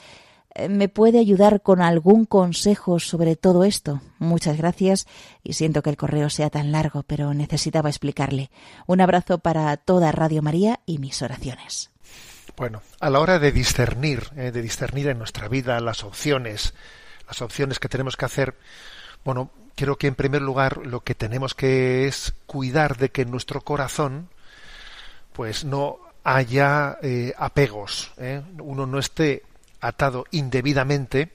¿Me 0.69 0.89
puede 0.89 1.19
ayudar 1.19 1.63
con 1.63 1.83
algún 1.83 2.27
consejo 2.27 3.01
sobre 3.01 3.35
todo 3.35 3.65
esto? 3.65 4.01
Muchas 4.21 4.57
gracias 4.57 5.09
y 5.43 5.55
siento 5.55 5.83
que 5.83 5.91
el 5.91 5.97
correo 5.97 6.31
sea 6.31 6.49
tan 6.49 6.71
largo, 6.71 7.03
pero 7.03 7.35
necesitaba 7.35 7.89
explicarle. 7.89 8.51
Un 8.87 9.01
abrazo 9.01 9.39
para 9.39 9.77
toda 9.77 10.13
Radio 10.13 10.43
María 10.43 10.79
y 10.87 10.99
mis 10.99 11.23
oraciones. 11.23 11.91
Bueno, 12.57 12.83
a 13.01 13.11
la 13.11 13.19
hora 13.19 13.41
de 13.41 13.51
discernir, 13.51 14.29
eh, 14.37 14.53
de 14.53 14.63
discernir 14.63 15.09
en 15.09 15.19
nuestra 15.19 15.49
vida 15.49 15.81
las 15.81 16.05
opciones, 16.05 16.73
las 17.27 17.43
opciones 17.43 17.81
que 17.81 17.89
tenemos 17.89 18.17
que 18.17 18.25
hacer, 18.25 18.55
bueno, 19.25 19.51
creo 19.75 19.97
que 19.97 20.07
en 20.07 20.15
primer 20.15 20.43
lugar 20.43 20.87
lo 20.87 21.01
que 21.01 21.17
tenemos 21.17 21.55
que 21.55 22.07
es 22.07 22.33
cuidar 22.47 22.97
de 22.97 23.11
que 23.11 23.25
nuestro 23.25 23.63
corazón, 23.63 24.29
pues 25.33 25.65
no 25.65 25.99
haya 26.23 26.97
eh, 27.03 27.35
apegos, 27.37 28.13
¿eh? 28.19 28.41
uno 28.61 28.87
no 28.87 29.01
esté 29.01 29.43
atado 29.87 30.25
indebidamente, 30.31 31.31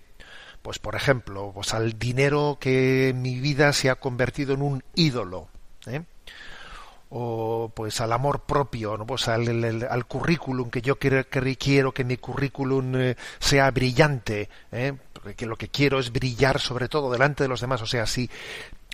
pues 0.62 0.80
por 0.80 0.96
ejemplo, 0.96 1.52
pues 1.54 1.74
al 1.74 1.98
dinero 1.98 2.58
que 2.60 3.10
en 3.10 3.22
mi 3.22 3.40
vida 3.40 3.74
se 3.74 3.90
ha 3.90 3.96
convertido 3.96 4.54
en 4.54 4.62
un 4.62 4.84
ídolo, 4.96 5.48
¿eh? 5.86 6.04
o 7.10 7.72
pues 7.74 8.02
al 8.02 8.14
amor 8.14 8.42
propio, 8.42 8.98
¿no? 8.98 9.06
pues 9.06 9.28
al, 9.28 9.88
al 9.90 10.06
currículum 10.06 10.70
que 10.70 10.82
yo 10.82 10.98
quiero 11.00 11.28
que 11.28 11.92
que 11.94 12.04
mi 12.04 12.18
currículum 12.18 12.96
eh, 12.96 13.16
sea 13.40 13.72
brillante, 13.72 14.50
¿eh? 14.72 14.94
porque 15.14 15.36
que 15.36 15.46
lo 15.46 15.56
que 15.56 15.70
quiero 15.70 16.00
es 16.00 16.12
brillar 16.12 16.60
sobre 16.60 16.88
todo 16.88 17.12
delante 17.12 17.44
de 17.44 17.50
los 17.50 17.62
demás, 17.62 17.82
o 17.82 17.88
sea, 17.88 18.06
si 18.06 18.30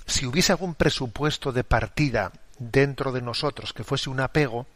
si 0.05 0.25
hubiese 0.25 0.51
algún 0.51 0.75
presupuesto 0.75 1.51
de 1.51 1.63
partida 1.63 2.31
dentro 2.59 3.11
de 3.11 3.21
nosotros 3.21 3.73
que 3.73 3.83
fuese 3.83 4.09
un 4.09 4.19
apego, 4.19 4.67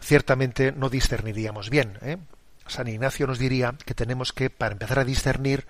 ciertamente 0.00 0.72
no 0.72 0.88
discerniríamos 0.88 1.70
bien. 1.70 1.98
¿eh? 2.02 2.18
San 2.66 2.88
Ignacio 2.88 3.26
nos 3.26 3.38
diría 3.38 3.74
que 3.84 3.94
tenemos 3.94 4.32
que, 4.32 4.50
para 4.50 4.72
empezar 4.72 4.98
a 4.98 5.04
discernir, 5.04 5.66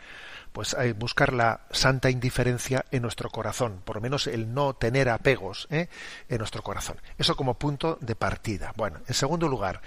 pues 0.53 0.77
buscar 0.97 1.33
la 1.33 1.63
santa 1.71 2.11
indiferencia 2.11 2.85
en 2.91 3.03
nuestro 3.03 3.31
corazón, 3.31 3.81
por 3.85 3.97
lo 3.97 4.03
menos 4.03 4.27
el 4.27 4.53
no 4.53 4.75
tener 4.75 5.09
apegos 5.09 5.67
¿eh? 5.71 5.89
en 6.29 6.39
nuestro 6.39 6.63
corazón. 6.63 6.99
Eso 7.19 7.37
como 7.37 7.55
punto 7.55 7.99
de 8.01 8.15
partida. 8.15 8.73
Bueno, 8.77 9.01
en 9.07 9.15
segundo 9.15 9.49
lugar, 9.49 9.81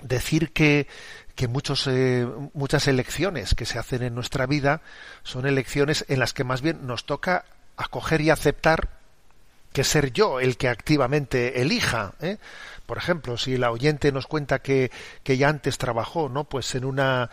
decir 0.00 0.52
que, 0.52 0.86
que 1.34 1.48
muchos, 1.48 1.86
eh, 1.88 2.26
muchas 2.54 2.86
elecciones 2.86 3.54
que 3.54 3.66
se 3.66 3.78
hacen 3.78 4.02
en 4.02 4.14
nuestra 4.14 4.46
vida 4.46 4.82
son 5.22 5.46
elecciones 5.46 6.04
en 6.08 6.20
las 6.20 6.32
que 6.32 6.44
más 6.44 6.62
bien 6.62 6.86
nos 6.86 7.04
toca 7.04 7.44
acoger 7.76 8.20
y 8.20 8.30
aceptar 8.30 8.88
que 9.76 9.84
ser 9.84 10.10
yo 10.10 10.40
el 10.40 10.56
que 10.56 10.70
activamente 10.70 11.60
elija. 11.60 12.14
¿eh? 12.22 12.38
Por 12.86 12.96
ejemplo, 12.96 13.36
si 13.36 13.58
la 13.58 13.70
oyente 13.70 14.10
nos 14.10 14.26
cuenta 14.26 14.60
que, 14.60 14.90
que 15.22 15.36
ya 15.36 15.50
antes 15.50 15.76
trabajó, 15.76 16.30
¿no? 16.30 16.44
Pues 16.44 16.74
en 16.76 16.86
una 16.86 17.28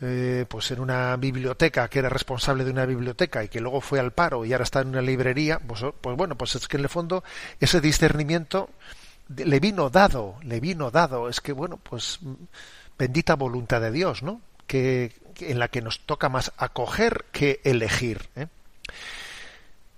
eh, 0.00 0.44
pues 0.48 0.72
en 0.72 0.80
una 0.80 1.14
biblioteca, 1.14 1.86
que 1.86 2.00
era 2.00 2.08
responsable 2.08 2.64
de 2.64 2.72
una 2.72 2.84
biblioteca 2.84 3.44
y 3.44 3.48
que 3.48 3.60
luego 3.60 3.80
fue 3.80 4.00
al 4.00 4.10
paro 4.10 4.44
y 4.44 4.52
ahora 4.52 4.64
está 4.64 4.80
en 4.80 4.88
una 4.88 5.02
librería, 5.02 5.60
pues, 5.60 5.84
pues 6.00 6.16
bueno, 6.16 6.34
pues 6.36 6.56
es 6.56 6.66
que 6.66 6.78
en 6.78 6.82
el 6.82 6.88
fondo 6.88 7.22
ese 7.60 7.80
discernimiento 7.80 8.70
le 9.36 9.60
vino 9.60 9.88
dado, 9.88 10.34
le 10.42 10.58
vino 10.58 10.90
dado. 10.90 11.28
Es 11.28 11.40
que 11.40 11.52
bueno, 11.52 11.76
pues 11.76 12.18
bendita 12.98 13.36
voluntad 13.36 13.80
de 13.80 13.92
Dios, 13.92 14.24
¿no? 14.24 14.40
Que 14.66 15.12
en 15.38 15.60
la 15.60 15.68
que 15.68 15.80
nos 15.80 16.00
toca 16.00 16.28
más 16.28 16.50
acoger 16.56 17.26
que 17.30 17.60
elegir. 17.62 18.30
¿eh? 18.34 18.48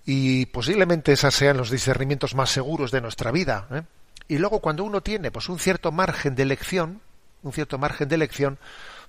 Y 0.06 0.46
posiblemente 0.46 1.12
esos 1.12 1.34
sean 1.34 1.56
los 1.56 1.70
discernimientos 1.70 2.34
más 2.34 2.50
seguros 2.50 2.90
de 2.90 3.00
nuestra 3.00 3.30
vida. 3.30 3.66
¿eh? 3.70 3.82
Y 4.28 4.38
luego 4.38 4.60
cuando 4.60 4.84
uno 4.84 5.02
tiene 5.02 5.30
pues 5.30 5.48
un 5.48 5.58
cierto 5.58 5.92
margen 5.92 6.34
de 6.34 6.42
elección, 6.42 7.00
un 7.42 7.52
cierto 7.52 7.78
margen 7.78 8.08
de 8.08 8.14
elección, 8.16 8.58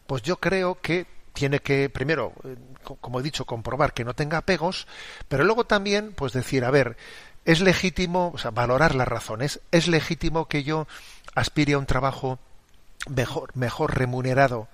pues 0.07 0.21
yo 0.23 0.37
creo 0.37 0.79
que 0.81 1.05
tiene 1.33 1.59
que 1.59 1.89
primero, 1.89 2.33
eh, 2.43 2.55
co- 2.83 2.95
como 2.97 3.19
he 3.19 3.23
dicho, 3.23 3.45
comprobar 3.45 3.93
que 3.93 4.03
no 4.03 4.13
tenga 4.13 4.37
apegos, 4.39 4.87
pero 5.27 5.43
luego 5.43 5.65
también 5.65 6.11
pues 6.13 6.33
decir, 6.33 6.65
a 6.65 6.71
ver, 6.71 6.97
es 7.45 7.61
legítimo, 7.61 8.31
o 8.33 8.37
sea, 8.37 8.51
valorar 8.51 8.93
las 8.95 9.07
razones, 9.07 9.61
es 9.71 9.87
legítimo 9.87 10.47
que 10.47 10.63
yo 10.63 10.87
aspire 11.33 11.73
a 11.73 11.77
un 11.77 11.85
trabajo 11.85 12.37
mejor, 13.09 13.51
mejor 13.55 13.97
remunerado 13.97 14.67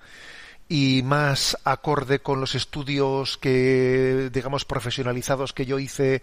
y 0.68 1.02
más 1.02 1.56
acorde 1.64 2.20
con 2.20 2.40
los 2.40 2.54
estudios 2.54 3.38
que 3.38 4.28
digamos 4.32 4.66
profesionalizados 4.66 5.54
que 5.54 5.64
yo 5.64 5.78
hice 5.78 6.22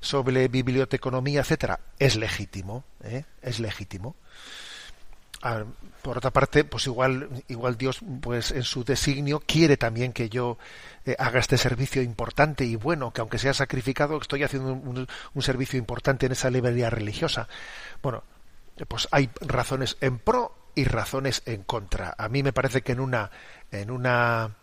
sobre 0.00 0.48
biblioteconomía 0.48 1.40
etcétera. 1.40 1.80
Es 1.98 2.16
legítimo 2.16 2.84
¿eh? 3.02 3.24
es 3.40 3.58
legítimo. 3.58 4.16
Ah, 5.42 5.64
por 6.02 6.18
otra 6.18 6.30
parte 6.30 6.64
pues 6.64 6.86
igual 6.86 7.28
igual 7.48 7.78
Dios 7.78 8.00
pues 8.20 8.50
en 8.50 8.64
su 8.64 8.84
designio 8.84 9.42
quiere 9.46 9.78
también 9.78 10.12
que 10.12 10.28
yo 10.28 10.58
eh, 11.06 11.16
haga 11.18 11.40
este 11.40 11.56
servicio 11.56 12.02
importante 12.02 12.64
y 12.64 12.76
bueno 12.76 13.12
que 13.12 13.22
aunque 13.22 13.38
sea 13.38 13.54
sacrificado 13.54 14.18
estoy 14.18 14.42
haciendo 14.42 14.74
un, 14.74 15.06
un 15.34 15.42
servicio 15.42 15.78
importante 15.78 16.26
en 16.26 16.32
esa 16.32 16.50
librería 16.50 16.90
religiosa. 16.90 17.48
Bueno 18.02 18.24
pues 18.88 19.08
hay 19.10 19.30
razones 19.40 19.96
en 20.02 20.18
pro 20.18 20.55
y 20.76 20.84
razones 20.84 21.42
en 21.46 21.64
contra. 21.64 22.14
A 22.16 22.28
mí 22.28 22.44
me 22.44 22.52
parece 22.52 22.82
que 22.82 22.92
en 22.92 23.00
una 23.00 23.30
en 23.72 23.90
una 23.90 24.54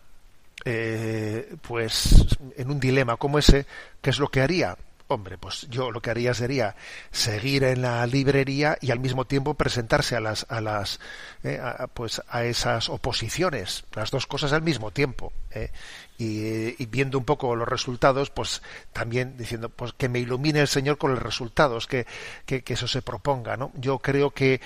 eh, 0.64 1.56
pues 1.62 2.26
en 2.56 2.70
un 2.70 2.80
dilema 2.80 3.16
como 3.16 3.38
ese, 3.38 3.66
¿qué 4.00 4.10
es 4.10 4.18
lo 4.18 4.28
que 4.28 4.40
haría? 4.40 4.78
Hombre, 5.06 5.36
pues 5.36 5.66
yo 5.68 5.90
lo 5.90 6.00
que 6.00 6.08
haría 6.10 6.32
sería 6.32 6.76
seguir 7.10 7.64
en 7.64 7.82
la 7.82 8.06
librería 8.06 8.78
y 8.80 8.90
al 8.90 9.00
mismo 9.00 9.26
tiempo 9.26 9.52
presentarse 9.52 10.16
a 10.16 10.20
las 10.20 10.46
a 10.48 10.62
las 10.62 10.98
eh, 11.42 11.60
a- 11.62 11.86
pues 11.88 12.22
a 12.26 12.44
esas 12.44 12.88
oposiciones, 12.88 13.84
las 13.94 14.10
dos 14.10 14.26
cosas 14.26 14.54
al 14.54 14.62
mismo 14.62 14.92
tiempo, 14.92 15.30
¿eh? 15.50 15.70
y, 16.16 16.82
y 16.82 16.86
viendo 16.86 17.18
un 17.18 17.26
poco 17.26 17.54
los 17.54 17.68
resultados, 17.68 18.30
pues 18.30 18.62
también 18.94 19.36
diciendo 19.36 19.68
pues 19.68 19.92
que 19.92 20.08
me 20.08 20.20
ilumine 20.20 20.60
el 20.60 20.68
Señor 20.68 20.96
con 20.96 21.10
los 21.10 21.22
resultados, 21.22 21.86
que, 21.86 22.06
que, 22.46 22.62
que 22.62 22.72
eso 22.72 22.88
se 22.88 23.02
proponga, 23.02 23.58
¿no? 23.58 23.72
Yo 23.74 23.98
creo 23.98 24.30
que 24.30 24.62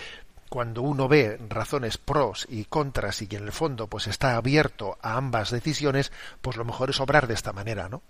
cuando 0.48 0.82
uno 0.82 1.08
ve 1.08 1.38
razones 1.48 1.98
pros 1.98 2.46
y 2.48 2.64
contras 2.64 3.22
y 3.22 3.28
en 3.30 3.44
el 3.44 3.52
fondo 3.52 3.86
pues 3.86 4.06
está 4.06 4.36
abierto 4.36 4.98
a 5.02 5.16
ambas 5.16 5.50
decisiones, 5.50 6.12
pues 6.40 6.56
lo 6.56 6.64
mejor 6.64 6.90
es 6.90 7.00
obrar 7.00 7.26
de 7.26 7.34
esta 7.34 7.52
manera, 7.52 7.88
¿no? 7.88 8.02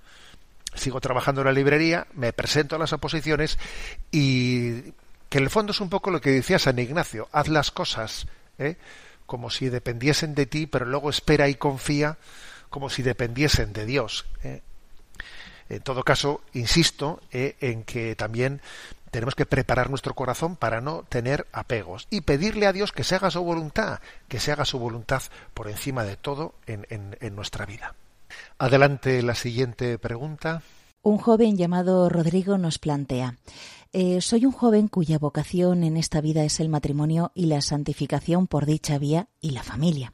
Sigo 0.74 1.00
trabajando 1.00 1.40
en 1.40 1.46
la 1.46 1.52
librería, 1.52 2.06
me 2.12 2.32
presento 2.32 2.76
a 2.76 2.78
las 2.78 2.92
oposiciones 2.92 3.58
y 4.10 4.82
que 5.28 5.38
en 5.38 5.44
el 5.44 5.50
fondo 5.50 5.72
es 5.72 5.80
un 5.80 5.88
poco 5.88 6.10
lo 6.10 6.20
que 6.20 6.30
decía 6.30 6.58
San 6.58 6.78
Ignacio, 6.78 7.28
haz 7.32 7.48
las 7.48 7.70
cosas 7.70 8.26
¿eh? 8.58 8.76
como 9.26 9.50
si 9.50 9.68
dependiesen 9.68 10.34
de 10.34 10.46
ti, 10.46 10.66
pero 10.66 10.86
luego 10.86 11.10
espera 11.10 11.48
y 11.48 11.54
confía 11.54 12.18
como 12.70 12.90
si 12.90 13.02
dependiesen 13.02 13.72
de 13.72 13.86
Dios. 13.86 14.26
¿eh? 14.42 14.62
En 15.68 15.82
todo 15.82 16.02
caso, 16.02 16.40
insisto 16.54 17.20
¿eh? 17.30 17.56
en 17.60 17.84
que 17.84 18.16
también 18.16 18.62
tenemos 19.10 19.34
que 19.34 19.46
preparar 19.46 19.90
nuestro 19.90 20.14
corazón 20.14 20.56
para 20.56 20.80
no 20.80 21.04
tener 21.08 21.46
apegos 21.52 22.06
y 22.10 22.22
pedirle 22.22 22.66
a 22.66 22.72
Dios 22.72 22.92
que 22.92 23.04
se 23.04 23.14
haga 23.14 23.30
su 23.30 23.42
voluntad, 23.42 24.00
que 24.28 24.40
se 24.40 24.52
haga 24.52 24.64
su 24.64 24.78
voluntad 24.78 25.22
por 25.54 25.68
encima 25.68 26.04
de 26.04 26.16
todo 26.16 26.54
en, 26.66 26.86
en 26.90 27.36
nuestra 27.36 27.66
vida. 27.66 27.94
Adelante 28.58 29.22
la 29.22 29.34
siguiente 29.34 29.98
pregunta. 29.98 30.62
Un 31.02 31.18
joven 31.18 31.56
llamado 31.56 32.08
Rodrigo 32.08 32.58
nos 32.58 32.78
plantea 32.78 33.36
eh, 33.94 34.20
soy 34.20 34.44
un 34.44 34.52
joven 34.52 34.88
cuya 34.88 35.18
vocación 35.18 35.82
en 35.82 35.96
esta 35.96 36.20
vida 36.20 36.44
es 36.44 36.60
el 36.60 36.68
matrimonio 36.68 37.32
y 37.34 37.46
la 37.46 37.62
santificación 37.62 38.46
por 38.46 38.66
dicha 38.66 38.98
vía 38.98 39.28
y 39.40 39.50
la 39.50 39.62
familia. 39.62 40.12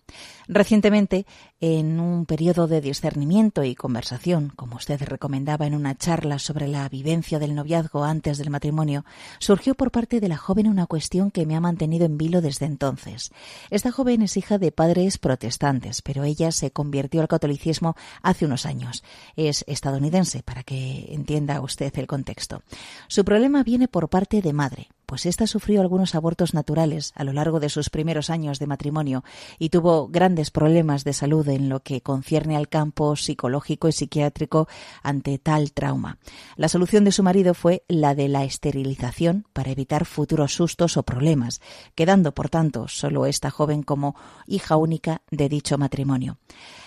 Recientemente, 0.48 1.26
en 1.60 1.98
un 1.98 2.26
periodo 2.26 2.66
de 2.66 2.82
discernimiento 2.82 3.64
y 3.64 3.74
conversación, 3.74 4.52
como 4.54 4.76
usted 4.76 5.00
recomendaba 5.02 5.66
en 5.66 5.74
una 5.74 5.94
charla 5.94 6.38
sobre 6.38 6.68
la 6.68 6.86
vivencia 6.88 7.38
del 7.38 7.54
noviazgo 7.54 8.04
antes 8.04 8.36
del 8.36 8.50
matrimonio, 8.50 9.04
surgió 9.38 9.74
por 9.74 9.90
parte 9.90 10.20
de 10.20 10.28
la 10.28 10.36
joven 10.36 10.68
una 10.68 10.86
cuestión 10.86 11.30
que 11.30 11.46
me 11.46 11.56
ha 11.56 11.60
mantenido 11.60 12.04
en 12.04 12.18
vilo 12.18 12.42
desde 12.42 12.66
entonces. 12.66 13.30
Esta 13.70 13.92
joven 13.92 14.20
es 14.22 14.36
hija 14.36 14.58
de 14.58 14.72
padres 14.72 15.16
protestantes, 15.16 16.02
pero 16.02 16.24
ella 16.24 16.52
se 16.52 16.70
convirtió 16.70 17.22
al 17.22 17.28
catolicismo 17.28 17.96
hace 18.22 18.44
unos 18.44 18.66
años. 18.66 19.02
Es 19.36 19.64
estadounidense, 19.66 20.42
para 20.42 20.62
que 20.62 21.06
entienda 21.14 21.62
usted 21.62 21.92
el 21.98 22.06
contexto. 22.06 22.62
Su 23.08 23.24
problema 23.24 23.62
viene 23.62 23.88
por 23.88 24.10
parte 24.10 24.42
de 24.42 24.52
madre, 24.52 24.88
pues 25.06 25.26
ésta 25.26 25.46
sufrió 25.46 25.80
algunos 25.80 26.14
abortos 26.14 26.54
naturales 26.54 27.12
a 27.14 27.24
lo 27.24 27.32
largo 27.32 27.60
de 27.60 27.68
sus 27.68 27.90
primeros 27.90 28.30
años 28.30 28.58
de 28.58 28.66
matrimonio 28.66 29.24
y 29.58 29.68
tuvo 29.68 30.08
grandes 30.08 30.50
problemas 30.50 31.04
de 31.04 31.12
salud 31.12 31.48
en 31.48 31.68
lo 31.68 31.80
que 31.80 32.00
concierne 32.00 32.56
al 32.56 32.68
campo 32.68 33.16
psicológico 33.16 33.88
y 33.88 33.92
psiquiátrico 33.92 34.68
ante 35.02 35.38
tal 35.38 35.72
trauma. 35.72 36.18
La 36.56 36.68
solución 36.68 37.04
de 37.04 37.12
su 37.12 37.22
marido 37.22 37.54
fue 37.54 37.84
la 37.88 38.14
de 38.14 38.28
la 38.28 38.44
esterilización 38.44 39.46
para 39.52 39.70
evitar 39.70 40.04
futuros 40.04 40.54
sustos 40.54 40.96
o 40.96 41.02
problemas, 41.02 41.60
quedando, 41.94 42.34
por 42.34 42.48
tanto, 42.48 42.88
solo 42.88 43.26
esta 43.26 43.50
joven 43.50 43.82
como 43.82 44.16
hija 44.46 44.76
única 44.76 45.22
de 45.30 45.48
dicho 45.48 45.78
matrimonio. 45.78 46.38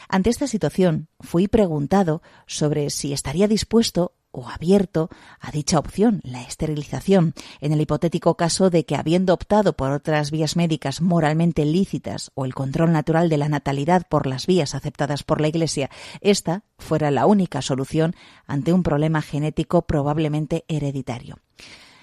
Ante 0.10 0.30
esta 0.30 0.48
situación, 0.48 1.10
fui 1.20 1.48
preguntado 1.48 2.22
sobre 2.46 2.90
si 2.90 3.12
estaría 3.12 3.48
dispuesto 3.48 4.14
o 4.38 4.48
abierto 4.50 5.10
a 5.40 5.52
dicha 5.52 5.80
opción, 5.80 6.22
la 6.24 6.44
esterilización, 6.44 7.34
en 7.60 7.72
el 7.74 7.82
hipotético 7.82 8.38
caso 8.38 8.70
de 8.70 8.86
que, 8.86 8.96
habiendo 8.96 9.34
optado 9.34 9.74
por 9.74 9.92
otras 9.92 10.30
vías 10.30 10.56
médicas 10.56 11.02
moralmente 11.02 11.66
lícitas 11.66 12.32
o 12.36 12.46
el 12.46 12.54
control 12.54 12.92
natural 12.92 13.30
de 13.30 13.38
la 13.38 13.50
natalidad 13.50 14.06
por 14.08 14.28
las 14.28 14.46
vías 14.46 14.76
aceptadas 14.76 15.24
por 15.24 15.42
la 15.42 15.48
Iglesia, 15.48 15.90
esta 16.22 16.64
fuera 16.78 17.10
la 17.10 17.26
única 17.26 17.64
solución 17.64 18.16
ante 18.46 18.74
un 18.74 18.84
problema 18.84 19.24
genético 19.24 19.82
probablemente 19.88 20.66
hereditario. 20.68 21.40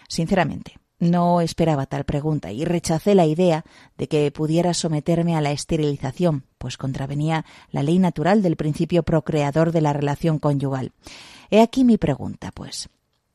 Sinceramente, 0.09 0.75
no 0.99 1.41
esperaba 1.41 1.87
tal 1.87 2.05
pregunta 2.05 2.51
y 2.51 2.65
rechacé 2.65 3.15
la 3.15 3.27
idea 3.27 3.65
de 3.97 4.09
que 4.09 4.31
pudiera 4.31 4.75
someterme 4.75 5.37
a 5.37 5.41
la 5.41 5.53
esterilización, 5.53 6.47
pues 6.59 6.77
contravenía 6.77 7.45
la 7.71 7.83
ley 7.83 7.99
natural 7.99 8.43
del 8.43 8.57
principio 8.57 9.03
procreador 9.03 9.71
de 9.71 9.83
la 9.83 9.93
relación 9.93 10.39
conyugal. 10.39 10.93
He 11.55 11.61
aquí 11.61 11.85
mi 11.85 11.99
pregunta, 11.99 12.51
pues. 12.53 12.89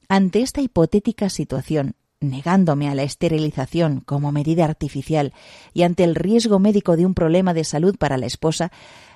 Ante 0.10 0.42
esta 0.42 0.60
hipotética 0.60 1.30
situación, 1.30 1.96
negándome 2.20 2.90
a 2.90 2.94
la 2.94 3.04
esterilización 3.04 4.02
como 4.02 4.34
medida 4.34 4.66
artificial 4.66 5.32
y 5.74 5.84
ante 5.84 6.04
el 6.04 6.16
riesgo 6.16 6.60
médico 6.60 6.98
de 6.98 7.06
un 7.06 7.14
problema 7.14 7.54
de 7.54 7.64
salud 7.64 7.96
para 7.98 8.18
la 8.18 8.26
esposa, 8.26 8.74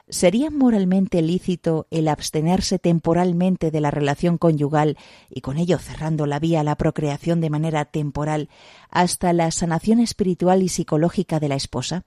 ¿sería 0.07 0.49
moralmente 0.49 1.21
lícito 1.21 1.85
el 1.91 2.07
abstenerse 2.07 2.79
temporalmente 2.79 3.71
de 3.71 3.81
la 3.81 3.91
relación 3.91 4.37
conyugal 4.37 4.97
y 5.29 5.41
con 5.41 5.57
ello 5.57 5.79
cerrando 5.79 6.25
la 6.25 6.39
vía 6.39 6.61
a 6.61 6.63
la 6.63 6.77
procreación 6.77 7.41
de 7.41 7.49
manera 7.49 7.83
temporal 7.83 8.47
hasta 8.89 9.33
la 9.33 9.51
sanación 9.51 9.99
espiritual 9.99 10.63
y 10.63 10.69
psicológica 10.69 11.41
de 11.41 11.49
la 11.49 11.55
esposa? 11.55 12.05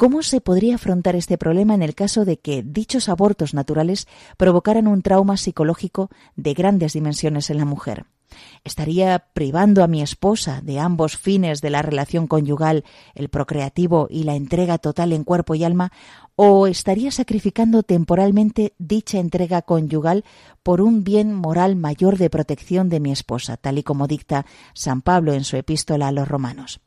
¿Cómo 0.00 0.22
se 0.22 0.40
podría 0.40 0.76
afrontar 0.76 1.14
este 1.14 1.36
problema 1.36 1.74
en 1.74 1.82
el 1.82 1.94
caso 1.94 2.24
de 2.24 2.38
que 2.38 2.62
dichos 2.62 3.10
abortos 3.10 3.52
naturales 3.52 4.08
provocaran 4.38 4.86
un 4.86 5.02
trauma 5.02 5.36
psicológico 5.36 6.08
de 6.36 6.54
grandes 6.54 6.94
dimensiones 6.94 7.50
en 7.50 7.58
la 7.58 7.66
mujer? 7.66 8.06
¿Estaría 8.64 9.26
privando 9.34 9.84
a 9.84 9.88
mi 9.88 10.00
esposa 10.00 10.62
de 10.62 10.78
ambos 10.78 11.18
fines 11.18 11.60
de 11.60 11.68
la 11.68 11.82
relación 11.82 12.28
conyugal, 12.28 12.84
el 13.14 13.28
procreativo 13.28 14.06
y 14.08 14.22
la 14.22 14.36
entrega 14.36 14.78
total 14.78 15.12
en 15.12 15.22
cuerpo 15.22 15.54
y 15.54 15.64
alma, 15.64 15.92
o 16.34 16.66
estaría 16.66 17.10
sacrificando 17.10 17.82
temporalmente 17.82 18.72
dicha 18.78 19.18
entrega 19.18 19.60
conyugal 19.60 20.24
por 20.62 20.80
un 20.80 21.04
bien 21.04 21.34
moral 21.34 21.76
mayor 21.76 22.16
de 22.16 22.30
protección 22.30 22.88
de 22.88 23.00
mi 23.00 23.12
esposa, 23.12 23.58
tal 23.58 23.76
y 23.76 23.82
como 23.82 24.06
dicta 24.06 24.46
San 24.72 25.02
Pablo 25.02 25.34
en 25.34 25.44
su 25.44 25.58
epístola 25.58 26.08
a 26.08 26.12
los 26.12 26.26
romanos? 26.26 26.80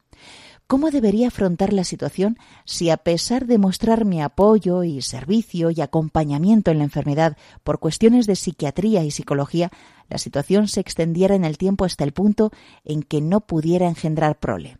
¿Cómo 0.73 0.89
debería 0.89 1.27
afrontar 1.27 1.71
la 1.71 1.83
situación 1.83 2.35
si, 2.65 2.89
a 2.89 2.97
pesar 2.97 3.45
de 3.45 3.59
mostrar 3.59 4.05
mi 4.05 4.23
apoyo 4.23 4.83
y 4.83 5.03
servicio 5.03 5.69
y 5.69 5.81
acompañamiento 5.81 6.71
en 6.71 6.79
la 6.79 6.83
enfermedad 6.83 7.37
por 7.63 7.77
cuestiones 7.77 8.25
de 8.25 8.35
psiquiatría 8.35 9.03
y 9.03 9.11
psicología, 9.11 9.69
la 10.09 10.17
situación 10.17 10.67
se 10.67 10.79
extendiera 10.79 11.35
en 11.35 11.45
el 11.45 11.59
tiempo 11.59 11.85
hasta 11.85 12.03
el 12.03 12.11
punto 12.11 12.51
en 12.85 13.03
que 13.03 13.21
no 13.21 13.41
pudiera 13.41 13.87
engendrar 13.87 14.39
prole? 14.39 14.79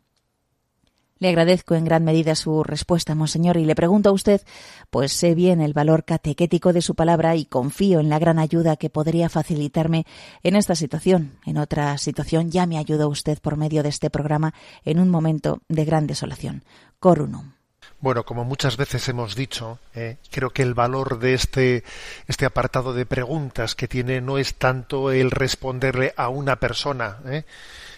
Le 1.24 1.30
agradezco 1.30 1.76
en 1.76 1.86
gran 1.86 2.03
medida 2.03 2.36
su 2.36 2.65
respuesta, 2.65 3.15
monseñor, 3.15 3.55
y 3.55 3.63
le 3.63 3.76
pregunto 3.76 4.09
a 4.09 4.11
usted, 4.11 4.41
pues 4.89 5.13
sé 5.13 5.36
bien 5.36 5.61
el 5.61 5.71
valor 5.71 6.03
catequético 6.03 6.74
de 6.74 6.82
su 6.82 6.95
palabra 6.95 7.38
y 7.38 7.45
confío 7.45 8.01
en 8.01 8.09
la 8.09 8.19
gran 8.19 8.39
ayuda 8.39 8.76
que 8.76 8.89
podría 8.89 9.30
facilitarme 9.30 10.05
en 10.43 10.57
esta 10.57 10.76
situación. 10.76 11.38
En 11.45 11.59
otra 11.59 11.97
situación 11.97 12.51
ya 12.51 12.65
me 12.65 12.78
ayudó 12.78 13.07
usted 13.07 13.39
por 13.39 13.55
medio 13.55 13.84
de 13.84 13.88
este 13.88 14.09
programa 14.09 14.53
en 14.84 14.99
un 14.99 15.09
momento 15.09 15.61
de 15.69 15.86
gran 15.86 16.07
desolación. 16.07 16.65
Corunum. 16.99 17.53
Bueno, 18.01 18.26
como 18.26 18.43
muchas 18.43 18.76
veces 18.76 19.07
hemos 19.07 19.34
dicho, 19.34 19.80
eh, 19.95 20.17
creo 20.30 20.49
que 20.49 20.61
el 20.63 20.74
valor 20.74 21.19
de 21.19 21.36
este, 21.36 21.86
este 22.28 22.45
apartado 22.45 22.93
de 22.93 23.05
preguntas 23.05 23.76
que 23.76 23.88
tiene 23.88 24.19
no 24.19 24.38
es 24.38 24.55
tanto 24.55 25.09
el 25.09 25.32
responderle 25.32 26.13
a 26.17 26.28
una 26.28 26.57
persona, 26.57 27.19
eh, 27.28 27.45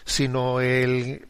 sino 0.05 0.61
el 0.61 1.25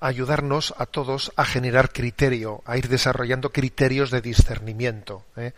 ayudarnos 0.00 0.74
a 0.78 0.86
todos 0.86 1.32
a 1.36 1.44
generar 1.44 1.92
criterio, 1.92 2.62
a 2.64 2.76
ir 2.76 2.88
desarrollando 2.88 3.52
criterios 3.52 4.10
de 4.10 4.20
discernimiento. 4.20 5.24
¿eh? 5.36 5.52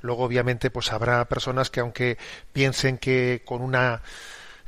Luego, 0.00 0.24
obviamente, 0.24 0.70
pues 0.70 0.92
habrá 0.92 1.24
personas 1.26 1.70
que 1.70 1.80
aunque 1.80 2.18
piensen 2.52 2.98
que 2.98 3.42
con 3.44 3.62
una 3.62 4.02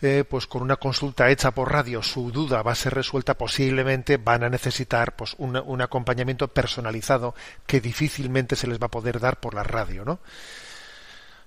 eh, 0.03 0.25
pues 0.29 0.47
con 0.47 0.61
una 0.61 0.77
consulta 0.77 1.31
hecha 1.31 1.53
por 1.53 1.73
radio 1.73 2.03
su 2.03 2.31
duda 2.31 2.63
va 2.63 2.73
a 2.73 2.75
ser 2.75 2.93
resuelta, 2.93 3.39
posiblemente 3.39 4.19
van 4.19 4.45
a 4.45 4.51
necesitar 4.51 5.17
pues 5.17 5.35
un, 5.39 5.57
un 5.57 5.81
acompañamiento 5.81 6.49
personalizado 6.49 7.35
que 7.67 7.81
difícilmente 7.81 8.57
se 8.57 8.67
les 8.67 8.79
va 8.79 8.87
a 8.87 8.91
poder 8.91 9.19
dar 9.19 9.41
por 9.41 9.55
la 9.55 9.63
radio, 9.63 10.05
¿no? 10.05 10.19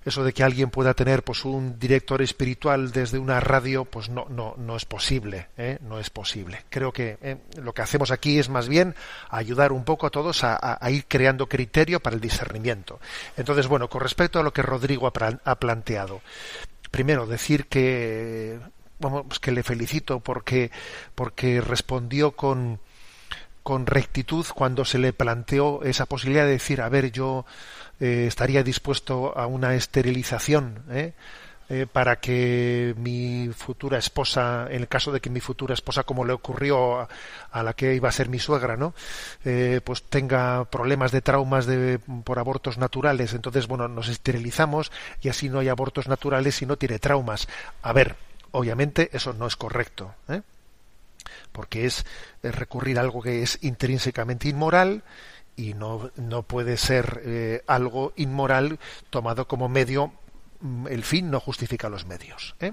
Eso 0.04 0.24
de 0.24 0.32
que 0.32 0.42
alguien 0.42 0.70
pueda 0.70 0.94
tener 0.94 1.22
pues 1.22 1.44
un 1.44 1.78
director 1.78 2.22
espiritual 2.22 2.92
desde 2.92 3.18
una 3.18 3.40
radio 3.40 3.84
pues 3.84 4.08
no 4.08 4.26
no 4.28 4.54
no 4.56 4.76
es 4.76 4.84
posible 4.84 5.48
¿eh? 5.56 5.78
no 5.82 5.98
es 5.98 6.10
posible 6.10 6.64
creo 6.70 6.92
que 6.92 7.18
¿eh? 7.22 7.36
lo 7.60 7.72
que 7.72 7.82
hacemos 7.82 8.10
aquí 8.10 8.38
es 8.38 8.48
más 8.48 8.68
bien 8.68 8.94
ayudar 9.28 9.72
un 9.72 9.84
poco 9.84 10.06
a 10.06 10.10
todos 10.10 10.44
a, 10.44 10.78
ir 10.90 11.06
creando 11.06 11.48
criterio 11.48 12.00
para 12.00 12.14
el 12.14 12.20
discernimiento 12.20 13.00
entonces 13.36 13.66
bueno 13.66 13.88
con 13.88 14.00
respecto 14.00 14.38
a 14.38 14.42
lo 14.42 14.52
que 14.52 14.62
Rodrigo 14.62 15.06
ha, 15.06 15.56
planteado 15.56 16.20
primero 16.90 17.26
decir 17.26 17.66
que 17.66 18.58
vamos 18.98 19.24
pues 19.26 19.40
que 19.40 19.52
le 19.52 19.62
felicito 19.62 20.20
porque 20.20 20.70
porque 21.14 21.60
respondió 21.60 22.32
con 22.32 22.80
con 23.62 23.84
rectitud 23.84 24.46
cuando 24.54 24.86
se 24.86 24.98
le 24.98 25.12
planteó 25.12 25.82
esa 25.82 26.06
posibilidad 26.06 26.44
de 26.44 26.52
decir 26.52 26.80
a 26.80 26.88
ver 26.88 27.12
yo 27.12 27.44
eh, 28.00 28.26
estaría 28.28 28.62
dispuesto 28.62 29.36
a 29.36 29.46
una 29.46 29.74
esterilización 29.74 30.84
¿eh? 30.88 31.14
Eh, 31.68 31.86
para 31.90 32.20
que 32.20 32.94
mi 32.96 33.50
futura 33.54 33.98
esposa, 33.98 34.68
en 34.70 34.82
el 34.82 34.88
caso 34.88 35.10
de 35.10 35.20
que 35.20 35.30
mi 35.30 35.40
futura 35.40 35.74
esposa, 35.74 36.04
como 36.04 36.24
le 36.24 36.32
ocurrió 36.32 37.08
a, 37.50 37.62
la 37.62 37.72
que 37.74 37.94
iba 37.94 38.08
a 38.08 38.12
ser 38.12 38.28
mi 38.28 38.38
suegra, 38.38 38.76
¿no? 38.76 38.94
pues 39.84 40.04
tenga 40.04 40.64
problemas 40.64 41.12
de 41.12 41.20
traumas 41.20 41.66
de, 41.66 41.98
por 42.24 42.38
abortos 42.38 42.78
naturales. 42.78 43.34
Entonces, 43.34 43.66
bueno, 43.66 43.86
nos 43.86 44.08
esterilizamos 44.08 44.90
y 45.20 45.28
así 45.28 45.50
no 45.50 45.58
hay 45.58 45.68
abortos 45.68 46.08
naturales 46.08 46.62
y 46.62 46.66
no 46.66 46.78
tiene 46.78 46.98
traumas. 46.98 47.48
A 47.82 47.92
ver, 47.92 48.16
obviamente 48.52 49.10
eso 49.12 49.34
no 49.34 49.46
es 49.46 49.56
correcto. 49.56 50.14
porque 51.52 51.84
es 51.84 52.06
recurrir 52.42 52.98
a 52.98 53.02
algo 53.02 53.20
que 53.20 53.42
es 53.42 53.58
intrínsecamente 53.62 54.48
inmoral 54.48 55.02
y 55.58 55.74
no, 55.74 56.12
no 56.16 56.44
puede 56.44 56.76
ser 56.76 57.20
eh, 57.24 57.62
algo 57.66 58.12
inmoral 58.16 58.78
tomado 59.10 59.48
como 59.48 59.68
medio, 59.68 60.12
mm, 60.60 60.86
el 60.86 61.02
fin 61.02 61.30
no 61.32 61.40
justifica 61.40 61.88
los 61.88 62.06
medios. 62.06 62.54
¿eh? 62.60 62.72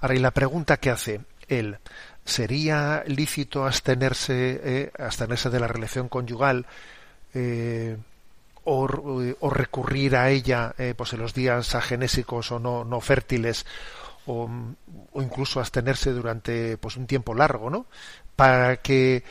Ahora, 0.00 0.14
y 0.14 0.18
la 0.18 0.30
pregunta 0.30 0.78
que 0.78 0.90
hace 0.90 1.20
él, 1.48 1.76
¿sería 2.24 3.04
lícito 3.06 3.66
abstenerse, 3.66 4.60
eh, 4.64 4.92
abstenerse 4.98 5.50
de 5.50 5.60
la 5.60 5.68
relación 5.68 6.08
conyugal 6.08 6.66
o, 8.64 8.88
o, 9.40 9.50
recurrir 9.50 10.16
a 10.16 10.30
ella 10.30 10.74
pues 10.96 11.12
en 11.12 11.20
los 11.20 11.34
días 11.34 11.74
agenésicos 11.74 12.50
o 12.50 12.58
no, 12.58 12.84
no 12.84 13.00
fértiles 13.00 13.64
o, 14.26 14.48
o, 15.12 15.22
incluso 15.22 15.60
abstenerse 15.60 16.10
durante 16.12 16.78
pues 16.78 16.96
un 16.96 17.06
tiempo 17.06 17.34
largo, 17.34 17.70
¿no? 17.70 17.86
Para 18.38 18.76
que 18.76 19.24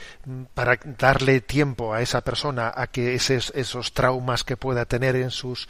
para 0.53 0.77
darle 0.97 1.39
tiempo 1.39 1.93
a 1.93 2.01
esa 2.01 2.19
persona 2.25 2.73
a 2.75 2.87
que 2.87 3.15
esos, 3.15 3.53
esos 3.55 3.93
traumas 3.93 4.43
que 4.43 4.57
pueda 4.57 4.83
tener 4.83 5.15
en 5.15 5.31
sus 5.31 5.69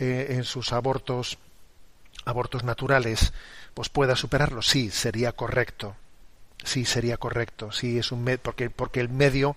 eh, 0.00 0.26
en 0.30 0.42
sus 0.42 0.72
abortos 0.72 1.38
abortos 2.24 2.64
naturales 2.64 3.32
pues 3.72 3.88
pueda 3.88 4.16
superarlos 4.16 4.66
sí 4.66 4.90
sería 4.90 5.30
correcto. 5.30 5.94
Sí 6.64 6.84
sería 6.84 7.18
correcto. 7.18 7.70
Sí 7.70 7.98
es 7.98 8.10
un 8.10 8.24
porque 8.42 8.68
porque 8.68 8.98
el 8.98 9.08
medio 9.08 9.56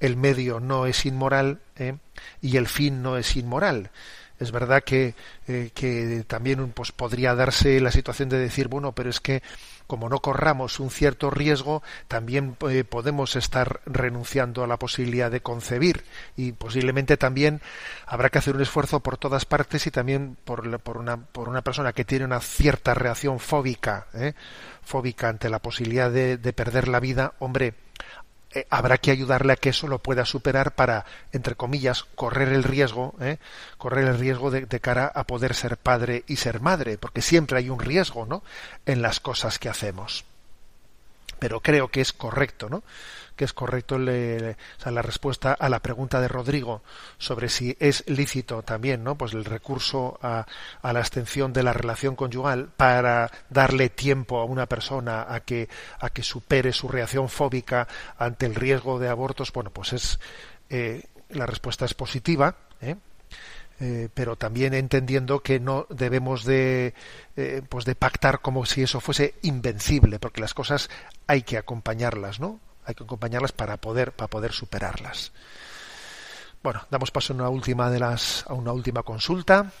el 0.00 0.16
medio 0.16 0.58
no 0.58 0.86
es 0.86 1.04
inmoral 1.04 1.60
¿eh? 1.76 1.96
y 2.40 2.56
el 2.56 2.68
fin 2.68 3.02
no 3.02 3.18
es 3.18 3.36
inmoral. 3.36 3.90
Es 4.40 4.50
verdad 4.50 4.82
que, 4.82 5.14
eh, 5.46 5.70
que 5.74 6.24
también 6.26 6.72
pues, 6.72 6.90
podría 6.90 7.34
darse 7.34 7.80
la 7.80 7.92
situación 7.92 8.28
de 8.28 8.38
decir, 8.38 8.66
bueno, 8.66 8.92
pero 8.92 9.08
es 9.08 9.20
que 9.20 9.42
como 9.92 10.08
no 10.08 10.20
corramos 10.20 10.80
un 10.80 10.88
cierto 10.88 11.28
riesgo, 11.28 11.82
también 12.08 12.56
eh, 12.70 12.82
podemos 12.82 13.36
estar 13.36 13.82
renunciando 13.84 14.64
a 14.64 14.66
la 14.66 14.78
posibilidad 14.78 15.30
de 15.30 15.42
concebir 15.42 16.02
y 16.34 16.52
posiblemente 16.52 17.18
también 17.18 17.60
habrá 18.06 18.30
que 18.30 18.38
hacer 18.38 18.56
un 18.56 18.62
esfuerzo 18.62 19.00
por 19.00 19.18
todas 19.18 19.44
partes 19.44 19.86
y 19.86 19.90
también 19.90 20.38
por, 20.46 20.66
una, 20.96 21.62
persona 21.62 21.92
que 21.92 22.06
tiene 22.06 22.24
una 22.24 22.40
cierta 22.40 22.94
reacción 22.94 23.38
fóbica, 23.38 24.06
¿eh? 24.14 24.32
fóbica 24.80 25.28
ante 25.28 25.50
la 25.50 25.58
posibilidad 25.58 26.10
de 26.10 26.52
perder 26.54 26.88
la 26.88 26.98
vida, 26.98 27.34
hombre, 27.38 27.74
eh, 28.54 28.66
habrá 28.70 28.98
que 28.98 29.10
ayudarle 29.10 29.52
a 29.52 29.56
que 29.56 29.70
eso 29.70 29.86
lo 29.86 29.98
pueda 29.98 30.24
superar 30.24 30.72
para, 30.74 31.04
entre 31.32 31.54
comillas, 31.54 32.04
correr 32.14 32.48
el 32.48 32.64
riesgo, 32.64 33.14
¿eh? 33.20 33.38
correr 33.78 34.08
el 34.08 34.18
riesgo 34.18 34.50
de, 34.50 34.66
de, 34.66 34.80
cara 34.80 35.10
a 35.14 35.24
poder 35.24 35.54
ser 35.54 35.76
padre 35.76 36.24
y 36.26 36.36
ser 36.36 36.60
madre, 36.60 36.98
porque 36.98 37.22
siempre 37.22 37.58
hay 37.58 37.70
un 37.70 37.80
riesgo, 37.80 38.26
¿no? 38.26 38.42
En 38.86 39.02
las 39.02 39.20
cosas 39.20 39.58
que 39.58 39.68
hacemos. 39.68 40.24
Pero 41.42 41.58
creo 41.58 41.88
que 41.88 42.00
es 42.00 42.12
correcto, 42.12 42.68
¿no? 42.70 42.84
Que 43.34 43.44
es 43.44 43.52
correcto 43.52 43.98
le, 43.98 44.56
la 44.84 45.02
respuesta 45.02 45.52
a 45.54 45.68
la 45.68 45.80
pregunta 45.80 46.20
de 46.20 46.28
Rodrigo 46.28 46.84
sobre 47.18 47.48
si 47.48 47.76
es 47.80 48.04
lícito 48.06 48.62
también, 48.62 49.02
¿no? 49.02 49.18
Pues 49.18 49.32
el 49.34 49.44
recurso 49.44 50.20
a, 50.22 50.46
a 50.82 50.92
la 50.92 51.00
extensión 51.00 51.52
de 51.52 51.64
la 51.64 51.72
relación 51.72 52.14
conyugal 52.14 52.68
para 52.76 53.28
darle 53.50 53.88
tiempo 53.88 54.38
a 54.38 54.44
una 54.44 54.66
persona 54.66 55.26
a 55.28 55.40
que 55.40 55.68
a 55.98 56.10
que 56.10 56.22
supere 56.22 56.72
su 56.72 56.86
reacción 56.86 57.28
fóbica 57.28 57.88
ante 58.18 58.46
el 58.46 58.54
riesgo 58.54 59.00
de 59.00 59.08
abortos. 59.08 59.52
Bueno, 59.52 59.70
pues 59.70 59.94
es 59.94 60.20
eh, 60.70 61.02
la 61.30 61.46
respuesta 61.46 61.84
es 61.86 61.94
positiva. 61.94 62.54
¿eh? 62.80 62.94
Eh, 63.84 64.08
pero 64.14 64.36
también 64.36 64.74
entendiendo 64.74 65.40
que 65.40 65.58
no 65.58 65.88
debemos 65.90 66.44
de 66.44 66.94
eh, 67.34 67.62
pues 67.68 67.84
de 67.84 67.96
pactar 67.96 68.40
como 68.40 68.64
si 68.64 68.84
eso 68.84 69.00
fuese 69.00 69.34
invencible 69.42 70.20
porque 70.20 70.40
las 70.40 70.54
cosas 70.54 70.88
hay 71.26 71.42
que 71.42 71.58
acompañarlas 71.58 72.38
no 72.38 72.60
hay 72.84 72.94
que 72.94 73.02
acompañarlas 73.02 73.50
para 73.50 73.78
poder 73.78 74.12
para 74.12 74.28
poder 74.28 74.52
superarlas. 74.52 75.32
Bueno 76.62 76.82
damos 76.92 77.10
paso 77.10 77.32
a 77.32 77.36
una 77.36 77.48
última 77.48 77.90
de 77.90 77.98
las 77.98 78.44
a 78.46 78.54
una 78.54 78.70
última 78.70 79.02
consulta 79.02 79.72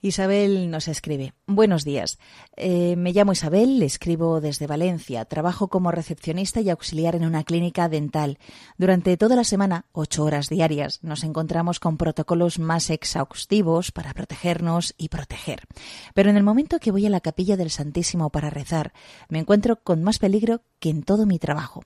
Isabel 0.00 0.70
nos 0.70 0.86
escribe. 0.86 1.34
Buenos 1.46 1.84
días. 1.84 2.18
Eh, 2.56 2.94
me 2.96 3.12
llamo 3.12 3.32
Isabel, 3.32 3.80
le 3.80 3.86
escribo 3.86 4.40
desde 4.40 4.68
Valencia. 4.68 5.24
Trabajo 5.24 5.66
como 5.66 5.90
recepcionista 5.90 6.60
y 6.60 6.70
auxiliar 6.70 7.16
en 7.16 7.24
una 7.24 7.42
clínica 7.42 7.88
dental. 7.88 8.38
Durante 8.76 9.16
toda 9.16 9.34
la 9.34 9.42
semana, 9.42 9.86
ocho 9.90 10.24
horas 10.24 10.48
diarias, 10.48 11.00
nos 11.02 11.24
encontramos 11.24 11.80
con 11.80 11.96
protocolos 11.96 12.60
más 12.60 12.90
exhaustivos 12.90 13.90
para 13.90 14.14
protegernos 14.14 14.94
y 14.96 15.08
proteger. 15.08 15.62
Pero 16.14 16.30
en 16.30 16.36
el 16.36 16.44
momento 16.44 16.78
que 16.78 16.92
voy 16.92 17.04
a 17.06 17.10
la 17.10 17.20
capilla 17.20 17.56
del 17.56 17.70
Santísimo 17.70 18.30
para 18.30 18.50
rezar, 18.50 18.92
me 19.28 19.40
encuentro 19.40 19.82
con 19.82 20.04
más 20.04 20.20
peligro 20.20 20.62
que 20.78 20.90
en 20.90 21.02
todo 21.02 21.26
mi 21.26 21.40
trabajo. 21.40 21.82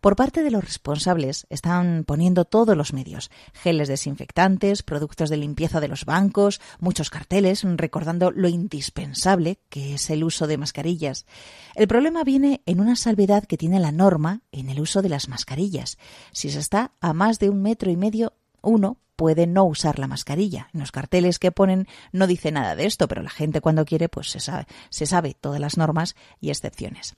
Por 0.00 0.14
parte 0.14 0.42
de 0.42 0.50
los 0.50 0.64
responsables 0.64 1.46
están 1.50 2.04
poniendo 2.04 2.44
todos 2.44 2.76
los 2.76 2.92
medios, 2.92 3.30
geles 3.52 3.88
desinfectantes, 3.88 4.82
productos 4.82 5.28
de 5.28 5.36
limpieza 5.36 5.80
de 5.80 5.88
los 5.88 6.04
bancos, 6.04 6.60
muchos 6.78 7.10
carteles 7.10 7.64
recordando 7.64 8.30
lo 8.30 8.48
indispensable 8.48 9.58
que 9.68 9.94
es 9.94 10.10
el 10.10 10.22
uso 10.22 10.46
de 10.46 10.56
mascarillas. 10.56 11.26
El 11.74 11.88
problema 11.88 12.22
viene 12.22 12.62
en 12.66 12.80
una 12.80 12.94
salvedad 12.94 13.44
que 13.44 13.56
tiene 13.56 13.80
la 13.80 13.92
norma 13.92 14.42
en 14.52 14.70
el 14.70 14.80
uso 14.80 15.02
de 15.02 15.08
las 15.08 15.28
mascarillas. 15.28 15.98
Si 16.32 16.50
se 16.50 16.60
está 16.60 16.92
a 17.00 17.12
más 17.12 17.38
de 17.38 17.50
un 17.50 17.62
metro 17.62 17.90
y 17.90 17.96
medio, 17.96 18.34
uno 18.62 18.98
puede 19.18 19.48
no 19.48 19.64
usar 19.64 19.98
la 19.98 20.06
mascarilla. 20.06 20.68
En 20.72 20.78
los 20.78 20.92
carteles 20.92 21.40
que 21.40 21.50
ponen 21.50 21.88
no 22.12 22.28
dice 22.28 22.52
nada 22.52 22.76
de 22.76 22.86
esto, 22.86 23.08
pero 23.08 23.20
la 23.20 23.30
gente 23.30 23.60
cuando 23.60 23.84
quiere 23.84 24.08
pues 24.08 24.30
se 24.30 25.06
sabe, 25.06 25.34
todas 25.34 25.58
las 25.58 25.76
normas 25.76 26.14
y 26.40 26.50
excepciones. 26.50 27.16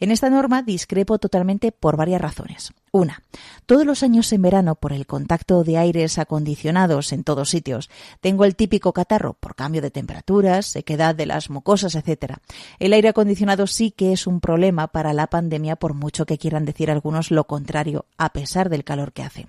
En 0.00 0.10
esta 0.10 0.30
norma 0.30 0.62
discrepo 0.62 1.18
totalmente 1.18 1.70
por 1.70 1.98
varias 1.98 2.22
razones. 2.22 2.72
Una, 2.90 3.22
todos 3.66 3.84
los 3.84 4.02
años 4.02 4.32
en 4.32 4.40
verano 4.40 4.76
por 4.76 4.94
el 4.94 5.06
contacto 5.06 5.62
de 5.62 5.76
aires 5.76 6.18
acondicionados 6.18 7.12
en 7.12 7.22
todos 7.22 7.50
sitios, 7.50 7.90
tengo 8.22 8.46
el 8.46 8.56
típico 8.56 8.94
catarro 8.94 9.34
por 9.34 9.54
cambio 9.54 9.82
de 9.82 9.90
temperaturas, 9.90 10.64
sequedad 10.64 11.14
de 11.14 11.26
las 11.26 11.50
mucosas, 11.50 11.94
etc. 11.94 12.36
El 12.78 12.94
aire 12.94 13.10
acondicionado 13.10 13.66
sí 13.66 13.90
que 13.90 14.14
es 14.14 14.26
un 14.26 14.40
problema 14.40 14.88
para 14.88 15.12
la 15.12 15.26
pandemia 15.26 15.76
por 15.76 15.92
mucho 15.92 16.24
que 16.24 16.38
quieran 16.38 16.64
decir 16.64 16.90
algunos 16.90 17.30
lo 17.30 17.46
contrario 17.46 18.06
a 18.16 18.32
pesar 18.32 18.70
del 18.70 18.84
calor 18.84 19.12
que 19.12 19.22
hace. 19.22 19.48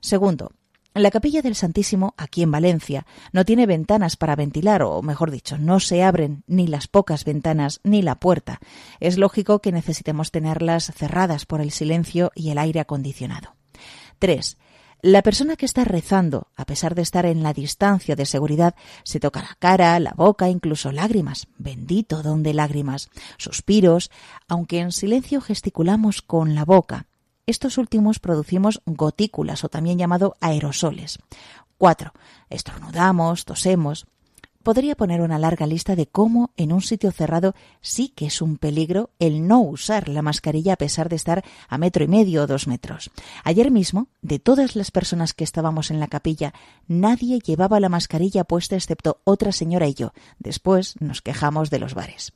Segundo, 0.00 0.52
la 1.02 1.10
capilla 1.10 1.42
del 1.42 1.56
Santísimo, 1.56 2.14
aquí 2.16 2.42
en 2.42 2.52
Valencia, 2.52 3.06
no 3.32 3.44
tiene 3.44 3.66
ventanas 3.66 4.16
para 4.16 4.36
ventilar, 4.36 4.82
o 4.82 5.02
mejor 5.02 5.30
dicho, 5.30 5.58
no 5.58 5.80
se 5.80 6.04
abren 6.04 6.44
ni 6.46 6.68
las 6.68 6.86
pocas 6.86 7.24
ventanas 7.24 7.80
ni 7.82 8.00
la 8.02 8.14
puerta. 8.14 8.60
Es 9.00 9.18
lógico 9.18 9.60
que 9.60 9.72
necesitemos 9.72 10.30
tenerlas 10.30 10.92
cerradas 10.94 11.46
por 11.46 11.60
el 11.60 11.72
silencio 11.72 12.30
y 12.34 12.50
el 12.50 12.58
aire 12.58 12.80
acondicionado. 12.80 13.56
3. 14.20 14.56
La 15.02 15.22
persona 15.22 15.56
que 15.56 15.66
está 15.66 15.84
rezando, 15.84 16.48
a 16.56 16.64
pesar 16.64 16.94
de 16.94 17.02
estar 17.02 17.26
en 17.26 17.42
la 17.42 17.52
distancia 17.52 18.16
de 18.16 18.24
seguridad, 18.24 18.74
se 19.02 19.20
toca 19.20 19.42
la 19.42 19.54
cara, 19.58 20.00
la 20.00 20.14
boca, 20.16 20.48
incluso 20.48 20.92
lágrimas. 20.92 21.46
Bendito 21.58 22.22
don 22.22 22.42
de 22.42 22.54
lágrimas, 22.54 23.10
suspiros, 23.36 24.10
aunque 24.48 24.78
en 24.78 24.92
silencio 24.92 25.42
gesticulamos 25.42 26.22
con 26.22 26.54
la 26.54 26.64
boca. 26.64 27.06
Estos 27.46 27.76
últimos 27.76 28.20
producimos 28.20 28.80
gotículas 28.86 29.64
o 29.64 29.68
también 29.68 29.98
llamado 29.98 30.36
aerosoles. 30.40 31.18
4. 31.76 32.12
Estornudamos, 32.48 33.44
tosemos. 33.44 34.06
Podría 34.62 34.94
poner 34.94 35.20
una 35.20 35.38
larga 35.38 35.66
lista 35.66 35.94
de 35.94 36.06
cómo 36.06 36.52
en 36.56 36.72
un 36.72 36.80
sitio 36.80 37.12
cerrado 37.12 37.54
sí 37.82 38.08
que 38.08 38.24
es 38.24 38.40
un 38.40 38.56
peligro 38.56 39.10
el 39.18 39.46
no 39.46 39.60
usar 39.60 40.08
la 40.08 40.22
mascarilla 40.22 40.72
a 40.72 40.76
pesar 40.76 41.10
de 41.10 41.16
estar 41.16 41.44
a 41.68 41.76
metro 41.76 42.02
y 42.02 42.08
medio 42.08 42.44
o 42.44 42.46
dos 42.46 42.66
metros. 42.66 43.10
Ayer 43.44 43.70
mismo, 43.70 44.08
de 44.22 44.38
todas 44.38 44.74
las 44.74 44.90
personas 44.90 45.34
que 45.34 45.44
estábamos 45.44 45.90
en 45.90 46.00
la 46.00 46.08
capilla, 46.08 46.54
nadie 46.88 47.40
llevaba 47.40 47.78
la 47.78 47.90
mascarilla 47.90 48.44
puesta 48.44 48.74
excepto 48.74 49.20
otra 49.24 49.52
señora 49.52 49.86
y 49.86 49.92
yo. 49.92 50.14
Después 50.38 50.94
nos 50.98 51.20
quejamos 51.20 51.68
de 51.68 51.80
los 51.80 51.92
bares. 51.92 52.32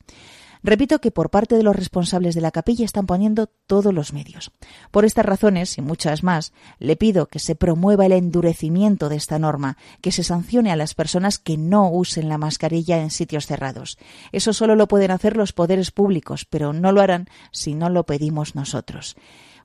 Repito 0.63 1.01
que 1.01 1.11
por 1.11 1.31
parte 1.31 1.57
de 1.57 1.63
los 1.63 1.77
responsables 1.77 2.35
de 2.35 2.41
la 2.41 2.51
capilla 2.51 2.85
están 2.85 3.07
poniendo 3.07 3.47
todos 3.67 3.95
los 3.95 4.13
medios. 4.13 4.51
Por 4.91 5.05
estas 5.05 5.25
razones 5.25 5.79
y 5.79 5.83
muchas 5.83 6.23
más, 6.23 6.53
le 6.79 6.97
pido 6.97 7.27
que 7.27 7.39
se 7.39 7.55
promueva 7.55 8.07
el 8.07 8.13
endurecimiento 8.13 9.09
de 9.09 9.17
esta 9.17 9.39
norma, 9.39 9.77
que 10.01 10.13
se 10.13 10.25
sancione 10.25 10.71
a 10.71 10.77
las 10.77 10.95
personas 10.95 11.39
que 11.39 11.57
no 11.57 11.91
usen 11.91 12.29
la 12.29 12.39
mascarilla 12.39 12.99
en 12.99 13.11
sitios 13.11 13.47
cerrados. 13.47 13.99
Eso 14.33 14.53
solo 14.53 14.75
lo 14.75 14.89
pueden 14.89 15.11
hacer 15.11 15.37
los 15.37 15.53
poderes 15.53 15.91
públicos, 15.91 16.45
pero 16.45 16.73
no 16.73 16.93
lo 16.93 17.01
harán 17.01 17.29
si 17.53 17.75
no 17.75 17.89
lo 17.89 18.05
pedimos 18.05 18.55
nosotros. 18.55 19.17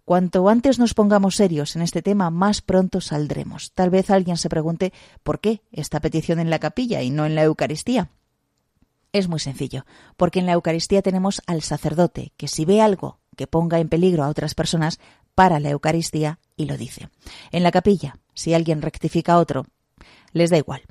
Cuanto 0.05 0.49
antes 0.49 0.79
nos 0.79 0.93
pongamos 0.93 1.37
serios 1.37 1.77
en 1.77 1.81
este 1.81 2.01
tema, 2.01 2.29
más 2.29 2.61
pronto 2.61 2.99
saldremos. 2.99 3.71
Tal 3.73 3.89
vez 3.89 4.09
alguien 4.09 4.35
se 4.35 4.49
pregunte 4.49 4.91
por 5.23 5.39
qué 5.39 5.61
esta 5.71 6.01
petición 6.01 6.39
en 6.39 6.49
la 6.49 6.59
capilla 6.59 7.01
y 7.01 7.09
no 7.09 7.25
en 7.25 7.35
la 7.35 7.43
Eucaristía. 7.43 8.09
Es 9.13 9.29
muy 9.29 9.39
sencillo, 9.39 9.85
porque 10.17 10.39
en 10.39 10.47
la 10.47 10.53
Eucaristía 10.53 11.03
tenemos 11.03 11.41
al 11.45 11.61
sacerdote, 11.61 12.33
que 12.35 12.47
si 12.47 12.65
ve 12.65 12.81
algo 12.81 13.19
que 13.37 13.45
ponga 13.45 13.79
en 13.79 13.87
peligro 13.87 14.23
a 14.23 14.27
otras 14.27 14.55
personas, 14.55 14.99
para 15.35 15.59
la 15.59 15.69
Eucaristía 15.69 16.39
y 16.55 16.65
lo 16.65 16.77
dice. 16.77 17.09
En 17.51 17.63
la 17.63 17.71
capilla, 17.71 18.17
si 18.33 18.53
alguien 18.53 18.81
rectifica 18.81 19.33
a 19.33 19.39
otro, 19.39 19.65
les 20.31 20.49
da 20.49 20.57
igual. 20.57 20.81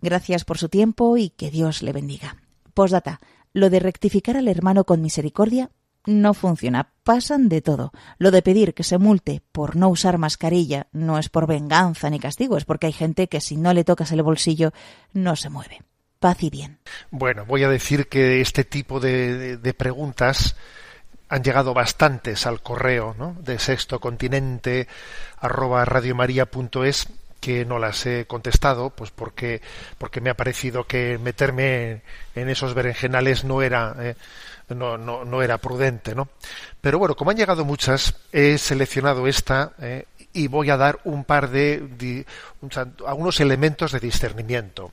Gracias 0.00 0.44
por 0.44 0.58
su 0.58 0.68
tiempo 0.68 1.16
y 1.16 1.30
que 1.30 1.50
Dios 1.50 1.82
le 1.82 1.92
bendiga. 1.92 2.36
Postdata, 2.74 3.20
lo 3.52 3.70
de 3.70 3.80
rectificar 3.80 4.36
al 4.36 4.48
hermano 4.48 4.84
con 4.84 5.00
misericordia 5.00 5.70
no 6.06 6.34
funciona. 6.34 6.92
Pasan 7.02 7.48
de 7.48 7.62
todo. 7.62 7.92
Lo 8.18 8.30
de 8.30 8.42
pedir 8.42 8.74
que 8.74 8.84
se 8.84 8.98
multe 8.98 9.42
por 9.52 9.76
no 9.76 9.88
usar 9.88 10.18
mascarilla 10.18 10.88
no 10.92 11.18
es 11.18 11.28
por 11.28 11.46
venganza 11.46 12.08
ni 12.10 12.18
castigo, 12.18 12.56
es 12.56 12.64
porque 12.64 12.86
hay 12.86 12.92
gente 12.92 13.28
que 13.28 13.40
si 13.40 13.56
no 13.56 13.72
le 13.72 13.84
tocas 13.84 14.12
el 14.12 14.22
bolsillo 14.22 14.72
no 15.12 15.36
se 15.36 15.50
mueve. 15.50 15.80
Y 16.40 16.50
bien. 16.50 16.78
Bueno, 17.10 17.44
voy 17.46 17.62
a 17.64 17.68
decir 17.68 18.08
que 18.08 18.40
este 18.40 18.64
tipo 18.64 19.00
de, 19.00 19.36
de- 19.36 19.56
de 19.58 19.74
preguntas 19.74 20.56
han 21.28 21.42
llegado 21.42 21.74
bastantes 21.74 22.46
al 22.46 22.62
correo 22.62 23.14
de 23.40 23.58
sexto 23.58 23.98
continente 24.00 24.86
arroba 25.40 25.84
radiomaria.es 25.84 27.08
que 27.40 27.64
no 27.64 27.78
las 27.78 28.06
he 28.06 28.26
contestado 28.26 28.90
pues 28.90 29.10
porque 29.10 29.60
porque 29.98 30.20
me 30.20 30.30
ha 30.30 30.34
parecido 30.34 30.84
que 30.84 31.18
meterme 31.18 32.00
en 32.34 32.48
esos 32.48 32.74
berenjenales 32.74 33.44
no 33.44 33.60
era 33.60 33.94
eh, 34.00 34.14
no, 34.70 34.96
no, 34.96 35.24
no 35.24 35.42
era 35.42 35.58
prudente 35.58 36.14
no 36.14 36.28
pero 36.80 36.98
bueno 36.98 37.14
como 37.14 37.30
han 37.32 37.36
llegado 37.36 37.64
muchas 37.64 38.14
he 38.32 38.56
seleccionado 38.56 39.26
esta 39.26 39.72
eh, 39.80 40.06
y 40.32 40.46
voy 40.48 40.70
a 40.70 40.76
dar 40.76 40.98
un 41.04 41.24
par 41.24 41.50
de, 41.50 42.24
san- 42.70 42.94
algunos 43.06 43.38
elementos 43.40 43.92
de 43.92 44.00
discernimiento 44.00 44.92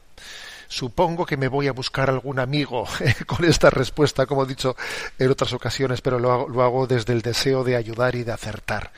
Supongo 0.74 1.28
que 1.28 1.38
me 1.38 1.50
voy 1.50 1.68
a 1.68 1.72
buscar 1.72 2.10
algún 2.10 2.40
amigo 2.40 2.88
con 3.28 3.46
esta 3.46 3.70
respuesta, 3.70 4.26
como 4.26 4.44
he 4.44 4.48
dicho 4.48 4.76
en 5.20 5.30
otras 5.30 5.54
ocasiones, 5.54 6.02
pero 6.02 6.18
lo 6.18 6.64
hago, 6.64 6.88
desde 6.88 7.14
el 7.14 7.22
deseo 7.22 7.64
de 7.64 7.76
ayudar 7.76 8.16
y 8.16 8.24
de 8.24 8.32
acertar. 8.32 8.92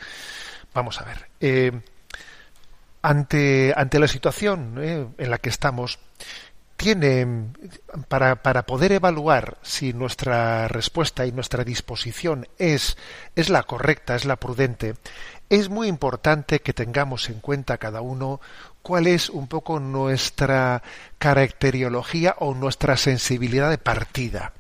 Vamos 0.73 1.01
a 1.01 1.03
ver. 1.03 1.27
eh, 1.41 1.73
ante, 3.01 3.73
ante 3.75 3.99
la 3.99 4.07
situación 4.07 4.77
eh, 4.79 5.05
en 5.17 5.29
la 5.29 5.37
que 5.37 5.49
estamos, 5.49 5.99
tiene 6.77 7.27
para, 8.07 8.41
para 8.41 8.65
poder 8.65 8.93
evaluar 8.93 9.57
si 9.61 9.91
nuestra 9.91 10.69
respuesta 10.69 11.25
y 11.25 11.33
nuestra 11.33 11.65
disposición 11.65 12.47
es, 12.57 12.97
es 13.35 13.49
la 13.49 13.63
correcta, 13.63 14.15
es 14.15 14.23
la 14.23 14.37
prudente, 14.37 14.95
es 15.49 15.69
muy 15.69 15.89
importante 15.89 16.61
que 16.61 16.73
tengamos 16.73 17.29
en 17.29 17.41
cuenta 17.41 17.77
cada 17.77 17.99
uno 17.99 18.39
cuál 18.85 19.07
es 19.07 19.31
un 19.31 19.47
poco 19.47 19.79
nuestra 19.79 20.83
caracteriología 21.17 22.35
o 22.37 22.53
nuestra 22.53 22.97
sensibilidad 22.97 23.71
de 23.71 23.79
partida, 23.79 24.53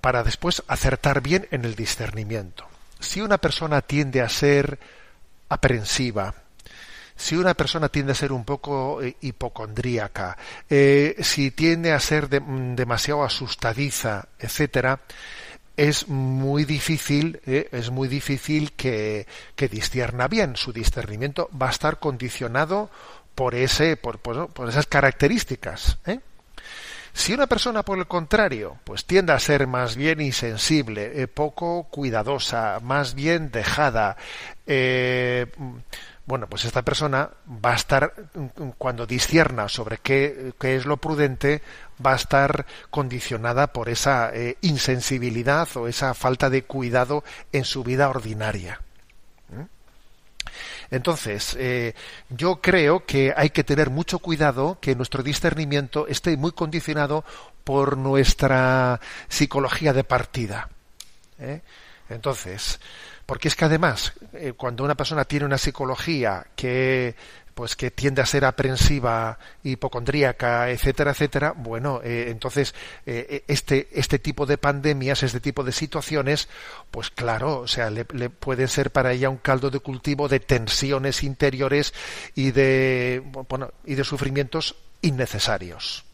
para 0.00 0.24
después 0.24 0.64
acertar 0.66 1.20
bien 1.20 1.46
en 1.52 1.64
el 1.64 1.76
discernimiento. 1.76 2.66
Si 2.98 3.20
una 3.20 3.38
persona 3.38 3.80
tiende 3.80 4.22
a 4.22 4.28
ser 4.28 4.80
aprensiva, 5.48 6.34
si 7.14 7.36
una 7.36 7.54
persona 7.54 7.90
tiende 7.90 8.10
a 8.10 8.16
ser 8.16 8.32
un 8.32 8.44
poco 8.44 9.00
eh, 9.00 9.16
hipocondríaca, 9.20 10.36
eh, 10.68 11.14
si 11.20 11.52
tiende 11.52 11.92
a 11.92 12.00
ser 12.00 12.42
mm, 12.42 12.74
demasiado 12.74 13.22
asustadiza, 13.22 14.26
etcétera, 14.36 14.98
es 15.76 16.08
muy 16.08 16.64
difícil, 16.64 17.40
eh, 17.46 17.68
es 17.72 17.90
muy 17.90 18.08
difícil 18.08 18.72
que, 18.72 19.26
que 19.54 19.68
discierna 19.68 20.28
bien. 20.28 20.56
Su 20.56 20.72
discernimiento 20.72 21.48
va 21.60 21.68
a 21.68 21.70
estar 21.70 21.98
condicionado 21.98 22.90
por 23.34 23.54
ese, 23.54 23.96
por, 23.96 24.18
por- 24.18 24.50
esas 24.68 24.86
características. 24.86 25.98
¿eh? 26.06 26.20
Si 27.12 27.32
una 27.32 27.46
persona, 27.46 27.82
por 27.82 27.98
el 27.98 28.06
contrario, 28.06 28.78
pues 28.84 29.04
tiende 29.06 29.32
a 29.32 29.38
ser 29.38 29.66
más 29.66 29.96
bien 29.96 30.20
insensible, 30.20 31.22
eh, 31.22 31.28
poco 31.28 31.84
cuidadosa, 31.84 32.78
más 32.82 33.14
bien 33.14 33.50
dejada, 33.50 34.16
eh, 34.66 35.46
bueno, 36.26 36.48
pues 36.48 36.64
esta 36.64 36.82
persona 36.82 37.30
va 37.48 37.72
a 37.72 37.76
estar, 37.76 38.12
mm, 38.34 38.70
cuando 38.78 39.06
discierna 39.06 39.68
sobre 39.68 39.98
qué, 39.98 40.52
es 40.60 40.84
lo 40.84 40.96
prudente, 40.96 41.62
va 42.04 42.12
a 42.12 42.16
estar 42.16 42.66
condicionada 42.90 43.68
por 43.68 43.88
esa 43.88 44.30
eh, 44.34 44.58
insensibilidad 44.60 45.68
o 45.76 45.86
esa 45.86 46.14
falta 46.14 46.50
de 46.50 46.64
cuidado 46.64 47.22
en 47.52 47.64
su 47.64 47.84
vida 47.84 48.08
ordinaria. 48.08 48.80
Entonces, 50.90 51.56
eh, 51.58 51.94
yo 52.30 52.60
creo 52.60 53.04
que 53.04 53.34
hay 53.36 53.50
que 53.50 53.64
tener 53.64 53.90
mucho 53.90 54.20
cuidado 54.20 54.78
que 54.80 54.94
nuestro 54.94 55.22
discernimiento 55.22 56.06
esté 56.06 56.36
muy 56.36 56.52
condicionado 56.52 57.24
por 57.64 57.96
nuestra 57.96 59.00
psicología 59.28 59.92
de 59.92 60.04
partida. 60.04 60.68
¿eh? 61.38 61.62
Entonces, 62.08 62.78
porque 63.26 63.48
es 63.48 63.56
que 63.56 63.64
además, 63.64 64.12
eh, 64.32 64.54
cuando 64.56 64.84
una 64.84 64.94
persona 64.94 65.24
tiene 65.24 65.44
una 65.44 65.58
psicología 65.58 66.46
que 66.54 67.14
pues 67.54 67.74
que 67.74 67.90
tiende 67.90 68.20
a 68.20 68.26
ser 68.26 68.44
aprensiva, 68.44 69.38
hipocondríaca, 69.64 70.68
etcétera, 70.68 71.12
etcétera, 71.12 71.54
bueno, 71.56 72.02
eh, 72.04 72.26
entonces 72.28 72.74
eh, 73.06 73.44
este 73.48 73.88
este 73.92 74.18
tipo 74.18 74.44
de 74.44 74.58
pandemias, 74.58 75.22
este 75.22 75.40
tipo 75.40 75.64
de 75.64 75.72
situaciones, 75.72 76.48
pues 76.90 77.08
claro, 77.10 77.60
o 77.60 77.66
sea, 77.66 77.88
le, 77.88 78.04
puede 78.04 78.68
ser 78.68 78.90
para 78.90 79.12
ella 79.12 79.30
un 79.30 79.38
caldo 79.38 79.70
de 79.70 79.80
cultivo 79.80 80.28
de 80.28 80.40
tensiones 80.40 81.22
interiores 81.22 81.94
y 82.34 82.50
de 82.50 83.22
bueno, 83.48 83.72
y 83.86 83.94
de 83.94 84.04
sufrimientos 84.04 84.76
innecesarios. 85.00 86.04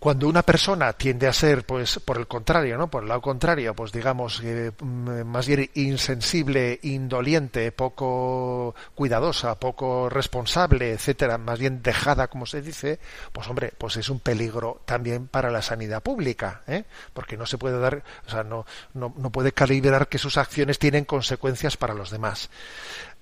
Cuando 0.00 0.28
una 0.28 0.42
persona 0.42 0.94
tiende 0.94 1.26
a 1.26 1.32
ser, 1.34 1.66
pues, 1.66 1.98
por 1.98 2.16
el 2.16 2.26
contrario, 2.26 2.78
¿no? 2.78 2.88
Por 2.90 3.02
el 3.02 3.10
lado 3.10 3.20
contrario, 3.20 3.74
pues 3.74 3.92
digamos, 3.92 4.40
eh, 4.42 4.72
mm, 4.80 5.24
más 5.26 5.46
bien 5.46 5.70
insensible, 5.74 6.80
indoliente, 6.84 7.70
poco 7.70 8.74
cuidadosa, 8.94 9.60
poco 9.60 10.08
responsable, 10.08 10.92
etcétera, 10.92 11.36
más 11.36 11.58
bien 11.58 11.82
dejada, 11.82 12.28
como 12.28 12.46
se 12.46 12.62
dice, 12.62 12.98
pues 13.30 13.46
hombre, 13.48 13.74
pues 13.76 13.98
es 13.98 14.08
un 14.08 14.20
peligro 14.20 14.80
también 14.86 15.28
para 15.28 15.50
la 15.50 15.60
sanidad 15.60 16.02
pública, 16.02 16.62
¿eh? 16.66 16.84
Porque 17.12 17.36
no 17.36 17.44
se 17.44 17.58
puede 17.58 17.78
dar, 17.78 18.02
o 18.26 18.30
sea, 18.30 18.42
no, 18.42 18.64
no, 18.94 19.12
no 19.18 19.30
puede 19.30 19.52
calibrar 19.52 20.08
que 20.08 20.16
sus 20.16 20.38
acciones 20.38 20.78
tienen 20.78 21.04
consecuencias 21.04 21.76
para 21.76 21.92
los 21.92 22.10
demás. 22.10 22.48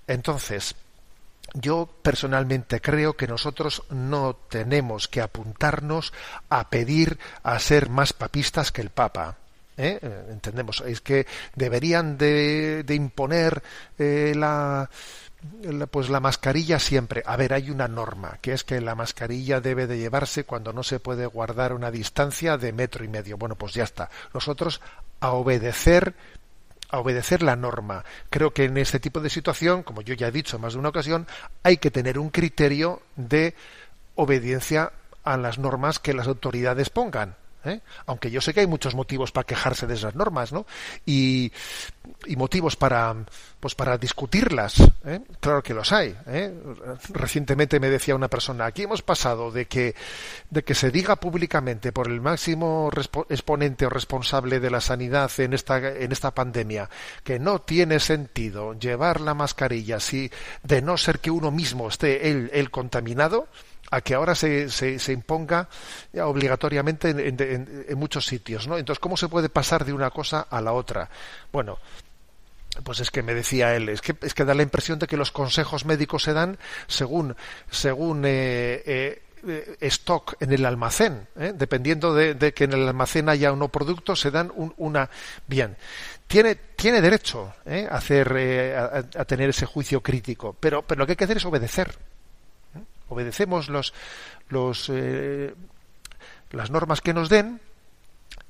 Entonces, 0.07 0.75
yo 1.53 1.89
personalmente 2.01 2.81
creo 2.81 3.13
que 3.15 3.27
nosotros 3.27 3.83
no 3.89 4.35
tenemos 4.49 5.07
que 5.07 5.21
apuntarnos 5.21 6.13
a 6.49 6.69
pedir 6.69 7.17
a 7.43 7.57
ser 7.59 7.89
más 7.89 8.13
papistas 8.13 8.71
que 8.71 8.81
el 8.81 8.89
Papa. 8.89 9.37
¿eh? 9.77 9.99
Eh, 10.01 10.25
Entendemos, 10.31 10.81
es 10.81 11.01
que 11.01 11.25
deberían 11.55 12.17
de, 12.17 12.83
de 12.83 12.95
imponer 12.95 13.63
eh, 13.97 14.33
la, 14.35 14.89
la- 15.63 15.87
pues 15.87 16.09
la 16.09 16.19
mascarilla 16.19 16.79
siempre. 16.79 17.23
A 17.25 17.35
ver, 17.37 17.53
hay 17.53 17.69
una 17.71 17.87
norma, 17.87 18.37
que 18.41 18.53
es 18.53 18.63
que 18.63 18.81
la 18.81 18.95
mascarilla 18.95 19.61
debe 19.61 19.87
de 19.87 19.97
llevarse 19.97 20.43
cuando 20.43 20.73
no 20.73 20.83
se 20.83 20.99
puede 20.99 21.25
guardar 21.25 21.73
una 21.73 21.91
distancia 21.91 22.57
de 22.57 22.73
metro 22.73 23.05
y 23.05 23.07
medio. 23.07 23.37
Bueno, 23.37 23.55
pues 23.55 23.73
ya 23.73 23.83
está. 23.83 24.09
Nosotros 24.33 24.81
a 25.21 25.31
obedecer 25.31 26.13
a 26.89 26.99
obedecer 26.99 27.43
la 27.43 27.55
norma. 27.55 28.03
Creo 28.29 28.51
que 28.51 28.65
en 28.65 28.77
este 28.77 28.99
tipo 28.99 29.19
de 29.21 29.29
situación, 29.29 29.83
como 29.83 30.01
yo 30.01 30.13
ya 30.13 30.27
he 30.27 30.31
dicho 30.31 30.55
en 30.55 30.61
más 30.61 30.73
de 30.73 30.79
una 30.79 30.89
ocasión, 30.89 31.27
hay 31.63 31.77
que 31.77 31.91
tener 31.91 32.19
un 32.19 32.29
criterio 32.29 33.01
de 33.15 33.55
obediencia 34.15 34.91
a 35.23 35.37
las 35.37 35.59
normas 35.59 35.99
que 35.99 36.13
las 36.13 36.27
autoridades 36.27 36.89
pongan. 36.89 37.35
¿Eh? 37.65 37.81
Aunque 38.05 38.31
yo 38.31 38.41
sé 38.41 38.53
que 38.53 38.61
hay 38.61 38.67
muchos 38.67 38.95
motivos 38.95 39.31
para 39.31 39.45
quejarse 39.45 39.87
de 39.87 39.95
esas 39.95 40.15
normas, 40.15 40.51
¿no? 40.51 40.65
Y, 41.05 41.51
motivos 42.37 42.75
para, 42.75 43.15
pues 43.59 43.75
para 43.75 43.97
discutirlas. 43.97 44.79
¿eh? 45.05 45.19
Claro 45.39 45.61
que 45.61 45.73
los 45.73 45.91
hay. 45.91 46.15
¿eh? 46.27 46.53
Recientemente 47.09 47.79
me 47.79 47.89
decía 47.89 48.15
una 48.15 48.29
persona, 48.29 48.65
aquí 48.65 48.83
hemos 48.83 49.01
pasado 49.01 49.51
de 49.51 49.65
que, 49.65 49.95
de 50.49 50.63
que 50.63 50.73
se 50.73 50.91
diga 50.91 51.17
públicamente 51.17 51.91
por 51.91 52.07
el 52.07 52.21
máximo 52.21 52.89
exponente 53.29 53.85
o 53.85 53.89
responsable 53.89 54.59
de 54.59 54.69
la 54.69 54.81
sanidad 54.81 55.31
en 55.39 55.53
esta, 55.53 55.77
en 55.77 56.11
esta 56.11 56.31
pandemia 56.31 56.89
que 57.23 57.39
no 57.39 57.59
tiene 57.59 57.99
sentido 57.99 58.73
llevar 58.73 59.21
la 59.21 59.33
mascarilla 59.33 59.99
si 59.99 60.31
de 60.63 60.81
no 60.81 60.97
ser 60.97 61.19
que 61.19 61.31
uno 61.31 61.51
mismo 61.51 61.89
esté 61.89 62.29
él, 62.29 62.49
él 62.53 62.71
contaminado, 62.71 63.47
a 63.91 64.01
que 64.01 64.13
ahora 64.13 64.35
se, 64.35 64.69
se, 64.69 65.11
imponga 65.11 65.67
obligatoriamente 66.21 67.09
en, 67.09 67.97
muchos 67.97 68.25
sitios, 68.25 68.67
¿no? 68.67 68.77
Entonces, 68.77 68.99
¿cómo 68.99 69.17
se 69.17 69.27
puede 69.29 69.49
pasar 69.49 69.85
de 69.85 69.93
una 69.93 70.09
cosa 70.11 70.47
a 70.49 70.61
la 70.61 70.73
otra? 70.73 71.09
Bueno, 71.51 71.77
pues 72.83 72.99
es 72.99 73.11
que 73.11 73.23
me 73.23 73.33
decía 73.33 73.75
él, 73.75 73.89
es 73.89 74.01
que, 74.01 74.15
es 74.21 74.33
que 74.33 74.45
da 74.45 74.53
la 74.53 74.63
impresión 74.63 74.99
de 74.99 75.07
que 75.07 75.17
los 75.17 75.31
consejos 75.31 75.85
médicos 75.85 76.23
se 76.23 76.33
dan 76.33 76.57
según, 76.87 77.35
según 77.71 78.23
eh, 78.25 78.83
eh, 78.85 79.21
eh, 79.47 79.77
stock 79.81 80.35
en 80.39 80.53
el 80.53 80.65
almacén, 80.65 81.27
¿eh? 81.37 81.53
dependiendo 81.55 82.13
de, 82.13 82.53
que 82.53 82.65
en 82.65 82.73
el 82.73 82.87
almacén 82.87 83.27
haya 83.27 83.51
unos 83.51 83.71
productos, 83.71 84.19
se 84.19 84.31
dan 84.31 84.51
un- 84.55 84.73
una 84.77 85.09
bien. 85.47 85.75
Tiene, 86.27 86.55
tiene 86.55 87.01
derecho 87.01 87.53
¿eh? 87.65 87.87
a 87.89 87.95
hacer, 87.97 88.31
eh, 88.37 88.75
a 88.77 89.25
tener 89.25 89.49
ese 89.49 89.65
juicio 89.65 90.01
crítico, 90.01 90.55
pero, 90.59 90.83
pero 90.83 90.99
lo 90.99 91.05
que 91.05 91.13
hay 91.13 91.17
que 91.17 91.23
hacer 91.23 91.37
es 91.37 91.45
obedecer. 91.45 91.97
Obedecemos 93.09 93.69
los, 93.69 93.93
los, 94.49 94.89
eh, 94.89 95.53
las 96.51 96.71
normas 96.71 97.01
que 97.01 97.13
nos 97.13 97.29
den, 97.29 97.59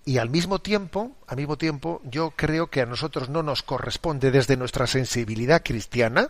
y 0.06 0.18
al 0.18 0.30
mismo 0.30 0.60
tiempo, 0.60 1.12
al 1.28 1.38
mismo 1.38 1.58
tiempo, 1.58 2.02
yo 2.04 2.32
creo 2.36 2.68
que 2.68 2.82
a 2.82 2.86
nosotros 2.86 3.30
no 3.30 3.44
nos 3.44 3.62
corresponde 3.62 4.32
desde 4.32 4.58
nuestra 4.58 4.88
sensibilidad 4.88 5.62
cristiana 5.64 6.30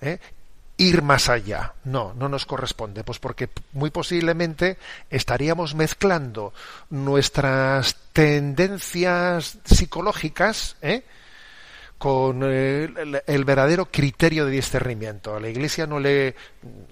¿eh? 0.00 0.20
ir 0.76 1.02
más 1.02 1.28
allá. 1.28 1.74
No, 1.84 2.14
no 2.14 2.28
nos 2.28 2.46
corresponde, 2.46 3.02
pues 3.02 3.18
porque 3.18 3.48
muy 3.72 3.90
posiblemente 3.90 4.78
estaríamos 5.10 5.74
mezclando 5.74 6.52
nuestras 6.88 7.96
tendencias 8.12 9.58
psicológicas 9.64 10.76
¿eh? 10.80 11.02
Con 12.00 12.40
eh, 12.44 12.88
el, 12.96 13.22
el 13.26 13.44
verdadero 13.44 13.90
criterio 13.90 14.46
de 14.46 14.52
discernimiento. 14.52 15.36
A 15.36 15.40
la 15.40 15.50
Iglesia 15.50 15.86
no 15.86 16.00
le, 16.00 16.34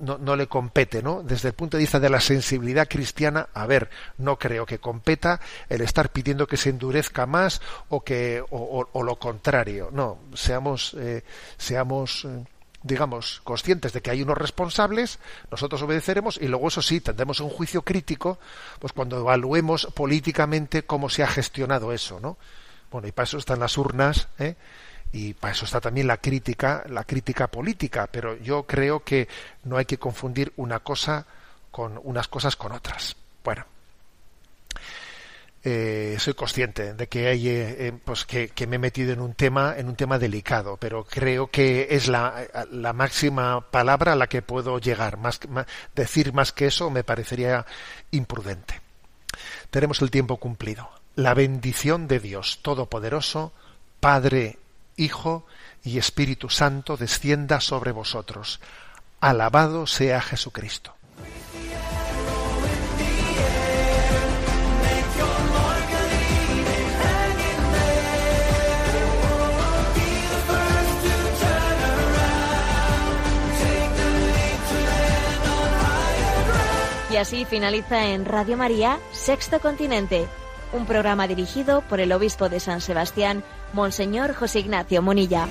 no, 0.00 0.18
no 0.18 0.36
le 0.36 0.48
compete, 0.48 1.02
¿no? 1.02 1.22
Desde 1.22 1.48
el 1.48 1.54
punto 1.54 1.78
de 1.78 1.84
vista 1.84 1.98
de 1.98 2.10
la 2.10 2.20
sensibilidad 2.20 2.86
cristiana, 2.86 3.48
a 3.54 3.66
ver, 3.66 3.88
no 4.18 4.38
creo 4.38 4.66
que 4.66 4.80
competa 4.80 5.40
el 5.70 5.80
estar 5.80 6.10
pidiendo 6.10 6.46
que 6.46 6.58
se 6.58 6.68
endurezca 6.68 7.24
más 7.24 7.62
o 7.88 8.04
que 8.04 8.44
o, 8.50 9.02
lo 9.02 9.16
contrario. 9.16 9.88
No, 9.90 10.18
seamos 10.34 10.94
eh, 10.98 11.24
seamos 11.56 12.26
eh, 12.26 12.44
digamos, 12.82 13.40
conscientes 13.44 13.94
de 13.94 14.02
que 14.02 14.10
hay 14.10 14.20
unos 14.20 14.36
responsables, 14.36 15.20
nosotros 15.50 15.80
obedeceremos 15.80 16.36
y 16.36 16.48
luego 16.48 16.68
eso 16.68 16.82
sí, 16.82 17.00
tendremos 17.00 17.40
un 17.40 17.48
juicio 17.48 17.80
crítico, 17.80 18.38
pues 18.78 18.92
cuando 18.92 19.18
evaluemos 19.18 19.88
políticamente 19.94 20.82
cómo 20.82 21.08
se 21.08 21.22
ha 21.22 21.28
gestionado 21.28 21.94
eso, 21.94 22.20
¿no? 22.20 22.36
Bueno, 22.90 23.08
y 23.08 23.12
para 23.12 23.24
eso 23.24 23.38
están 23.38 23.60
las 23.60 23.78
urnas, 23.78 24.28
¿eh? 24.38 24.54
Y 25.12 25.34
para 25.34 25.52
eso 25.52 25.64
está 25.64 25.80
también 25.80 26.06
la 26.06 26.18
crítica, 26.18 26.84
la 26.88 27.04
crítica 27.04 27.46
política, 27.46 28.08
pero 28.10 28.36
yo 28.36 28.64
creo 28.64 29.00
que 29.00 29.28
no 29.64 29.76
hay 29.76 29.84
que 29.84 29.98
confundir 29.98 30.52
una 30.56 30.80
cosa 30.80 31.26
con 31.70 31.98
unas 32.02 32.28
cosas 32.28 32.56
con 32.56 32.72
otras. 32.72 33.16
Bueno, 33.42 33.64
eh, 35.64 36.16
soy 36.18 36.34
consciente 36.34 36.94
de 36.94 37.08
que 37.08 37.26
hay 37.26 37.48
eh, 37.48 37.76
eh, 37.88 37.92
pues 38.04 38.24
que, 38.24 38.48
que 38.48 38.66
me 38.66 38.76
he 38.76 38.78
metido 38.78 39.12
en 39.12 39.20
un 39.20 39.34
tema 39.34 39.74
en 39.76 39.88
un 39.88 39.96
tema 39.96 40.16
delicado 40.18 40.76
pero 40.76 41.04
creo 41.04 41.48
que 41.48 41.88
es 41.90 42.06
la, 42.06 42.46
la 42.70 42.92
máxima 42.92 43.60
palabra 43.70 44.12
a 44.12 44.16
la 44.16 44.28
que 44.28 44.40
puedo 44.42 44.78
llegar. 44.78 45.16
Más, 45.16 45.40
decir 45.94 46.32
más 46.32 46.52
que 46.52 46.66
eso 46.66 46.90
me 46.90 47.04
parecería 47.04 47.66
imprudente. 48.12 48.80
Tenemos 49.70 50.00
el 50.00 50.10
tiempo 50.10 50.36
cumplido. 50.36 50.88
La 51.16 51.34
bendición 51.34 52.06
de 52.06 52.20
Dios 52.20 52.60
todopoderoso 52.62 53.52
Padre 54.00 54.58
Hijo 54.98 55.46
y 55.82 55.96
Espíritu 55.98 56.50
Santo 56.50 56.96
descienda 56.96 57.60
sobre 57.60 57.92
vosotros. 57.92 58.60
Alabado 59.20 59.86
sea 59.86 60.20
Jesucristo. 60.20 60.94
Y 77.10 77.16
así 77.16 77.46
finaliza 77.46 78.08
en 78.08 78.26
Radio 78.26 78.56
María, 78.56 78.98
Sexto 79.12 79.60
Continente, 79.60 80.28
un 80.72 80.86
programa 80.86 81.26
dirigido 81.26 81.82
por 81.82 82.00
el 82.00 82.12
obispo 82.12 82.48
de 82.48 82.60
San 82.60 82.80
Sebastián, 82.80 83.42
Monseñor 83.72 84.34
José 84.34 84.60
Ignacio 84.60 85.02
Monilla. 85.02 85.46